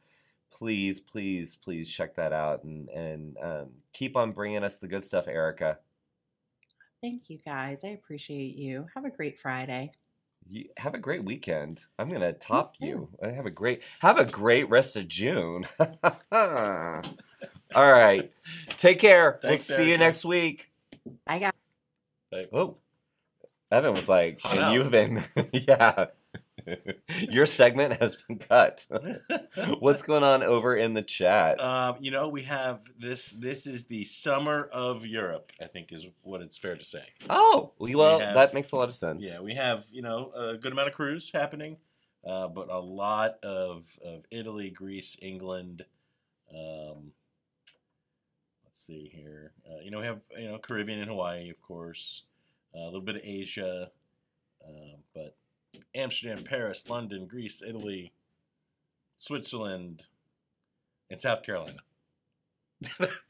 please, 0.53 1.01
please, 1.01 1.57
please 1.57 1.91
check 1.91 2.15
that 2.17 2.33
out 2.33 2.65
and 2.65 2.89
and 2.91 3.37
um, 3.43 3.69
keep 3.93 4.17
on 4.17 4.33
bringing 4.33 4.65
us 4.65 4.77
the 4.77 4.89
good 4.89 5.05
stuff, 5.05 5.27
Erica. 5.29 5.79
Thank 7.01 7.31
you 7.31 7.39
guys. 7.45 7.85
I 7.85 7.89
appreciate 7.89 8.57
you. 8.57 8.87
Have 8.95 9.05
a 9.05 9.11
great 9.11 9.39
Friday. 9.39 9.93
You 10.49 10.67
have 10.77 10.95
a 10.95 10.99
great 10.99 11.25
weekend. 11.25 11.85
I'm 11.99 12.09
gonna 12.11 12.33
top 12.33 12.77
you. 12.79 13.09
I 13.23 13.29
have 13.31 13.47
a 13.47 13.51
great 13.51 13.83
have 14.01 14.19
a 14.19 14.25
great 14.25 14.69
rest 14.71 14.97
of 14.97 15.09
June. 15.09 15.67
All 16.33 17.03
right. 17.75 18.31
Take 18.79 19.01
care. 19.01 19.39
Thanks, 19.43 19.69
we'll 19.69 19.79
see 19.79 19.91
you 19.91 19.99
next 19.99 20.25
week. 20.25 20.71
Bye, 21.27 21.39
guys. 21.39 22.45
Oh. 22.53 22.77
Evan 23.71 23.95
was 23.95 24.09
like, 24.09 24.41
Hot 24.43 24.53
and 24.53 24.61
out. 24.61 24.73
you've 24.75 24.91
been 24.91 25.25
yeah. 25.53 26.07
Your 27.21 27.47
segment 27.47 28.01
has 28.01 28.17
been 28.17 28.39
cut. 28.39 28.87
What's 29.79 30.03
going 30.03 30.23
on 30.23 30.43
over 30.43 30.77
in 30.77 30.95
the 30.95 31.03
chat? 31.03 31.61
Um, 31.61 31.97
you 32.01 32.11
know, 32.11 32.29
we 32.29 32.43
have 32.45 32.81
this. 32.99 33.31
This 33.31 33.67
is 33.67 33.85
the 33.85 34.05
summer 34.05 34.69
of 34.73 35.07
Europe. 35.07 35.53
I 35.61 35.67
think 35.67 35.93
is 35.93 36.07
what 36.23 36.41
it's 36.43 36.57
fair 36.57 36.77
to 36.77 36.85
say. 36.85 37.05
oh, 37.31 37.73
well, 37.79 38.19
have- 38.19 38.35
that 38.35 38.55
makes 38.55 38.73
a 38.73 38.77
lot 38.77 38.89
of 38.89 38.95
sense. 38.95 39.25
Yeah, 39.25 39.41
we 39.41 39.55
have 39.55 39.85
you 39.91 40.03
know 40.03 40.33
a 40.35 40.57
good 40.57 40.73
amount 40.73 40.89
of 40.89 40.95
cruise 40.95 41.31
happening, 41.33 41.77
uh, 42.27 42.49
but 42.49 42.69
a 42.71 42.79
lot 42.79 43.37
of 43.43 43.87
of 44.05 44.25
Italy, 44.31 44.71
Greece, 44.71 45.17
England. 45.23 45.85
Um, 46.53 47.13
let's 48.65 48.81
see 48.81 49.11
here. 49.15 49.53
Uh, 49.69 49.81
you 49.83 49.91
know, 49.91 50.01
we 50.01 50.07
have 50.07 50.21
you 50.39 50.49
know 50.49 50.59
Caribbean 50.59 51.01
and 51.01 51.09
Hawaii, 51.09 51.51
of 51.51 51.61
course. 51.63 52.25
Uh, 52.75 52.81
a 52.83 52.87
little 52.87 53.01
bit 53.01 53.17
of 53.17 53.23
Asia, 53.25 53.91
um, 54.67 54.97
but 55.15 55.35
Amsterdam, 55.95 56.45
Paris, 56.45 56.89
London, 56.89 57.27
Greece, 57.27 57.63
Italy, 57.67 58.13
Switzerland, 59.17 60.03
and 61.11 61.21
South 61.21 61.43
Carolina. 61.43 61.79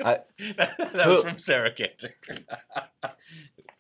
I- 0.05 0.21
that, 0.57 0.77
that 0.93 1.07
was 1.09 1.23
from 1.23 1.39
Sarah 1.39 1.73
Cantor. 1.73 2.15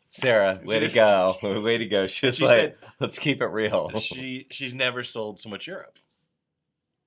Sarah, 0.09 0.61
way 0.64 0.81
to 0.81 0.89
go. 0.89 1.37
Way 1.43 1.79
to 1.79 1.87
go. 1.87 2.07
She's 2.07 2.37
She 2.37 2.45
like, 2.45 2.51
said- 2.57 2.75
let's 3.01 3.19
keep 3.19 3.43
it 3.43 3.47
real. 3.47 3.91
she 3.99 4.47
she's 4.51 4.75
never 4.75 5.05
sold 5.05 5.39
so 5.41 5.49
much 5.49 5.67
Europe. 5.67 5.99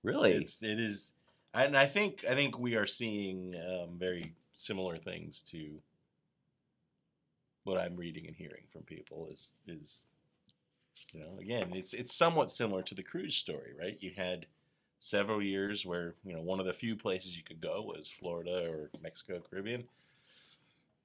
really? 0.03 0.33
It's 0.33 0.61
it 0.61 0.79
is, 0.79 1.13
and 1.53 1.75
I 1.77 1.87
think 1.87 2.23
I 2.29 2.35
think 2.35 2.59
we 2.59 2.75
are 2.75 2.85
seeing 2.87 3.55
um, 3.55 3.97
very 3.97 4.33
similar 4.53 4.97
things 4.97 5.41
to 5.51 5.79
what 7.63 7.77
I'm 7.79 7.95
reading 7.95 8.27
and 8.27 8.35
hearing 8.35 8.63
from 8.71 8.81
people. 8.83 9.27
Is 9.31 9.53
is 9.67 10.05
you 11.13 11.19
know 11.19 11.37
again 11.39 11.71
it's 11.73 11.93
it's 11.93 12.15
somewhat 12.15 12.51
similar 12.51 12.81
to 12.83 12.95
the 12.95 13.03
cruise 13.03 13.35
story, 13.35 13.73
right? 13.79 13.97
You 13.99 14.11
had 14.15 14.45
several 14.97 15.41
years 15.41 15.85
where 15.85 16.15
you 16.23 16.33
know 16.33 16.41
one 16.41 16.59
of 16.59 16.65
the 16.65 16.73
few 16.73 16.95
places 16.95 17.37
you 17.37 17.43
could 17.43 17.61
go 17.61 17.81
was 17.81 18.09
Florida 18.09 18.69
or 18.69 18.89
Mexico, 19.01 19.41
Caribbean. 19.49 19.85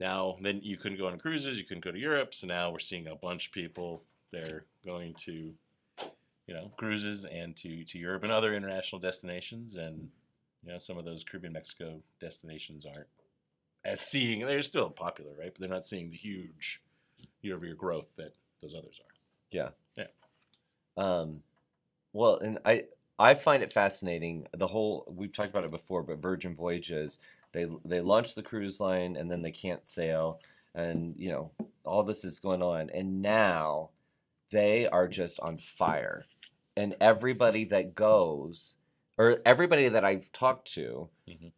Now 0.01 0.37
then 0.41 0.61
you 0.63 0.77
couldn't 0.77 0.99
go 0.99 1.07
on 1.07 1.19
cruises, 1.19 1.59
you 1.59 1.65
couldn't 1.65 1.85
go 1.85 1.93
to 1.93 1.99
Europe, 1.99 2.35
so 2.35 2.47
now 2.47 2.71
we're 2.71 2.79
seeing 2.79 3.07
a 3.07 3.17
bunch 3.17 3.47
of 3.47 3.53
people 3.53 4.03
they're 4.33 4.65
going 4.85 5.15
to 5.25 5.55
you 6.47 6.55
know 6.55 6.71
cruises 6.77 7.25
and 7.25 7.57
to 7.57 7.85
to 7.85 7.99
Europe 7.99 8.23
and 8.23 8.33
other 8.33 8.55
international 8.55 9.01
destinations, 9.01 9.77
and 9.77 10.09
you 10.65 10.73
know 10.73 10.79
some 10.79 10.99
of 10.99 11.05
those 11.05 11.25
Caribbean 11.25 11.53
Mexico 11.53 12.01
destinations 12.21 12.85
aren't 12.85 13.07
as 13.85 14.01
seeing 14.01 14.41
they're 14.41 14.63
still 14.63 14.91
popular, 14.91 15.33
right? 15.39 15.53
But 15.53 15.61
they're 15.61 15.69
not 15.69 15.87
seeing 15.87 16.11
the 16.11 16.17
huge 16.17 16.81
year 17.43 17.57
over 17.57 17.67
year 17.67 17.75
growth 17.75 18.07
that 18.17 18.33
those 18.63 18.75
others 18.75 19.01
are. 19.05 19.14
Um, 20.97 21.43
well, 22.13 22.39
and 22.39 22.59
I 22.65 22.85
I 23.19 23.35
find 23.35 23.63
it 23.63 23.73
fascinating. 23.73 24.47
The 24.55 24.67
whole 24.67 25.05
we've 25.09 25.33
talked 25.33 25.51
about 25.51 25.65
it 25.65 25.71
before, 25.71 26.03
but 26.03 26.19
Virgin 26.21 26.55
Voyages 26.55 27.19
they 27.53 27.67
they 27.85 28.01
launch 28.01 28.35
the 28.35 28.43
cruise 28.43 28.81
line 28.81 29.17
and 29.17 29.31
then 29.31 29.43
they 29.43 29.53
can't 29.53 29.87
sail, 29.87 30.41
and 30.75 31.15
you 31.19 31.31
know 31.31 31.53
all 31.85 32.03
this 32.03 32.25
is 32.25 32.41
going 32.41 32.63
on, 32.63 32.91
and 32.91 33.23
now 33.23 33.91
they 34.51 34.87
are 34.89 35.09
just 35.09 35.41
on 35.41 35.59
fire, 35.59 36.25
and 36.77 36.97
everybody 37.01 37.65
that 37.67 37.95
goes 37.95 38.77
or 39.19 39.41
everybody 39.47 39.89
that 39.89 40.05
I've 40.05 40.31
talked 40.33 40.73
to. 40.75 41.09
Mhm. 41.29 41.53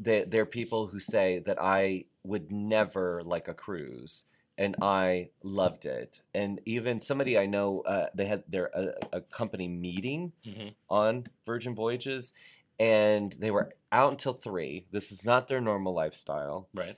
They, 0.00 0.24
they're 0.24 0.46
people 0.46 0.86
who 0.86 1.00
say 1.00 1.40
that 1.40 1.60
I 1.60 2.04
would 2.24 2.52
never 2.52 3.22
like 3.24 3.48
a 3.48 3.54
cruise 3.54 4.24
and 4.58 4.76
I 4.82 5.28
loved 5.42 5.84
it. 5.86 6.20
And 6.34 6.60
even 6.64 7.00
somebody 7.00 7.36
I 7.38 7.46
know, 7.46 7.80
uh, 7.82 8.06
they 8.14 8.26
had 8.26 8.42
their 8.48 8.66
a, 8.74 8.92
a 9.18 9.20
company 9.20 9.68
meeting 9.68 10.32
Mm-hmm. 10.46 10.68
on 10.88 11.26
Virgin 11.44 11.74
Voyages, 11.74 12.32
and 12.78 13.32
they 13.38 13.50
were 13.50 13.72
out 13.92 14.12
until 14.12 14.34
three. 14.34 14.86
This 14.90 15.10
is 15.12 15.24
not 15.24 15.48
their 15.48 15.60
normal 15.60 15.94
lifestyle. 15.94 16.68
Right. 16.74 16.96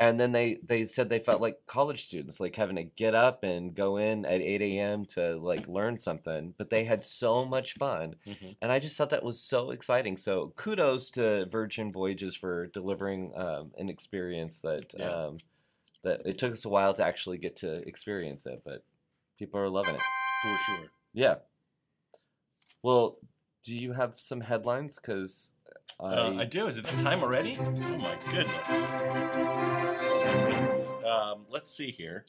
And 0.00 0.18
then 0.18 0.32
they 0.32 0.58
they 0.66 0.84
said 0.84 1.08
they 1.08 1.18
felt 1.20 1.40
like 1.42 1.58
college 1.66 2.06
students, 2.06 2.40
like 2.40 2.56
having 2.56 2.76
to 2.76 2.82
get 2.84 3.14
up 3.14 3.44
and 3.44 3.74
go 3.74 3.98
in 3.98 4.24
at 4.24 4.40
eight 4.40 4.62
a.m. 4.62 5.04
to 5.06 5.36
like 5.36 5.68
learn 5.68 5.98
something. 5.98 6.54
But 6.58 6.70
they 6.70 6.84
had 6.84 7.04
so 7.04 7.44
much 7.44 7.74
fun, 7.74 8.14
Mm-hmm. 8.26 8.48
and 8.62 8.72
I 8.72 8.78
just 8.78 8.96
thought 8.96 9.10
that 9.10 9.22
was 9.22 9.38
so 9.40 9.70
exciting. 9.70 10.16
So 10.16 10.52
kudos 10.56 11.10
to 11.12 11.46
Virgin 11.52 11.92
Voyages 11.92 12.34
for 12.34 12.66
delivering 12.68 13.32
um, 13.36 13.72
an 13.78 13.88
experience 13.90 14.62
that 14.62 14.92
Yeah. 14.98 15.08
um, 15.26 15.38
that 16.02 16.22
it 16.24 16.38
took 16.38 16.52
us 16.52 16.64
a 16.64 16.68
while 16.68 16.94
to 16.94 17.04
actually 17.04 17.38
get 17.38 17.56
to 17.56 17.86
experience 17.86 18.46
it, 18.46 18.62
but 18.64 18.82
people 19.38 19.60
are 19.60 19.68
loving 19.68 19.94
it. 19.94 20.00
For 20.42 20.58
sure. 20.66 20.86
Yeah. 21.12 21.34
Well, 22.82 23.18
do 23.64 23.74
you 23.76 23.92
have 23.92 24.18
some 24.18 24.40
headlines? 24.40 24.96
Because 24.96 25.52
I, 26.00 26.04
Uh, 26.14 26.34
I 26.38 26.44
do. 26.46 26.66
Is 26.68 26.78
it 26.78 26.86
the 26.86 27.02
time 27.02 27.22
already? 27.22 27.56
Oh 27.60 27.70
my 27.98 28.16
goodness. 28.30 28.56
Um, 31.04 31.44
let's 31.50 31.70
see 31.70 31.90
here. 31.90 32.24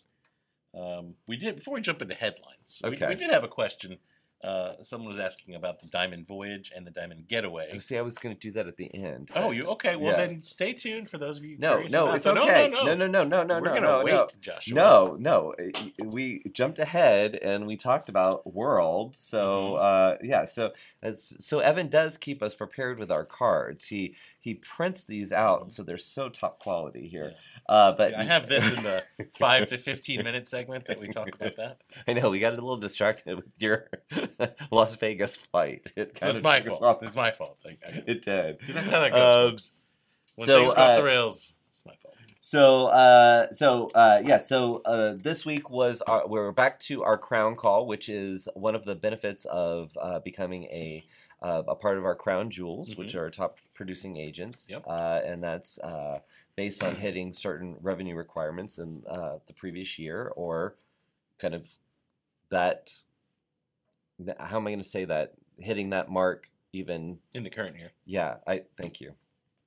Um, 0.74 1.16
we 1.28 1.38
did 1.38 1.56
before 1.58 1.74
we 1.76 1.82
jump 1.82 2.02
into 2.02 2.16
headlines. 2.16 2.80
we- 2.84 2.90
Okay. 2.92 3.08
We, 3.08 3.16
did 3.16 3.30
have 3.32 3.44
a 3.44 3.48
question. 3.48 3.98
Uh, 4.44 4.74
someone 4.82 5.08
was 5.08 5.20
asking 5.20 5.56
about 5.56 5.82
the 5.82 5.88
Diamond 5.88 6.28
Voyage 6.28 6.72
and 6.76 6.86
the 6.86 6.92
Diamond 6.92 7.28
Getaway. 7.28 7.70
oh, 7.74 7.78
see, 7.78 7.98
I 7.98 8.02
was 8.02 8.18
going 8.18 8.36
to 8.36 8.40
do 8.40 8.52
that 8.54 8.68
at 8.68 8.76
the 8.78 8.94
end. 8.94 9.30
Oh, 9.36 9.52
you 9.52 9.66
okay? 9.68 9.96
Well, 9.96 10.14
yeah. 10.14 10.26
then 10.26 10.42
stay 10.42 10.74
tuned 10.74 11.10
for 11.10 11.18
those 11.20 11.38
of 11.38 11.46
you. 11.46 11.58
No, 11.60 11.84
no, 11.84 12.04
about- 12.06 12.16
it's 12.16 12.24
so 12.24 12.38
okay. 12.38 12.70
No, 12.70 12.84
no, 12.84 12.96
no, 12.96 13.08
no, 13.08 13.24
no, 13.24 13.44
no, 13.44 13.56
We're 13.56 13.60
no, 13.62 13.74
gonna 13.76 13.82
no, 13.82 14.04
wait, 14.04 14.12
no. 14.12 14.28
Joshua. 14.42 14.74
No, 14.74 15.16
no. 15.20 15.54
i- 15.60 15.72
i- 15.76 16.06
We 16.06 16.42
jumped 16.52 16.80
ahead 16.80 17.36
and 17.36 17.68
we 17.68 17.78
talked 17.78 18.10
about 18.10 18.52
world. 18.52 19.16
So 19.16 19.76
uh, 19.76 20.18
yeah, 20.24 20.46
so 20.46 20.72
so 21.14 21.60
Evan 21.60 21.90
does 21.90 22.18
keep 22.18 22.42
us 22.42 22.56
prepared 22.56 22.98
with 23.00 23.12
our 23.12 23.26
cards. 23.26 23.86
He 23.86 24.16
he 24.42 24.56
prints 24.56 25.04
these 25.06 25.32
out, 25.32 25.72
so 25.72 25.84
they're 25.84 25.98
so 25.98 26.28
top 26.28 26.60
quality 26.60 27.08
here. 27.08 27.34
Uh, 27.70 27.94
but 27.94 28.10
See, 28.10 28.16
I 28.16 28.24
have 28.24 28.50
this 28.50 28.68
in 28.68 28.84
the 28.84 29.04
five 29.40 29.68
to 29.70 29.78
fifteen 29.78 30.24
minute 30.24 30.48
segment 30.48 30.88
that 30.88 31.00
we 31.00 31.08
talk 31.08 31.30
about 31.34 31.56
that. 31.58 31.78
I 32.08 32.14
know 32.14 32.30
we 32.30 32.40
got 32.40 32.52
a 32.54 32.56
little 32.56 32.76
distracted 32.78 33.36
with 33.38 33.46
your 33.60 33.90
Las 34.72 34.96
Vegas 34.98 35.36
flight. 35.36 35.92
It 35.96 36.18
So 36.18 36.20
kind 36.20 36.30
it's 36.32 36.38
of 36.38 36.44
my 36.44 36.62
fault. 36.62 36.82
off- 36.82 37.04
It's 37.04 37.16
my 37.16 37.32
fault. 37.32 37.60
I- 37.66 37.78
I- 37.88 38.04
It 38.08 38.26
did. 38.26 38.58
See, 38.66 38.74
that's 38.74 38.90
how 38.92 39.00
that 39.00 39.12
goes. 39.14 39.52
Um. 39.52 39.58
When 40.38 40.46
so, 40.48 40.60
things 40.62 40.74
go 40.74 40.82
off 40.82 40.90
uh, 40.90 40.96
the 40.98 41.04
rails, 41.04 41.56
it's 41.68 41.86
my 41.86 41.94
fault. 42.02 42.16
So, 42.40 42.88
uh, 42.88 43.52
so 43.52 43.92
uh, 43.94 44.22
yeah, 44.26 44.38
so 44.38 44.78
uh, 44.86 45.16
this 45.22 45.46
week 45.46 45.70
was 45.70 46.02
our, 46.02 46.28
we're 46.28 46.52
back 46.52 46.80
to 46.82 47.04
our 47.04 47.18
crown 47.18 47.56
call, 47.56 47.86
which 47.86 48.10
is 48.10 48.48
one 48.56 48.74
of 48.74 48.84
the 48.86 48.96
benefits 48.96 49.46
of 49.46 49.92
uh, 50.02 50.20
becoming 50.20 50.64
a 50.66 51.04
uh, 51.42 51.64
a 51.68 51.76
part 51.76 51.98
of 51.98 52.06
our 52.06 52.16
crown 52.16 52.50
jewels, 52.50 52.96
which 52.96 53.16
are 53.16 53.30
top 53.30 53.58
producing 53.74 54.18
agents, 54.18 54.68
Yep. 54.70 54.84
uh, 54.88 55.22
and 55.26 55.44
that's 55.44 55.80
uh, 55.80 56.20
based 56.56 56.84
on 56.84 56.96
hitting 57.06 57.34
certain 57.34 57.76
revenue 57.82 58.16
requirements 58.16 58.78
in 58.78 59.04
uh, 59.10 59.38
the 59.48 59.54
previous 59.54 59.98
year, 59.98 60.32
or 60.36 60.76
kind 61.40 61.54
of 61.56 61.68
that. 62.50 62.94
How 64.40 64.58
am 64.58 64.68
I 64.68 64.72
going 64.72 64.80
to 64.80 64.84
say 64.88 65.06
that? 65.06 65.34
Hitting 65.58 65.90
that 65.92 66.10
mark 66.10 66.48
even 66.74 67.18
In 67.34 67.44
the 67.44 67.50
current 67.50 67.78
year. 67.78 67.92
yeah, 68.06 68.36
I 68.48 68.64
thank 68.78 69.02
you. 69.02 69.14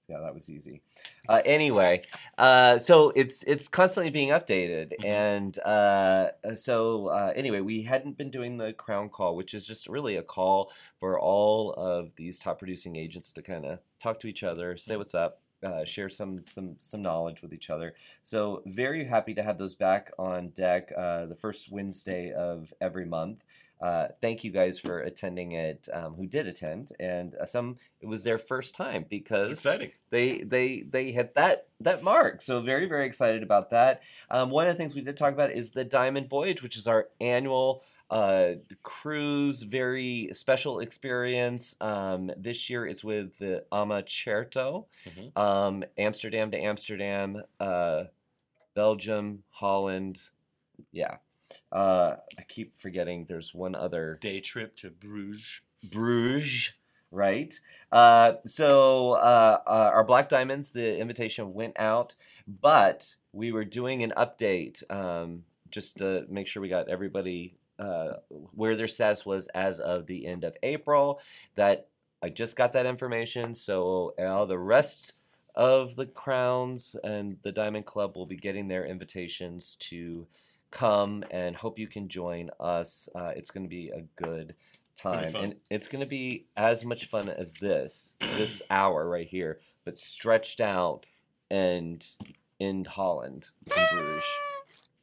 Yeah, 0.08 0.20
that 0.20 0.34
was 0.34 0.50
easy. 0.50 0.82
Uh, 1.28 1.40
anyway, 1.46 2.02
uh, 2.36 2.78
so 2.78 3.10
it's 3.16 3.42
it's 3.44 3.68
constantly 3.68 4.10
being 4.10 4.28
updated, 4.30 4.92
Mhm. 5.00 5.04
and 5.04 5.58
uh, 5.60 6.32
so 6.54 7.08
uh, 7.08 7.32
anyway, 7.34 7.60
we 7.60 7.82
hadn't 7.82 8.18
been 8.18 8.30
doing 8.30 8.58
the 8.58 8.74
crown 8.74 9.08
call, 9.08 9.34
which 9.36 9.54
is 9.54 9.66
just 9.66 9.88
really 9.88 10.16
a 10.16 10.22
call 10.22 10.70
for 11.00 11.18
all 11.18 11.72
of 11.74 12.14
these 12.16 12.38
top 12.38 12.58
producing 12.58 12.96
agents 12.96 13.32
to 13.32 13.42
kind 13.42 13.64
of 13.64 13.78
talk 13.98 14.20
to 14.20 14.26
each 14.26 14.42
other, 14.42 14.76
say 14.76 14.94
Mhm. 14.94 14.98
what's 14.98 15.14
up, 15.14 15.40
uh, 15.62 15.84
share 15.84 16.10
some 16.10 16.46
some 16.46 16.76
some 16.80 17.00
knowledge 17.00 17.40
with 17.40 17.54
each 17.54 17.70
other. 17.70 17.94
So 18.22 18.62
very 18.66 19.04
happy 19.04 19.32
to 19.34 19.42
have 19.42 19.56
those 19.56 19.74
back 19.74 20.10
on 20.18 20.50
deck 20.50 20.92
uh, 20.96 21.26
the 21.26 21.34
first 21.36 21.70
Wednesday 21.70 22.32
of 22.32 22.74
every 22.82 23.06
month. 23.06 23.43
Uh, 23.80 24.08
thank 24.20 24.44
you 24.44 24.50
guys 24.50 24.78
for 24.78 25.00
attending 25.00 25.52
it. 25.52 25.88
Um, 25.92 26.14
who 26.14 26.26
did 26.26 26.46
attend, 26.46 26.92
and 27.00 27.34
uh, 27.36 27.44
some 27.46 27.76
it 28.00 28.06
was 28.06 28.22
their 28.22 28.38
first 28.38 28.74
time 28.74 29.02
It's 29.02 29.08
because 29.10 29.50
exciting. 29.50 29.90
they 30.10 30.38
they 30.38 30.82
they 30.88 31.10
hit 31.12 31.34
that 31.34 31.66
that 31.80 32.02
mark. 32.02 32.40
So 32.40 32.60
very 32.62 32.86
very 32.86 33.04
excited 33.06 33.42
about 33.42 33.70
that. 33.70 34.02
Um, 34.30 34.50
one 34.50 34.66
of 34.66 34.72
the 34.72 34.78
things 34.78 34.94
we 34.94 35.00
did 35.02 35.16
talk 35.16 35.32
about 35.32 35.50
is 35.50 35.70
the 35.70 35.84
Diamond 35.84 36.30
Voyage, 36.30 36.62
which 36.62 36.76
is 36.76 36.86
our 36.86 37.08
annual 37.20 37.82
uh, 38.10 38.52
cruise, 38.82 39.62
very 39.62 40.28
special 40.32 40.78
experience. 40.80 41.74
Um, 41.80 42.30
this 42.36 42.70
year 42.70 42.86
it's 42.86 43.02
with 43.02 43.36
the 43.38 43.64
Amacerto, 43.72 44.86
Mhm. 45.06 45.36
um, 45.36 45.84
Amsterdam 45.98 46.50
to 46.52 46.58
Amsterdam, 46.58 47.42
uh, 47.58 48.04
Belgium, 48.74 49.42
Holland. 49.50 50.20
Yeah. 50.92 51.16
Uh, 51.74 52.16
I 52.38 52.42
keep 52.42 52.78
forgetting 52.78 53.26
there's 53.28 53.52
one 53.52 53.74
other 53.74 54.18
Day 54.20 54.40
trip 54.40 54.76
to 54.76 54.90
Bruges. 54.90 55.60
Bruges, 55.90 56.70
right? 57.10 57.58
Uh, 57.90 58.34
so 58.46 59.12
uh, 59.12 59.58
uh, 59.66 59.90
our 59.92 60.04
Black 60.04 60.28
Diamonds, 60.28 60.70
the 60.70 60.96
invitation 60.96 61.52
went 61.52 61.78
out, 61.78 62.14
but 62.46 63.16
we 63.32 63.50
were 63.50 63.64
doing 63.64 64.04
an 64.04 64.12
update 64.16 64.88
um, 64.88 65.42
just 65.70 65.98
to 65.98 66.24
make 66.28 66.46
sure 66.46 66.62
we 66.62 66.68
got 66.68 66.88
everybody 66.88 67.56
uh, 67.80 68.12
where 68.28 68.76
their 68.76 68.86
status 68.86 69.26
was 69.26 69.48
as 69.48 69.80
of 69.80 70.06
the 70.06 70.26
end 70.26 70.44
of 70.44 70.56
April. 70.62 71.20
That 71.56 71.88
I 72.22 72.28
just 72.28 72.54
got 72.54 72.72
that 72.74 72.86
information, 72.86 73.56
so 73.56 74.14
all 74.16 74.46
the 74.46 74.58
rest 74.58 75.14
of 75.56 75.96
the 75.96 76.06
crowns 76.06 76.94
and 77.02 77.36
the 77.42 77.52
Diamond 77.52 77.86
Club 77.86 78.16
will 78.16 78.26
be 78.26 78.36
getting 78.36 78.68
their 78.68 78.86
invitations 78.86 79.76
to 79.80 80.26
come 80.74 81.24
and 81.30 81.56
hope 81.56 81.78
you 81.78 81.86
can 81.86 82.08
join 82.08 82.50
us. 82.60 83.08
Uh, 83.14 83.32
it's 83.34 83.50
going 83.50 83.64
to 83.64 83.70
be 83.70 83.88
a 83.88 84.02
good 84.22 84.54
time, 84.96 85.34
and 85.36 85.54
it's 85.70 85.88
going 85.88 86.00
to 86.00 86.06
be 86.06 86.46
as 86.56 86.84
much 86.84 87.06
fun 87.06 87.30
as 87.30 87.54
this 87.54 88.14
this 88.20 88.60
hour 88.68 89.08
right 89.08 89.26
here, 89.26 89.60
but 89.84 89.96
stretched 89.96 90.60
out 90.60 91.06
and 91.50 92.06
in 92.58 92.84
Holland, 92.84 93.48
in 93.66 93.72
Bruges. 93.92 94.24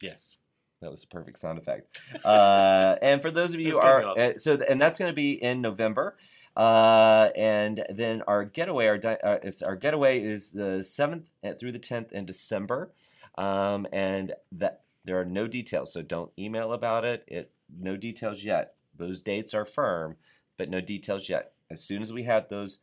Yes. 0.01 0.37
That 0.81 0.89
was 0.89 1.03
a 1.03 1.07
perfect 1.07 1.37
sound 1.37 1.59
effect. 1.59 2.01
Uh, 2.25 2.95
and 3.01 3.21
for 3.21 3.29
those 3.29 3.53
of 3.53 3.59
you 3.59 3.77
are 3.77 4.03
awesome. 4.03 4.31
uh, 4.35 4.37
so, 4.37 4.59
and 4.67 4.81
that's 4.81 4.97
going 4.97 5.11
to 5.11 5.15
be 5.15 5.33
in 5.33 5.61
November. 5.61 6.17
Uh, 6.57 7.29
and 7.35 7.85
then 7.89 8.23
our 8.23 8.43
getaway, 8.43 8.87
our 8.87 8.97
di- 8.97 9.19
uh, 9.23 9.37
our 9.63 9.75
getaway 9.75 10.21
is 10.21 10.51
the 10.51 10.83
seventh 10.83 11.29
through 11.59 11.71
the 11.71 11.79
tenth 11.79 12.11
in 12.11 12.25
December. 12.25 12.91
Um, 13.37 13.87
and 13.93 14.33
that 14.53 14.81
there 15.05 15.19
are 15.19 15.25
no 15.25 15.47
details, 15.47 15.93
so 15.93 16.01
don't 16.01 16.31
email 16.37 16.73
about 16.73 17.05
it. 17.05 17.23
It 17.27 17.51
no 17.79 17.97
details 17.97 18.43
yet. 18.43 18.75
Those 18.95 19.21
dates 19.21 19.53
are 19.53 19.65
firm, 19.65 20.15
but 20.57 20.69
no 20.69 20.81
details 20.81 21.29
yet. 21.29 21.53
As 21.69 21.83
soon 21.83 22.01
as 22.01 22.11
we 22.11 22.23
have 22.23 22.49
those, 22.49 22.79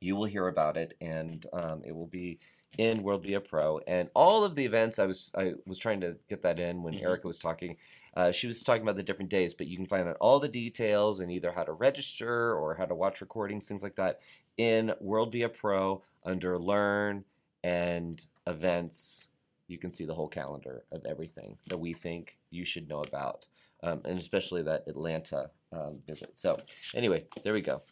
you 0.00 0.16
will 0.16 0.24
hear 0.24 0.48
about 0.48 0.76
it, 0.76 0.96
and 1.00 1.44
um, 1.52 1.82
it 1.84 1.94
will 1.94 2.06
be 2.06 2.38
in 2.78 3.02
World 3.02 3.22
Via 3.24 3.40
Pro. 3.40 3.78
And 3.86 4.08
all 4.14 4.44
of 4.44 4.54
the 4.54 4.64
events, 4.64 4.98
I 4.98 5.06
was 5.06 5.30
I 5.36 5.52
was 5.66 5.78
trying 5.78 6.00
to 6.00 6.16
get 6.28 6.42
that 6.42 6.58
in 6.58 6.82
when 6.82 6.94
Mhm. 6.94 7.02
Erica 7.02 7.26
was 7.26 7.38
talking. 7.38 7.76
Uh, 8.14 8.30
she 8.30 8.46
was 8.46 8.62
talking 8.62 8.82
about 8.82 8.96
the 8.96 9.02
different 9.02 9.30
days, 9.30 9.54
but 9.54 9.66
you 9.66 9.76
can 9.76 9.86
find 9.86 10.06
out 10.08 10.16
all 10.20 10.38
the 10.38 10.48
details 10.48 11.20
and 11.20 11.30
either 11.30 11.50
how 11.52 11.64
to 11.64 11.72
register 11.72 12.54
or 12.54 12.74
how 12.74 12.84
to 12.84 12.94
watch 12.94 13.20
recordings, 13.20 13.66
things 13.66 13.82
like 13.82 13.96
that, 13.96 14.20
in 14.58 14.92
World 15.00 15.32
Via 15.32 15.48
Pro 15.48 16.02
under 16.24 16.58
Learn 16.58 17.24
and 17.64 18.24
Events 18.46 19.28
you 19.68 19.78
can 19.78 19.90
see 19.90 20.04
the 20.04 20.14
whole 20.14 20.28
calendar 20.28 20.84
of 20.92 21.04
everything 21.06 21.56
that 21.68 21.78
we 21.78 21.92
think 21.92 22.38
you 22.50 22.64
should 22.64 22.88
know 22.88 23.02
about, 23.02 23.46
um, 23.82 24.00
and 24.04 24.18
especially 24.18 24.62
that 24.62 24.84
Atlanta 24.86 25.50
um, 25.72 25.98
visit. 26.06 26.36
So, 26.36 26.60
anyway, 26.94 27.24
there 27.42 27.52
we 27.52 27.60
go. 27.60 27.82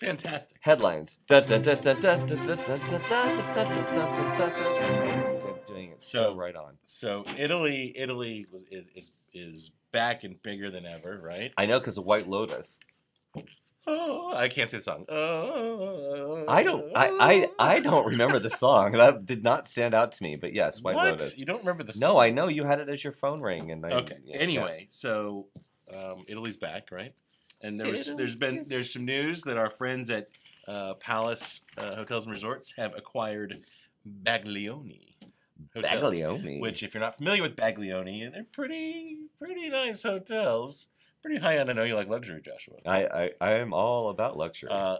Fantastic. 0.00 0.58
Headlines. 0.60 1.18
Doing 5.66 5.90
it 5.90 6.02
so, 6.02 6.34
right 6.34 6.54
on. 6.54 6.74
So 6.84 7.24
Italy, 7.36 7.92
Italy 7.96 8.46
is 8.70 9.10
is 9.32 9.70
back 9.92 10.24
and 10.24 10.40
bigger 10.42 10.70
than 10.70 10.86
ever, 10.86 11.18
right? 11.22 11.52
I 11.56 11.66
know 11.66 11.78
because 11.78 11.98
of 11.98 12.04
White 12.04 12.28
Lotus. 12.28 12.78
Oh, 13.88 14.32
I 14.34 14.48
can't 14.48 14.68
say 14.68 14.78
the 14.78 14.82
song. 14.82 15.04
Oh, 15.08 16.44
I 16.48 16.62
don't. 16.62 16.90
I, 16.96 17.48
I 17.58 17.74
I 17.74 17.80
don't 17.80 18.06
remember 18.06 18.38
the 18.38 18.50
song. 18.50 18.92
That 18.96 19.26
did 19.26 19.44
not 19.44 19.66
stand 19.66 19.94
out 19.94 20.12
to 20.12 20.22
me. 20.22 20.36
But 20.36 20.54
yes, 20.54 20.82
White 20.82 20.96
what? 20.96 21.04
Lotus. 21.12 21.38
You 21.38 21.44
don't 21.44 21.60
remember 21.60 21.84
the 21.84 21.92
song? 21.92 22.00
No, 22.14 22.18
I 22.18 22.30
know 22.30 22.48
you 22.48 22.64
had 22.64 22.80
it 22.80 22.88
as 22.88 23.04
your 23.04 23.12
phone 23.12 23.40
ring, 23.40 23.70
and 23.70 23.84
I, 23.86 23.90
Okay. 23.90 24.16
yeah, 24.24 24.36
anyway, 24.38 24.86
so 24.88 25.46
um, 25.94 26.24
Italy's 26.26 26.56
back, 26.56 26.90
right? 26.90 27.12
And 27.62 27.78
there 27.78 27.88
was, 27.88 28.00
Italy 28.00 28.16
there's 28.16 28.36
been 28.36 28.64
there's 28.66 28.92
some 28.92 29.04
news 29.04 29.42
that 29.42 29.56
our 29.56 29.70
friends 29.70 30.10
at 30.10 30.28
uh, 30.66 30.94
Palace 30.94 31.60
uh, 31.78 31.94
Hotels 31.94 32.24
and 32.24 32.32
Resorts 32.32 32.72
have 32.76 32.94
acquired 32.96 33.64
Baglioni 34.24 35.14
hotels. 35.74 36.14
Baglioni. 36.14 36.60
Which, 36.60 36.82
if 36.82 36.94
you're 36.94 37.00
not 37.00 37.16
familiar 37.16 37.42
with 37.42 37.56
Baglioni, 37.56 38.30
they're 38.32 38.46
pretty 38.52 39.18
pretty 39.38 39.68
nice 39.68 40.02
hotels, 40.02 40.88
pretty 41.26 41.40
high 41.40 41.56
end. 41.58 41.68
I 41.68 41.72
know 41.72 41.82
you 41.84 41.94
like 41.96 42.08
luxury, 42.08 42.40
Joshua. 42.40 42.74
I, 42.86 43.06
I 43.06 43.30
I 43.40 43.52
am 43.54 43.72
all 43.72 44.10
about 44.10 44.36
luxury. 44.36 44.70
Uh, 44.70 44.98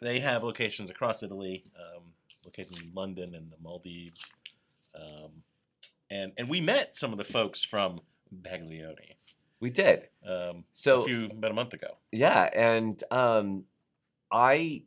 they 0.00 0.20
have 0.20 0.42
locations 0.42 0.90
across 0.90 1.22
Italy, 1.22 1.64
um, 1.78 2.02
locations 2.44 2.78
in 2.80 2.90
London 2.94 3.34
and 3.34 3.50
the 3.50 3.56
Maldives, 3.62 4.30
um, 4.94 5.30
and 6.10 6.32
and 6.36 6.48
we 6.48 6.60
met 6.60 6.94
some 6.94 7.12
of 7.12 7.18
the 7.18 7.24
folks 7.24 7.64
from 7.64 8.00
Baglioni 8.42 9.14
we 9.60 9.70
did. 9.70 10.08
um, 10.28 10.64
So 10.72 11.00
a 11.00 11.04
few 11.06 11.24
about 11.26 11.50
a 11.50 11.54
month 11.54 11.72
ago. 11.72 11.96
Yeah, 12.12 12.50
and 12.54 13.02
um, 13.10 13.64
I, 14.30 14.82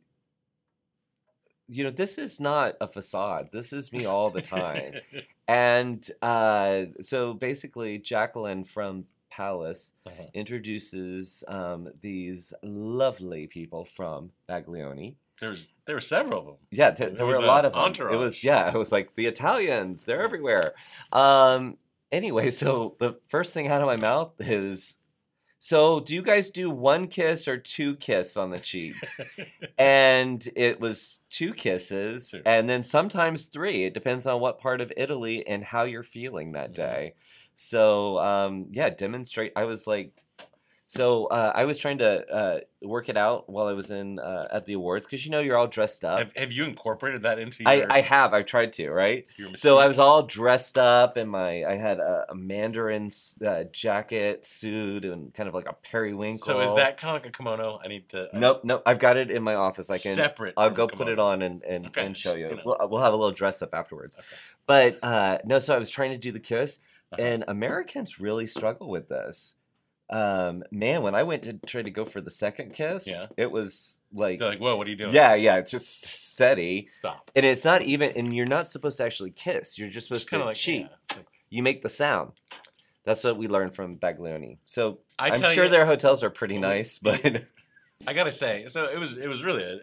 you 1.66 1.82
know, 1.82 1.90
this 1.90 2.16
is 2.16 2.38
not 2.38 2.76
a 2.80 2.86
facade. 2.86 3.48
This 3.52 3.72
is 3.72 3.92
me 3.92 4.06
all 4.06 4.30
the 4.30 4.40
time. 4.42 4.94
and 5.48 6.08
uh, 6.22 6.84
so 7.02 7.34
basically, 7.34 7.98
Jacqueline 7.98 8.62
from 8.62 9.06
Palace 9.30 9.92
Uh-huh. 10.06 10.24
introduces 10.34 11.44
um, 11.48 11.88
these 12.00 12.52
lovely 12.62 13.46
people 13.46 13.84
from 13.84 14.30
Baglioni. 14.48 15.16
There 15.40 15.50
was 15.50 15.68
there 15.84 15.94
were 15.94 16.00
several 16.00 16.40
of 16.40 16.46
them. 16.46 16.56
Yeah, 16.70 16.90
there, 16.90 17.10
there 17.10 17.24
were 17.26 17.34
a 17.36 17.40
lot 17.40 17.64
of 17.64 17.72
them. 17.72 18.10
It 18.12 18.16
was 18.16 18.42
yeah, 18.42 18.68
it 18.72 18.76
was 18.76 18.90
like 18.90 19.14
the 19.14 19.26
Italians. 19.26 20.04
They're 20.04 20.22
everywhere. 20.22 20.74
Um, 21.12 21.76
anyway, 22.10 22.50
so 22.62 22.96
the 22.98 23.14
first 23.28 23.54
thing 23.54 23.68
out 23.68 23.80
of 23.80 23.86
my 23.86 23.96
mouth 23.96 24.32
is, 24.40 24.96
so 25.60 26.00
do 26.00 26.14
you 26.14 26.22
guys 26.22 26.50
do 26.50 26.70
one 26.70 27.06
kiss 27.06 27.46
or 27.46 27.56
two 27.56 27.94
kiss 27.96 28.36
on 28.36 28.50
the 28.50 28.58
cheeks? 28.58 29.20
and 29.78 30.48
it 30.56 30.80
was 30.80 31.20
two 31.30 31.52
kisses, 31.54 32.30
Two. 32.32 32.42
and 32.44 32.68
then 32.68 32.82
sometimes 32.82 33.46
three. 33.46 33.84
It 33.84 33.94
depends 33.94 34.26
on 34.26 34.40
what 34.40 34.58
part 34.60 34.80
of 34.80 34.92
Italy 34.96 35.46
and 35.46 35.62
how 35.62 35.84
you're 35.84 36.02
feeling 36.02 36.52
that 36.52 36.72
Mhm. 36.72 36.74
day. 36.74 37.14
So 37.60 38.20
um, 38.20 38.66
yeah, 38.70 38.88
demonstrate. 38.88 39.52
I 39.56 39.64
was 39.64 39.86
like. 39.86 40.12
So 40.90 41.26
uh, 41.26 41.52
I 41.54 41.66
was 41.66 41.78
trying 41.78 41.98
to 41.98 42.26
uh, 42.32 42.60
work 42.80 43.10
it 43.10 43.18
out 43.18 43.46
while 43.50 43.66
I 43.66 43.72
was 43.72 43.90
in 43.90 44.18
uh, 44.18 44.48
at 44.50 44.64
the 44.64 44.72
awards 44.72 45.04
because 45.04 45.22
you 45.22 45.30
know 45.30 45.40
you're 45.40 45.58
all 45.58 45.66
dressed 45.66 46.02
up. 46.02 46.18
have, 46.18 46.32
have 46.34 46.50
you 46.50 46.64
incorporated 46.64 47.20
that 47.24 47.38
into 47.38 47.64
I, 47.66 47.74
your? 47.74 47.92
I 47.92 48.00
have. 48.00 48.32
I've 48.32 48.46
tried 48.46 48.72
to, 48.74 48.90
right? 48.90 49.26
So 49.56 49.78
I 49.78 49.86
was 49.86 49.98
all 49.98 50.22
dressed 50.22 50.78
up 50.78 51.18
in 51.18 51.28
my. 51.28 51.62
I 51.64 51.76
had 51.76 51.98
a, 51.98 52.24
a 52.30 52.34
mandarin 52.34 53.10
uh, 53.44 53.64
jacket, 53.64 54.46
suit, 54.46 55.04
and 55.04 55.34
kind 55.34 55.46
of 55.46 55.54
like 55.54 55.68
a 55.68 55.74
periwinkle. 55.74 56.46
So 56.46 56.60
is 56.60 56.74
that 56.76 56.96
kind 56.96 57.14
of 57.14 57.22
like 57.22 57.34
a 57.34 57.36
kimono? 57.36 57.80
I 57.84 57.88
need 57.88 58.08
to. 58.10 58.28
I 58.32 58.38
Nope, 58.38 58.62
nope. 58.64 58.82
I've 58.86 58.98
got 58.98 59.18
it 59.18 59.30
in 59.30 59.42
my 59.42 59.56
office. 59.56 59.90
I 59.90 59.98
can. 59.98 60.14
separate. 60.14 60.54
I'll 60.56 60.70
go 60.70 60.86
put 60.86 61.08
it 61.08 61.18
on 61.18 61.42
and 61.42 61.62
and, 61.64 61.88
Okay, 61.88 62.06
and 62.06 62.16
show 62.16 62.30
just, 62.30 62.38
you. 62.38 62.48
you 62.48 62.56
know. 62.56 62.62
We'll, 62.64 62.88
we'll 62.88 63.02
have 63.02 63.12
a 63.12 63.16
little 63.16 63.34
dress 63.34 63.60
up 63.60 63.74
afterwards. 63.74 64.16
Okay. 64.16 64.26
But 64.66 64.98
uh, 65.02 65.38
no, 65.44 65.58
so 65.58 65.74
I 65.74 65.78
was 65.78 65.90
trying 65.90 66.12
to 66.12 66.18
do 66.18 66.32
the 66.32 66.40
kiss. 66.40 66.78
And 67.16 67.44
Americans 67.48 68.18
really 68.20 68.46
struggle 68.46 68.88
with 68.88 69.08
this. 69.08 69.54
Um, 70.10 70.64
man, 70.70 71.02
when 71.02 71.14
I 71.14 71.22
went 71.22 71.42
to 71.44 71.52
try 71.66 71.82
to 71.82 71.90
go 71.90 72.04
for 72.06 72.20
the 72.22 72.30
second 72.30 72.72
kiss, 72.74 73.06
Yeah. 73.06 73.26
it 73.36 73.50
was 73.50 74.00
like, 74.12 74.38
They're 74.38 74.48
like, 74.48 74.58
whoa, 74.58 74.74
what 74.76 74.86
are 74.86 74.90
you 74.90 74.96
doing? 74.96 75.14
yeah, 75.14 75.34
yeah, 75.34 75.60
just 75.60 76.02
steady. 76.08 76.86
Stop. 76.86 77.30
And 77.36 77.44
it's 77.44 77.64
not 77.64 77.82
even, 77.82 78.12
and 78.16 78.34
you're 78.34 78.46
not 78.46 78.66
supposed 78.66 78.96
to 78.98 79.04
actually 79.04 79.32
kiss. 79.32 79.78
You're 79.78 79.90
just 79.90 80.08
supposed 80.08 80.28
to 80.30 80.38
like 80.44 80.56
cheat. 80.56 80.86
yeah, 81.10 81.16
like- 81.16 81.26
You 81.50 81.62
make 81.62 81.82
the 81.82 81.90
sound. 81.90 82.32
That's 83.04 83.22
what 83.24 83.36
we 83.36 83.48
learned 83.48 83.74
from 83.74 83.96
Baglioni. 83.96 84.58
So 84.64 85.00
I 85.18 85.30
I'm 85.30 85.40
sure 85.52 85.64
you, 85.64 85.70
their 85.70 85.86
hotels 85.86 86.22
are 86.22 86.30
pretty 86.30 86.58
nice, 86.58 86.98
but 86.98 87.20
I 88.06 88.12
gotta 88.14 88.32
say, 88.32 88.66
so 88.68 88.84
it 88.84 88.98
was 88.98 89.16
it 89.18 89.28
was 89.28 89.42
really 89.44 89.62
a, 89.62 89.76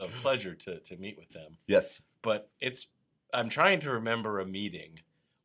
a, 0.00 0.04
a 0.06 0.08
pleasure 0.22 0.54
to 0.54 0.80
to 0.80 0.96
meet 0.96 1.18
with 1.18 1.28
them. 1.30 1.56
yes. 1.66 2.00
But 2.22 2.48
it's 2.60 2.86
I'm 3.32 3.48
trying 3.48 3.80
to 3.80 3.90
remember 3.90 4.38
a 4.40 4.46
meeting 4.46 5.00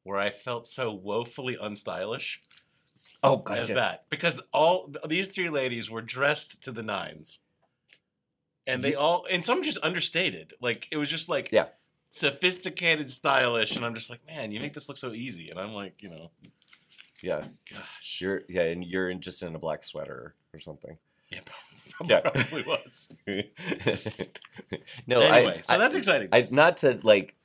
where 0.08 0.18
I 0.18 0.30
felt 0.32 0.66
so 0.66 0.92
woefully 0.92 1.58
unstylish 1.62 2.38
Oh, 3.24 3.44
as 3.50 3.68
that 3.68 4.06
because 4.10 4.40
all 4.54 4.90
these 5.08 5.28
three 5.28 5.50
ladies 5.50 5.90
were 5.90 6.02
dressed 6.02 6.62
to 6.64 6.72
the 6.72 6.84
nines, 6.84 7.40
and 8.66 8.84
they 8.84 8.96
all 8.96 9.26
and 9.30 9.44
some 9.44 9.64
just 9.64 9.80
understated. 9.84 10.54
Like 10.62 10.88
it 10.92 10.98
was 10.98 11.10
just 11.10 11.28
like 11.28 11.50
Yeah. 11.52 11.66
sophisticated, 12.10 13.10
stylish, 13.10 13.76
and 13.76 13.84
I'm 13.86 13.96
just 13.96 14.10
like, 14.10 14.26
man, 14.28 14.52
you 14.52 14.60
make 14.60 14.74
this 14.74 14.88
look 14.88 14.98
so 14.98 15.12
easy, 15.14 15.50
and 15.50 15.60
I'm 15.60 15.74
like, 15.74 16.02
you 16.02 16.10
know, 16.10 16.30
Yeah, 17.22 17.48
gosh, 17.70 18.20
you're 18.22 18.44
yeah, 18.48 18.64
and 18.64 18.84
you're 18.84 19.10
in, 19.10 19.20
just 19.20 19.42
in 19.44 19.54
a 19.56 19.60
black 19.60 19.84
sweater 19.84 20.36
or 20.54 20.60
something. 20.62 20.96
yeah, 21.30 21.40
Yeah. 22.06 22.20
probably 22.22 22.64
was. 22.64 23.10
no, 25.08 25.22
anyway, 25.22 25.58
I, 25.58 25.62
so 25.62 25.74
I- 25.76 25.78
that's 25.80 25.96
exciting. 25.96 26.30
I 26.32 26.48
not 26.52 26.78
to 26.80 27.00
like 27.04 27.36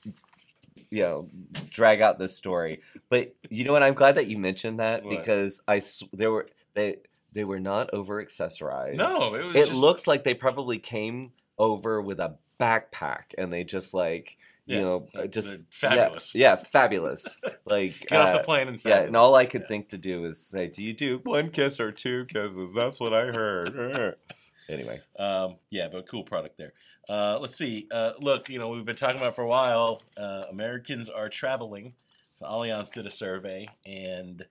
you 0.93 1.03
know 1.03 1.29
drag 1.71 2.01
out 2.03 2.19
this 2.19 2.37
story, 2.37 2.83
but 3.09 3.35
you 3.49 3.65
know 3.65 3.73
what? 3.73 3.83
I'm 3.83 3.95
glad 3.95 4.17
that 4.17 4.27
you 4.27 4.37
mentioned 4.39 4.79
that 4.79 5.03
What? 5.05 5.19
because 5.19 5.61
I 5.67 5.79
s- 5.79 6.03
there 6.13 6.31
were 6.31 6.49
they 6.75 6.97
they 7.33 7.45
were 7.45 7.61
not 7.61 7.93
over 7.95 8.23
accessorized. 8.23 8.97
no, 8.99 9.35
it 9.35 9.45
was. 9.47 9.57
it 9.57 9.67
just, 9.69 9.73
looks 9.73 10.07
like 10.07 10.23
they 10.23 10.35
probably 10.35 10.79
came 10.79 11.33
over 11.59 12.01
with 12.03 12.21
a 12.21 12.37
backpack 12.61 13.33
and 13.39 13.51
they 13.53 13.65
just 13.65 13.95
like 13.95 14.37
you 14.67 14.77
Yeah, 14.77 14.81
know 14.83 15.09
just 15.29 15.49
they're 15.49 15.57
yeah, 15.95 16.05
fabulous. 16.05 16.35
Yeah, 16.35 16.57
fabulous. 16.57 17.37
Like 17.65 18.01
Get 18.09 18.21
off 18.21 18.31
uh, 18.31 18.39
the 18.39 18.45
plane 18.45 18.69
and 18.69 18.81
yeah, 18.85 18.99
and 19.03 19.17
all 19.17 19.35
I 19.37 19.47
could 19.47 19.63
Yeah. 19.63 19.69
think 19.69 19.89
to 19.91 19.99
do 19.99 20.25
is 20.25 20.45
say, 20.45 20.67
"Do 20.67 20.83
you 20.83 20.93
do 20.93 21.21
one 21.23 21.49
kiss 21.51 21.79
or 21.81 21.93
two 21.93 22.27
kisses?" 22.27 22.75
That's 22.75 22.99
what 23.01 23.15
I 23.15 23.27
heard. 23.27 24.17
anyway, 24.69 25.01
Um, 25.17 25.57
yeah, 25.71 25.89
but 25.91 26.09
cool 26.09 26.25
product 26.25 26.59
there. 26.59 26.73
Uh, 27.09 27.39
let's 27.41 27.57
see. 27.57 27.89
Uh, 27.91 28.13
look, 28.21 28.49
you 28.49 28.59
know, 28.59 28.69
we've 28.69 28.85
been 28.85 28.97
talking 28.97 29.21
about 29.21 29.35
for 29.35 29.43
a 29.43 29.49
while. 29.49 30.01
Uh, 30.17 30.45
Americans 30.51 31.09
are 31.09 31.29
traveling. 31.29 31.95
So 32.35 32.47
Allianz 32.47 32.93
did 32.93 33.07
a 33.07 33.11
survey, 33.11 33.69
and 33.87 34.45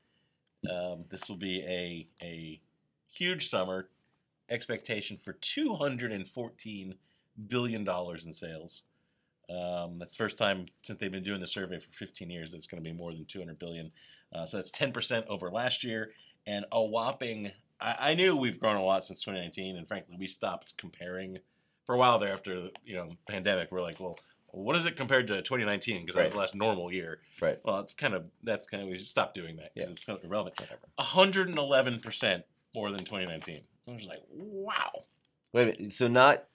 Um, 0.69 1.05
this 1.09 1.29
will 1.29 1.37
be 1.37 1.61
a 1.63 2.07
a 2.23 2.61
huge 3.11 3.49
summer. 3.49 3.89
Expectation 4.49 5.17
for 5.17 5.33
two 5.33 5.75
hundred 5.75 6.11
and 6.13 6.27
fourteen 6.27 6.95
billion 7.47 7.83
dollars 7.85 8.25
in 8.25 8.33
sales. 8.33 8.83
Um, 9.49 9.99
that's 9.99 10.13
the 10.13 10.23
first 10.23 10.37
time 10.37 10.67
since 10.83 10.99
they've 10.99 11.11
been 11.11 11.23
doing 11.23 11.41
the 11.41 11.47
survey 11.47 11.79
for 11.79 11.91
15 11.91 12.29
years 12.29 12.51
that 12.51 12.57
it's 12.57 12.67
going 12.67 12.81
to 12.83 12.89
be 12.89 12.95
more 12.95 13.11
than 13.13 13.25
200 13.25 13.59
billion. 13.59 13.91
Uh, 14.33 14.45
so 14.45 14.57
that's 14.57 14.71
10% 14.71 15.25
over 15.27 15.51
last 15.51 15.83
year, 15.83 16.13
and 16.47 16.65
a 16.71 16.81
whopping. 16.81 17.51
I, 17.81 18.11
I 18.11 18.13
knew 18.13 18.35
we've 18.35 18.59
grown 18.59 18.77
a 18.77 18.83
lot 18.83 19.03
since 19.03 19.21
2019, 19.21 19.75
and 19.77 19.87
frankly, 19.87 20.15
we 20.17 20.27
stopped 20.27 20.77
comparing 20.77 21.39
for 21.91 21.95
a 21.95 21.97
while 21.97 22.19
there 22.19 22.31
after 22.31 22.55
the 22.61 22.71
you 22.85 22.95
know 22.95 23.09
pandemic. 23.27 23.69
We're 23.69 23.81
like, 23.81 23.99
well, 23.99 24.17
what 24.51 24.77
is 24.77 24.85
it 24.85 24.95
compared 24.95 25.27
to 25.27 25.41
2019? 25.41 26.05
Because 26.05 26.15
that 26.15 26.21
was 26.23 26.29
Right. 26.29 26.33
the 26.33 26.39
last 26.39 26.55
normal 26.55 26.89
year. 26.89 27.19
Right. 27.41 27.59
Well, 27.65 27.79
it's 27.81 27.93
kind 27.93 28.13
of 28.13 28.23
that's 28.43 28.65
kind 28.65 28.81
of 28.81 28.87
we 28.87 28.97
should 28.97 29.09
stop 29.09 29.33
doing 29.33 29.57
that 29.57 29.73
because 29.73 29.89
Yeah. 29.89 29.91
it's 29.93 30.05
kind 30.05 30.17
of 30.17 30.23
irrelevant. 30.23 30.57
Whatever. 30.57 30.79
111 30.95 31.99
percent 31.99 32.45
more 32.73 32.91
than 32.91 33.03
2019. 33.03 33.59
I 33.89 33.91
was 33.91 34.05
like, 34.05 34.19
wow, 34.29 35.03
Wait 35.51 35.63
a 35.63 35.65
minute. 35.65 35.91
So 35.91 36.07
not 36.07 36.45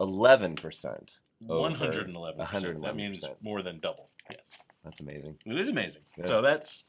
eleven 0.00 0.54
percent. 0.54 1.20
Over 1.48 1.60
111. 1.60 2.46
percent. 2.46 2.82
That 2.82 2.92
111%. 2.92 2.96
means 2.96 3.24
more 3.40 3.62
than 3.62 3.80
double. 3.80 4.10
Yes, 4.30 4.52
That's 4.84 5.00
amazing. 5.00 5.38
it 5.46 5.58
is 5.58 5.70
amazing. 5.70 6.02
Yeah. 6.18 6.24
So 6.26 6.42
that's 6.42 6.84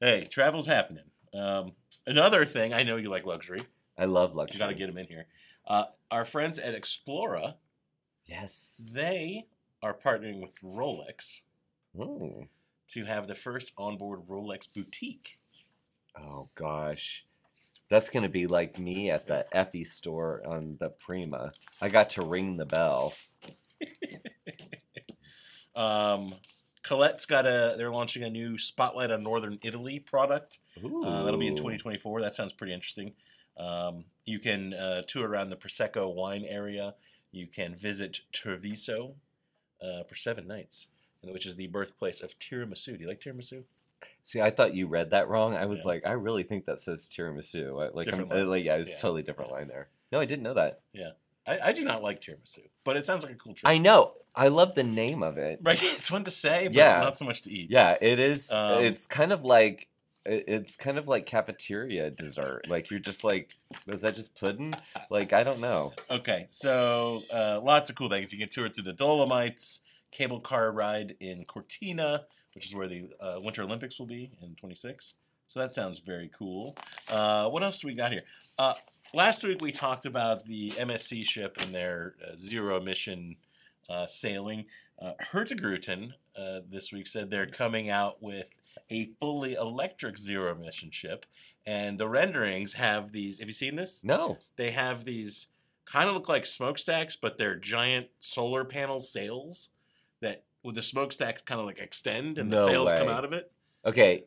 hey, 0.00 0.26
travel's 0.30 0.66
happening. 0.66 1.04
Um, 1.32 1.72
another 2.06 2.44
thing, 2.44 2.74
I 2.74 2.82
know 2.82 2.96
you 2.96 3.08
like 3.08 3.24
luxury. 3.24 3.62
I 3.98 4.04
love 4.04 4.34
luxury. 4.36 4.56
You 4.56 4.58
got 4.58 4.66
to 4.68 4.74
get 4.74 4.88
them 4.88 4.98
in 4.98 5.06
here. 5.06 5.26
Uh, 5.66 5.84
our 6.10 6.24
friends 6.24 6.58
at 6.58 6.74
Explora, 6.80 7.54
Yes. 8.26 8.90
they 8.92 9.46
are 9.82 9.94
partnering 9.94 10.40
with 10.40 10.54
Rolex 10.62 11.40
Oh. 11.98 12.46
to 12.88 13.04
have 13.04 13.26
the 13.26 13.34
first 13.34 13.72
onboard 13.76 14.26
Rolex 14.28 14.68
boutique. 14.72 15.38
Oh 16.18 16.48
gosh. 16.54 17.24
That's 17.88 18.10
gonna 18.10 18.28
be 18.28 18.46
like 18.46 18.78
me 18.78 19.10
at 19.10 19.26
the 19.26 19.46
Effy 19.54 19.86
store 19.86 20.42
on 20.46 20.76
the 20.80 20.88
Prima. 20.90 21.52
I 21.80 21.88
got 21.88 22.10
to 22.10 22.22
ring 22.22 22.56
the 22.56 22.66
bell. 22.66 23.14
Um, 25.74 26.34
Collette's 26.82 27.26
got 27.26 27.44
a. 27.46 27.74
They're 27.76 27.90
launching 27.90 28.22
a 28.22 28.30
new 28.30 28.56
Spotlight 28.56 29.10
on 29.10 29.22
Northern 29.22 29.58
Italy 29.62 29.98
product. 30.00 30.58
Uh, 30.82 31.22
that'll 31.24 31.38
be 31.38 31.48
in 31.48 31.54
2024. 31.56 32.22
That 32.22 32.32
sounds 32.34 32.54
pretty 32.54 32.72
interesting. 32.72 33.12
Um, 33.58 34.04
you 34.24 34.38
can 34.38 34.74
uh, 34.74 35.02
tour 35.06 35.26
around 35.28 35.50
the 35.50 35.56
Prosecco 35.56 36.12
wine 36.14 36.44
area. 36.48 36.94
You 37.32 37.46
can 37.46 37.74
visit 37.74 38.20
Treviso 38.32 39.14
uh, 39.82 40.02
for 40.04 40.14
seven 40.16 40.46
nights, 40.46 40.86
which 41.22 41.46
is 41.46 41.56
the 41.56 41.66
birthplace 41.66 42.20
of 42.20 42.38
tiramisu. 42.38 42.96
Do 42.96 43.02
you 43.02 43.08
like 43.08 43.20
tiramisu? 43.20 43.64
See, 44.24 44.40
I 44.40 44.50
thought 44.50 44.74
you 44.74 44.86
read 44.88 45.10
that 45.10 45.28
wrong. 45.28 45.54
I 45.54 45.66
was 45.66 45.80
Yeah. 45.80 45.88
like, 45.88 46.06
I 46.06 46.12
really 46.12 46.42
think 46.42 46.66
that 46.66 46.80
says 46.80 47.08
tiramisu. 47.14 47.94
Like, 47.94 48.08
uh, 48.08 48.44
like 48.46 48.64
yeah, 48.64 48.76
it's 48.76 48.90
Yeah. 48.90 48.96
totally 49.00 49.22
different 49.22 49.50
line 49.52 49.68
there. 49.68 49.88
No, 50.12 50.20
I 50.20 50.24
didn't 50.24 50.42
know 50.42 50.54
that. 50.54 50.80
I, 51.48 51.58
I 51.68 51.72
do 51.72 51.84
not 51.84 52.02
like 52.02 52.20
tiramisu, 52.20 52.68
but 52.82 52.96
it 52.96 53.06
sounds 53.06 53.22
like 53.22 53.32
a 53.32 53.36
cool 53.36 53.54
treat. 53.54 53.70
I 53.70 53.78
know. 53.78 54.14
I 54.34 54.48
love 54.48 54.74
the 54.74 54.82
name 54.82 55.22
of 55.22 55.38
it. 55.38 55.60
Right? 55.62 55.80
It's 55.98 56.08
fun 56.08 56.24
to 56.24 56.30
say, 56.32 56.66
but 56.66 56.74
Yeah. 56.74 56.98
not 57.00 57.14
so 57.16 57.24
much 57.24 57.42
to 57.42 57.52
eat. 57.52 57.70
Yeah, 57.70 57.96
it 58.00 58.18
is. 58.18 58.50
Um, 58.50 58.82
it's 58.82 59.06
kind 59.06 59.32
of 59.32 59.44
like 59.44 59.82
it- 59.82 59.86
it's 60.26 60.76
kind 60.76 60.98
of 60.98 61.08
like 61.08 61.26
cafeteria 61.26 62.10
dessert. 62.10 62.62
Like 62.68 62.90
you're 62.90 63.00
just 63.00 63.24
like, 63.24 63.54
is 63.86 64.00
that 64.00 64.14
just 64.14 64.34
pudding? 64.34 64.74
Like 65.10 65.32
I 65.32 65.42
don't 65.42 65.60
know. 65.60 65.92
Okay, 66.10 66.46
so 66.48 67.22
uh, 67.32 67.60
lots 67.62 67.90
of 67.90 67.96
cool 67.96 68.08
things. 68.08 68.32
You 68.32 68.38
can 68.38 68.48
tour 68.48 68.68
through 68.68 68.84
the 68.84 68.92
Dolomites, 68.92 69.80
cable 70.10 70.40
car 70.40 70.72
ride 70.72 71.16
in 71.20 71.44
Cortina, 71.44 72.24
which 72.54 72.66
is 72.66 72.74
where 72.74 72.88
the 72.88 73.08
uh, 73.20 73.38
Winter 73.40 73.62
Olympics 73.62 73.98
will 73.98 74.06
be 74.06 74.30
in 74.42 74.54
26. 74.56 75.14
So 75.46 75.60
that 75.60 75.74
sounds 75.74 76.00
very 76.00 76.30
cool. 76.36 76.76
Uh, 77.08 77.48
what 77.48 77.62
else 77.62 77.78
do 77.78 77.86
we 77.86 77.94
got 77.94 78.10
here? 78.10 78.22
Uh, 78.58 78.74
last 79.14 79.44
week 79.44 79.60
we 79.60 79.70
talked 79.70 80.06
about 80.06 80.44
the 80.46 80.70
MSC 80.72 81.24
ship 81.24 81.56
and 81.60 81.74
their 81.74 82.14
uh, 82.24 82.36
zero 82.36 82.78
emission 82.78 83.36
uh, 83.88 84.06
sailing. 84.06 84.64
Uh, 85.00 85.12
Hurtigruten 85.30 86.12
uh, 86.36 86.60
this 86.70 86.92
week 86.92 87.06
said 87.06 87.30
they're 87.30 87.46
coming 87.46 87.90
out 87.90 88.22
with 88.22 88.46
a 88.90 89.10
fully 89.20 89.54
electric 89.54 90.18
zero 90.18 90.52
emission 90.52 90.90
ship, 90.90 91.26
and 91.66 91.98
the 91.98 92.08
renderings 92.08 92.72
have 92.74 93.12
these. 93.12 93.38
Have 93.38 93.48
you 93.48 93.54
seen 93.54 93.76
this? 93.76 94.02
No. 94.04 94.38
they 94.56 94.70
have 94.70 95.04
these 95.04 95.48
kind 95.86 96.08
of 96.08 96.14
look 96.14 96.28
like 96.28 96.44
smokestacks, 96.44 97.16
but 97.16 97.38
they're 97.38 97.56
giant 97.56 98.08
solar 98.20 98.64
panel 98.64 99.00
sails 99.00 99.70
that 100.20 100.44
with 100.62 100.74
the 100.74 100.82
smokestacks 100.82 101.42
kind 101.42 101.60
of 101.60 101.66
like 101.66 101.78
extend 101.78 102.38
and 102.38 102.52
the 102.52 102.56
No 102.56 102.66
sails 102.66 102.92
come 102.92 103.08
out 103.08 103.24
of 103.24 103.32
it. 103.32 103.50
Okay. 103.84 104.24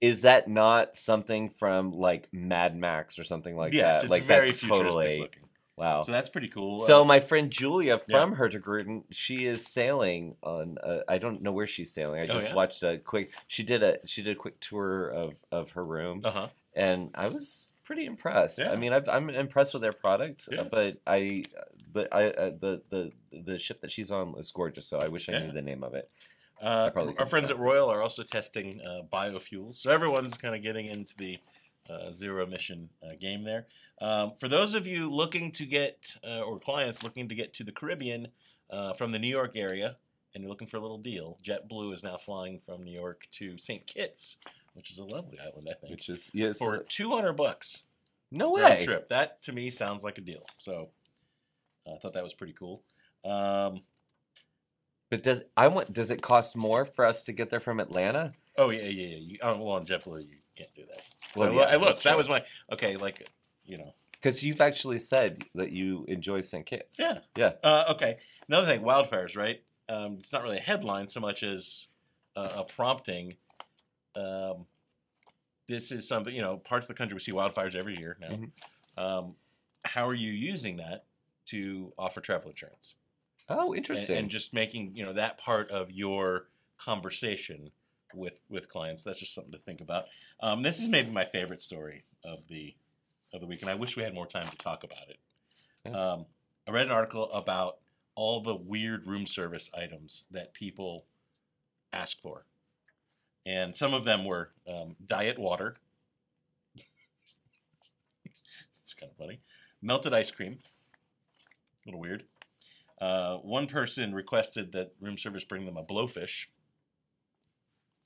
Is 0.00 0.22
that 0.22 0.48
not 0.48 0.96
something 0.96 1.50
from 1.50 1.92
like 1.92 2.28
Mad 2.32 2.74
Max 2.74 3.18
or 3.18 3.24
something 3.24 3.54
like 3.54 3.74
yes, 3.74 3.96
that? 3.96 4.04
it's 4.04 4.10
like 4.10 4.22
very 4.22 4.46
that's 4.46 4.60
futuristic 4.60 4.94
totally 4.94 5.20
looking. 5.20 5.42
Wow. 5.80 6.02
So 6.02 6.12
that's 6.12 6.28
pretty 6.28 6.48
cool. 6.48 6.80
So 6.80 7.00
Uh, 7.00 7.04
my 7.04 7.20
friend 7.20 7.50
Julia 7.50 7.98
from 7.98 8.06
Yeah. 8.08 8.20
from 8.20 8.36
Hurtigruten, 8.36 9.04
she 9.10 9.46
is 9.46 9.66
sailing 9.66 10.36
on. 10.42 10.78
Uh, 10.82 11.00
I 11.08 11.18
don't 11.18 11.42
know 11.42 11.52
where 11.52 11.66
she's 11.66 11.90
sailing. 11.92 12.20
I 12.20 12.24
Oh, 12.24 12.34
just 12.38 12.48
yeah? 12.50 12.54
watched 12.54 12.82
a 12.82 12.98
quick. 12.98 13.32
She 13.48 13.62
did 13.62 13.82
a 13.82 13.98
she 14.06 14.22
did 14.22 14.32
a 14.36 14.40
quick 14.44 14.60
tour 14.60 15.08
of 15.08 15.34
of 15.50 15.70
her 15.72 15.84
room, 15.84 16.20
uh-huh. 16.24 16.48
and 16.74 17.10
I 17.14 17.28
was 17.28 17.72
pretty 17.84 18.04
impressed. 18.06 18.58
Yeah. 18.60 18.70
I 18.70 18.76
mean, 18.76 18.92
I've, 18.92 19.08
I'm 19.08 19.30
impressed 19.30 19.72
with 19.74 19.82
their 19.82 19.92
product, 19.92 20.48
Yeah. 20.52 20.62
but 20.62 21.00
I, 21.06 21.44
but 21.92 22.06
I 22.14 22.22
uh, 22.30 22.50
the 22.60 22.82
the 22.90 23.12
the 23.32 23.58
ship 23.58 23.80
that 23.80 23.90
she's 23.90 24.10
on 24.12 24.34
is 24.38 24.50
gorgeous. 24.52 24.86
So 24.86 24.98
I 24.98 25.08
wish 25.08 25.28
I 25.28 25.38
knew 25.40 25.52
the 25.52 25.62
name 25.62 25.82
of 25.82 25.94
it. 25.94 26.08
Uh, 26.62 26.90
our 27.18 27.26
friends 27.26 27.50
at 27.50 27.56
it. 27.56 27.62
Royal 27.62 27.88
are 27.90 28.02
also 28.02 28.22
testing 28.22 28.80
uh, 28.82 29.00
biofuels. 29.10 29.76
So 29.76 29.90
everyone's 29.90 30.36
kind 30.36 30.54
of 30.54 30.62
getting 30.62 30.86
into 30.86 31.16
the 31.16 31.38
uh, 31.90 32.12
zero 32.12 32.44
emission 32.44 32.88
uh, 33.02 33.14
game 33.20 33.42
there. 33.44 33.66
Um, 34.00 34.32
for 34.38 34.48
those 34.48 34.74
of 34.74 34.86
you 34.86 35.10
looking 35.10 35.50
to 35.52 35.66
get, 35.66 36.16
uh, 36.26 36.40
or 36.40 36.58
clients 36.58 37.02
looking 37.02 37.28
to 37.28 37.34
get 37.34 37.52
to 37.54 37.64
the 37.64 37.72
Caribbean 37.72 38.28
uh, 38.70 38.94
from 38.94 39.12
the 39.12 39.18
New 39.18 39.28
York 39.28 39.52
area, 39.56 39.96
and 40.34 40.42
you're 40.42 40.50
looking 40.50 40.68
for 40.68 40.76
a 40.76 40.80
little 40.80 40.98
deal, 40.98 41.38
JetBlue 41.44 41.92
is 41.92 42.02
now 42.02 42.16
flying 42.16 42.58
from 42.58 42.84
New 42.84 42.92
York 42.92 43.26
to 43.32 43.58
St. 43.58 43.84
Kitts, 43.86 44.36
which 44.74 44.90
is 44.92 44.98
a 44.98 45.04
lovely 45.04 45.38
island, 45.40 45.68
I 45.68 45.74
think, 45.74 45.90
Which 45.90 46.08
is 46.08 46.30
yes, 46.32 46.58
for 46.58 46.84
200 46.88 47.32
bucks 47.32 47.82
no 48.30 48.52
way. 48.52 48.84
trip. 48.84 49.08
That 49.08 49.42
to 49.42 49.52
me 49.52 49.70
sounds 49.70 50.04
like 50.04 50.18
a 50.18 50.20
deal. 50.20 50.46
So 50.58 50.90
uh, 51.86 51.94
I 51.94 51.98
thought 51.98 52.14
that 52.14 52.22
was 52.22 52.34
pretty 52.34 52.54
cool. 52.56 52.82
Um, 53.24 53.82
But 55.10 55.24
does 55.24 55.42
I 55.56 55.66
want? 55.66 55.92
Does 55.92 56.10
it 56.10 56.22
cost 56.22 56.56
more 56.56 56.84
for 56.86 57.04
us 57.04 57.24
to 57.24 57.32
get 57.32 57.50
there 57.50 57.60
from 57.60 57.80
Atlanta? 57.80 58.32
oh 58.56 58.70
yeah, 58.70 58.82
yeah, 58.82 59.06
yeah. 59.06 59.16
You, 59.16 59.38
oh, 59.42 59.56
well, 59.58 59.72
on 59.74 59.86
JetBlue 59.86 60.28
you 60.28 60.36
can't 60.56 60.74
do 60.74 60.82
that. 60.88 61.02
Well, 61.36 61.48
so, 61.48 61.54
yeah, 61.54 61.60
I 61.62 61.76
looked. 61.76 62.02
That 62.04 62.16
was 62.16 62.28
my 62.28 62.44
okay. 62.72 62.96
Like, 62.96 63.26
you 63.64 63.78
know, 63.78 63.94
Because 64.12 64.42
you've 64.42 64.60
actually 64.60 64.98
said 64.98 65.44
that 65.54 65.72
you 65.72 66.04
enjoy 66.08 66.40
St. 66.40 66.66
Kitts. 66.66 66.96
yeah, 66.98 67.18
Yeah. 67.36 67.52
Uh, 67.62 67.84
okay. 67.94 68.18
Another 68.48 68.66
thing, 68.66 68.80
wildfires, 68.82 69.36
right? 69.36 69.62
Um, 69.88 70.16
it's 70.20 70.32
not 70.32 70.42
really 70.42 70.58
a 70.58 70.60
headline 70.62 71.08
so 71.08 71.20
much 71.20 71.42
as 71.42 71.88
uh, 72.36 72.50
a 72.56 72.64
prompting. 72.64 73.36
Um, 74.16 74.66
this 75.68 75.92
is 75.92 76.06
something 76.08 76.34
you 76.34 76.42
know. 76.42 76.56
Parts 76.58 76.84
of 76.84 76.88
the 76.88 76.94
country 76.94 77.14
we 77.14 77.20
see 77.20 77.32
wildfires 77.32 77.74
every 77.76 77.96
year 77.96 78.16
now. 78.20 78.28
Mhm. 78.30 78.50
Um, 78.96 79.36
how 79.84 80.06
are 80.08 80.14
you 80.14 80.32
using 80.32 80.76
that 80.78 81.04
to 81.46 81.92
offer 81.96 82.20
travel 82.20 82.50
insurance? 82.50 82.94
Oh, 83.48 83.68
And- 83.68 83.78
interesting. 83.78 84.16
And, 84.16 84.30
just 84.30 84.52
making 84.52 84.94
you 84.94 85.04
know 85.04 85.12
that 85.12 85.38
part 85.38 85.70
of 85.70 85.90
your 85.90 86.48
conversation 86.76 87.70
with 88.14 88.34
with 88.48 88.68
clients. 88.68 89.02
That's 89.02 89.18
just 89.18 89.34
something 89.34 89.52
to 89.52 89.58
think 89.58 89.80
about. 89.80 90.04
Um, 90.40 90.62
this 90.62 90.80
is 90.80 90.88
maybe 90.88 91.10
my 91.10 91.24
favorite 91.24 91.60
story 91.60 92.04
of 92.24 92.46
the 92.48 92.74
of 93.32 93.40
the 93.40 93.46
week, 93.46 93.62
and 93.62 93.70
I 93.70 93.74
wish 93.74 93.96
we 93.96 94.02
had 94.02 94.14
more 94.14 94.26
time 94.26 94.48
to 94.48 94.56
talk 94.56 94.84
about 94.84 95.08
it. 95.08 95.16
Yeah. 95.84 96.12
Um, 96.12 96.26
I 96.68 96.72
read 96.72 96.86
an 96.86 96.92
article 96.92 97.30
about 97.32 97.78
all 98.14 98.42
the 98.42 98.54
weird 98.54 99.06
room 99.06 99.26
service 99.26 99.70
items 99.74 100.24
that 100.30 100.52
people 100.52 101.04
ask 101.92 102.20
for, 102.20 102.44
and 103.46 103.74
some 103.74 103.94
of 103.94 104.04
them 104.04 104.24
were 104.24 104.50
um, 104.68 104.96
diet 105.06 105.38
water. 105.38 105.76
it's 108.82 108.94
kind 108.94 109.10
of 109.10 109.16
funny. 109.16 109.40
Melted 109.82 110.12
ice 110.12 110.30
cream. 110.30 110.58
A 111.84 111.88
little 111.88 112.00
weird. 112.00 112.24
Uh, 113.00 113.36
one 113.38 113.66
person 113.66 114.14
requested 114.14 114.72
that 114.72 114.92
room 115.00 115.16
service 115.16 115.42
bring 115.42 115.64
them 115.64 115.78
a 115.78 115.82
blowfish 115.82 116.46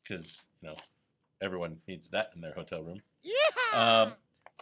because 0.07 0.43
you 0.63 0.69
know 0.69 0.77
everyone 1.41 1.77
needs 1.89 2.09
that 2.09 2.31
in 2.35 2.41
their 2.41 2.53
hotel 2.55 2.83
room. 2.83 3.01
Um, 3.75 4.13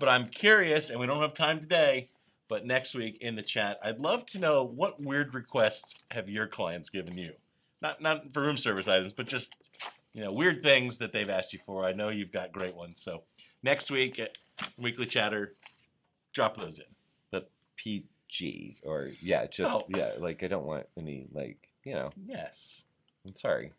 but 0.01 0.09
I'm 0.09 0.29
curious, 0.29 0.91
and 0.91 0.99
we 0.99 1.07
don't 1.07 1.21
have 1.21 1.35
time 1.35 1.61
today. 1.61 2.09
But 2.49 2.67
next 2.67 2.95
week 2.95 3.19
in 3.23 3.35
the 3.35 3.43
chat, 3.43 3.79
I'd 3.83 3.99
love 3.99 4.27
to 4.27 4.39
know 4.39 4.63
what 4.65 5.01
weird 5.01 5.33
requests 5.35 5.95
have 6.11 6.29
your 6.29 6.47
clients 6.47 6.91
given 6.91 7.17
you? 7.17 7.33
Not 7.81 8.03
not 8.03 8.33
for 8.35 8.43
room 8.43 8.57
service 8.59 8.89
items, 8.89 9.13
but 9.13 9.27
just 9.27 9.55
you 10.13 10.23
know 10.23 10.33
weird 10.33 10.63
things 10.63 10.99
that 10.99 11.13
they've 11.13 11.31
asked 11.31 11.53
you 11.53 11.59
for. 11.65 11.85
I 11.85 11.93
know 11.93 12.09
you've 12.11 12.33
got 12.33 12.53
great 12.53 12.75
ones. 12.75 13.01
So 13.03 13.23
next 13.63 13.91
week 13.91 14.19
at 14.19 14.37
Weekly 14.77 15.07
Chatter, 15.07 15.55
drop 16.35 16.57
those 16.57 16.79
in. 16.79 16.85
The 17.31 17.47
PG 17.77 18.79
or 18.83 19.11
yeah, 19.23 19.47
just 19.47 19.73
Oh. 19.73 19.83
yeah. 19.89 20.11
Like 20.19 20.43
I 20.43 20.49
don't 20.49 20.67
want 20.67 20.87
any 20.99 21.27
like 21.33 21.69
you 21.85 21.95
know. 21.95 22.11
Yes. 22.27 22.85
I'm 23.27 23.35
sorry. 23.35 23.73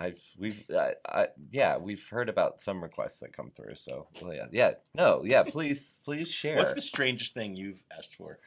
I've 0.00 0.22
we've 0.38 0.64
uh, 0.74 0.90
I, 1.06 1.26
yeah 1.50 1.76
we've 1.76 2.06
heard 2.08 2.30
about 2.30 2.58
some 2.58 2.82
requests 2.82 3.20
that 3.20 3.34
come 3.36 3.50
through. 3.50 3.74
So 3.74 4.08
well, 4.22 4.32
yeah 4.34 4.46
yeah 4.50 4.70
no 4.94 5.22
yeah 5.24 5.42
please 5.46 6.00
please 6.04 6.30
share. 6.32 6.56
What's 6.56 6.72
the 6.72 6.80
strangest 6.80 7.34
thing 7.34 7.54
you've 7.54 7.82
asked 7.96 8.14
for 8.16 8.38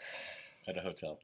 at 0.67 0.77
a 0.77 0.81
hotel? 0.81 1.19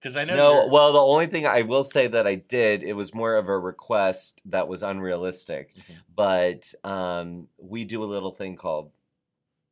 Because 0.00 0.16
I 0.16 0.24
know 0.24 0.34
no, 0.36 0.66
well, 0.66 0.92
the 0.92 0.98
only 0.98 1.28
thing 1.28 1.46
I 1.46 1.62
will 1.62 1.84
say 1.84 2.08
that 2.08 2.26
I 2.26 2.34
did, 2.34 2.82
it 2.82 2.94
was 2.94 3.14
more 3.14 3.36
of 3.36 3.48
a 3.48 3.56
request 3.56 4.42
that 4.46 4.66
was 4.66 4.82
unrealistic. 4.82 5.76
Mhm. 5.76 5.96
But 6.16 6.74
um, 6.82 7.46
we 7.58 7.84
do 7.84 8.02
a 8.02 8.06
little 8.06 8.32
thing 8.32 8.56
called 8.56 8.90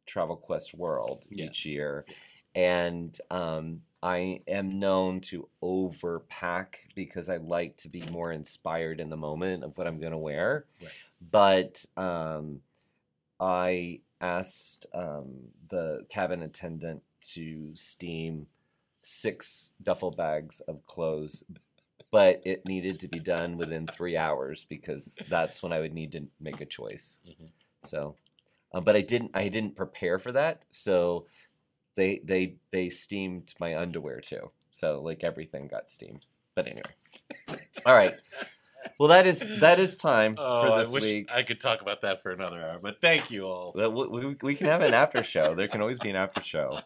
Travel 0.07 0.37
Quest 0.37 0.73
World 0.73 1.27
Yes. 1.31 1.49
each 1.49 1.67
year, 1.67 2.05
Yes. 2.09 2.43
and 2.55 3.21
um, 3.33 3.83
I 4.03 4.41
am 4.49 4.79
known 4.79 5.21
to 5.23 5.49
overpack 5.63 6.77
because 6.95 7.29
I 7.29 7.37
like 7.37 7.77
to 7.79 7.89
be 7.89 8.03
more 8.11 8.33
inspired 8.33 9.01
in 9.01 9.11
the 9.11 9.17
moment 9.17 9.63
of 9.63 9.77
what 9.77 9.87
I'm 9.87 10.01
going 10.01 10.13
to 10.13 10.19
wear. 10.19 10.65
Right. 10.81 10.91
But 11.31 11.85
um, 11.97 12.61
I 13.39 14.01
asked 14.21 14.87
um, 14.95 15.33
the 15.69 16.07
cabin 16.09 16.43
attendant 16.43 17.03
to 17.35 17.71
steam 17.75 18.47
six 19.03 19.73
duffel 19.83 20.11
bags 20.11 20.61
of 20.61 20.85
clothes, 20.87 21.45
but 22.11 22.41
it 22.45 22.65
needed 22.65 23.01
to 23.01 23.09
be 23.09 23.19
done 23.19 23.59
within 23.59 23.87
three 23.87 24.17
hours 24.17 24.65
because 24.69 25.19
that's 25.29 25.63
when 25.63 25.73
I 25.73 25.81
would 25.81 25.95
need 25.95 26.13
to 26.13 26.27
make 26.41 26.61
a 26.61 26.67
choice. 26.67 27.19
Mhm. 27.29 27.51
So, 27.83 28.17
uh, 28.73 28.81
but 28.81 28.97
I 28.97 29.01
didn't. 29.01 29.31
I 29.35 29.49
didn't 29.49 29.77
prepare 29.77 30.19
for 30.19 30.33
that. 30.33 30.63
So 30.71 31.27
they 31.97 32.21
they 32.25 32.57
they 32.71 32.89
steamed 32.89 33.55
my 33.61 33.77
underwear 33.77 34.21
too. 34.21 34.51
So 34.71 35.01
like 35.03 35.25
everything 35.25 35.69
got 35.69 35.91
steamed. 35.91 36.27
But 36.55 36.67
anyway, 36.67 37.63
all 37.87 37.95
right. 37.95 38.17
Well, 38.99 39.11
that 39.11 39.27
is 39.27 39.41
that 39.61 39.79
is 39.79 39.97
time 39.97 40.37
Oh, 40.39 40.63
for 40.63 40.73
I 40.73 40.79
this 40.79 40.93
wish 40.93 41.03
week. 41.03 41.31
I 41.31 41.43
could 41.43 41.61
talk 41.61 41.83
about 41.83 42.01
that 42.03 42.23
for 42.23 42.31
another 42.31 42.61
hour, 42.63 42.79
but 42.83 43.01
thank 43.01 43.31
you 43.31 43.45
all. 43.47 43.73
We, 43.75 44.07
we, 44.07 44.37
we 44.43 44.55
can 44.55 44.67
have 44.69 44.81
an 44.83 44.95
after 44.95 45.23
show. 45.23 45.55
There 45.55 45.69
can 45.69 45.81
always 45.81 45.99
be 45.99 46.11
an 46.11 46.17
after 46.17 46.43
show. 46.43 46.81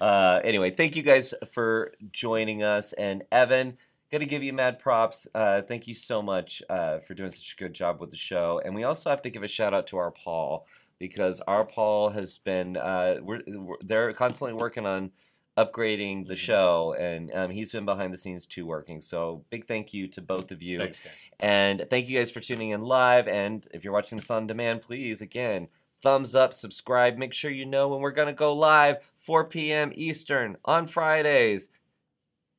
Uh, 0.00 0.40
anyway, 0.42 0.70
thank 0.72 0.96
you 0.96 1.02
guys 1.02 1.34
for 1.52 1.92
joining 2.12 2.62
us. 2.62 2.92
And 2.94 3.24
Evan, 3.30 3.78
to 4.10 4.26
give 4.26 4.42
you 4.42 4.52
mad 4.52 4.78
props. 4.78 5.28
Uh, 5.34 5.62
thank 5.62 5.86
you 5.86 5.94
so 5.94 6.22
much 6.22 6.62
uh, 6.68 6.98
for 7.00 7.14
doing 7.14 7.30
such 7.30 7.54
a 7.58 7.62
good 7.62 7.74
job 7.74 8.00
with 8.00 8.10
the 8.10 8.16
show. 8.16 8.60
And 8.64 8.74
we 8.74 8.84
also 8.84 9.10
have 9.10 9.22
to 9.22 9.30
give 9.30 9.42
a 9.42 9.48
shout 9.48 9.74
out 9.74 9.86
to 9.88 9.98
our 9.98 10.10
Paul 10.10 10.66
because 10.98 11.40
our 11.46 11.64
Paul 11.64 12.10
has 12.10 12.38
been 12.38 12.76
uh, 12.76 13.16
we're, 13.22 13.42
we're 13.46 13.76
they're 13.82 14.12
constantly 14.12 14.54
working 14.54 14.86
on 14.86 15.10
upgrading 15.58 16.26
the 16.26 16.34
Mhm. 16.34 16.38
show, 16.38 16.96
and 16.98 17.32
um, 17.32 17.50
he's 17.50 17.72
been 17.72 17.86
behind 17.86 18.12
the 18.12 18.18
scenes 18.18 18.44
too 18.46 18.66
working. 18.66 19.00
So 19.00 19.44
big 19.50 19.66
thank 19.66 19.94
you 19.94 20.06
to 20.08 20.20
both 20.20 20.50
of 20.50 20.60
you. 20.60 20.78
Thanks, 20.78 20.98
guys. 20.98 21.26
And 21.40 21.86
thank 21.88 22.08
you 22.08 22.18
guys 22.18 22.30
for 22.30 22.40
tuning 22.40 22.70
in 22.70 22.82
live. 22.82 23.26
And 23.26 23.66
if 23.72 23.82
you're 23.82 23.92
watching 23.94 24.18
this 24.18 24.30
on 24.30 24.46
demand, 24.46 24.82
please, 24.82 25.22
again, 25.22 25.68
thumbs 26.02 26.34
up, 26.34 26.52
subscribe. 26.52 27.16
Make 27.16 27.32
sure 27.32 27.50
you 27.50 27.64
know 27.64 27.88
when 27.88 28.00
we're 28.00 28.10
going 28.10 28.28
to 28.28 28.34
go 28.34 28.52
live, 28.52 28.98
4 29.20 29.44
p.m. 29.44 29.92
Eastern 29.94 30.58
on 30.66 30.86
Fridays. 30.86 31.68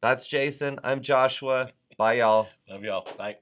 That's 0.01 0.25
Jason. 0.25 0.79
I'm 0.83 1.01
Joshua. 1.01 1.69
Bye, 1.97 2.13
y'all. 2.13 2.47
Love 2.67 2.83
y'all. 2.83 3.07
Bye. 3.17 3.37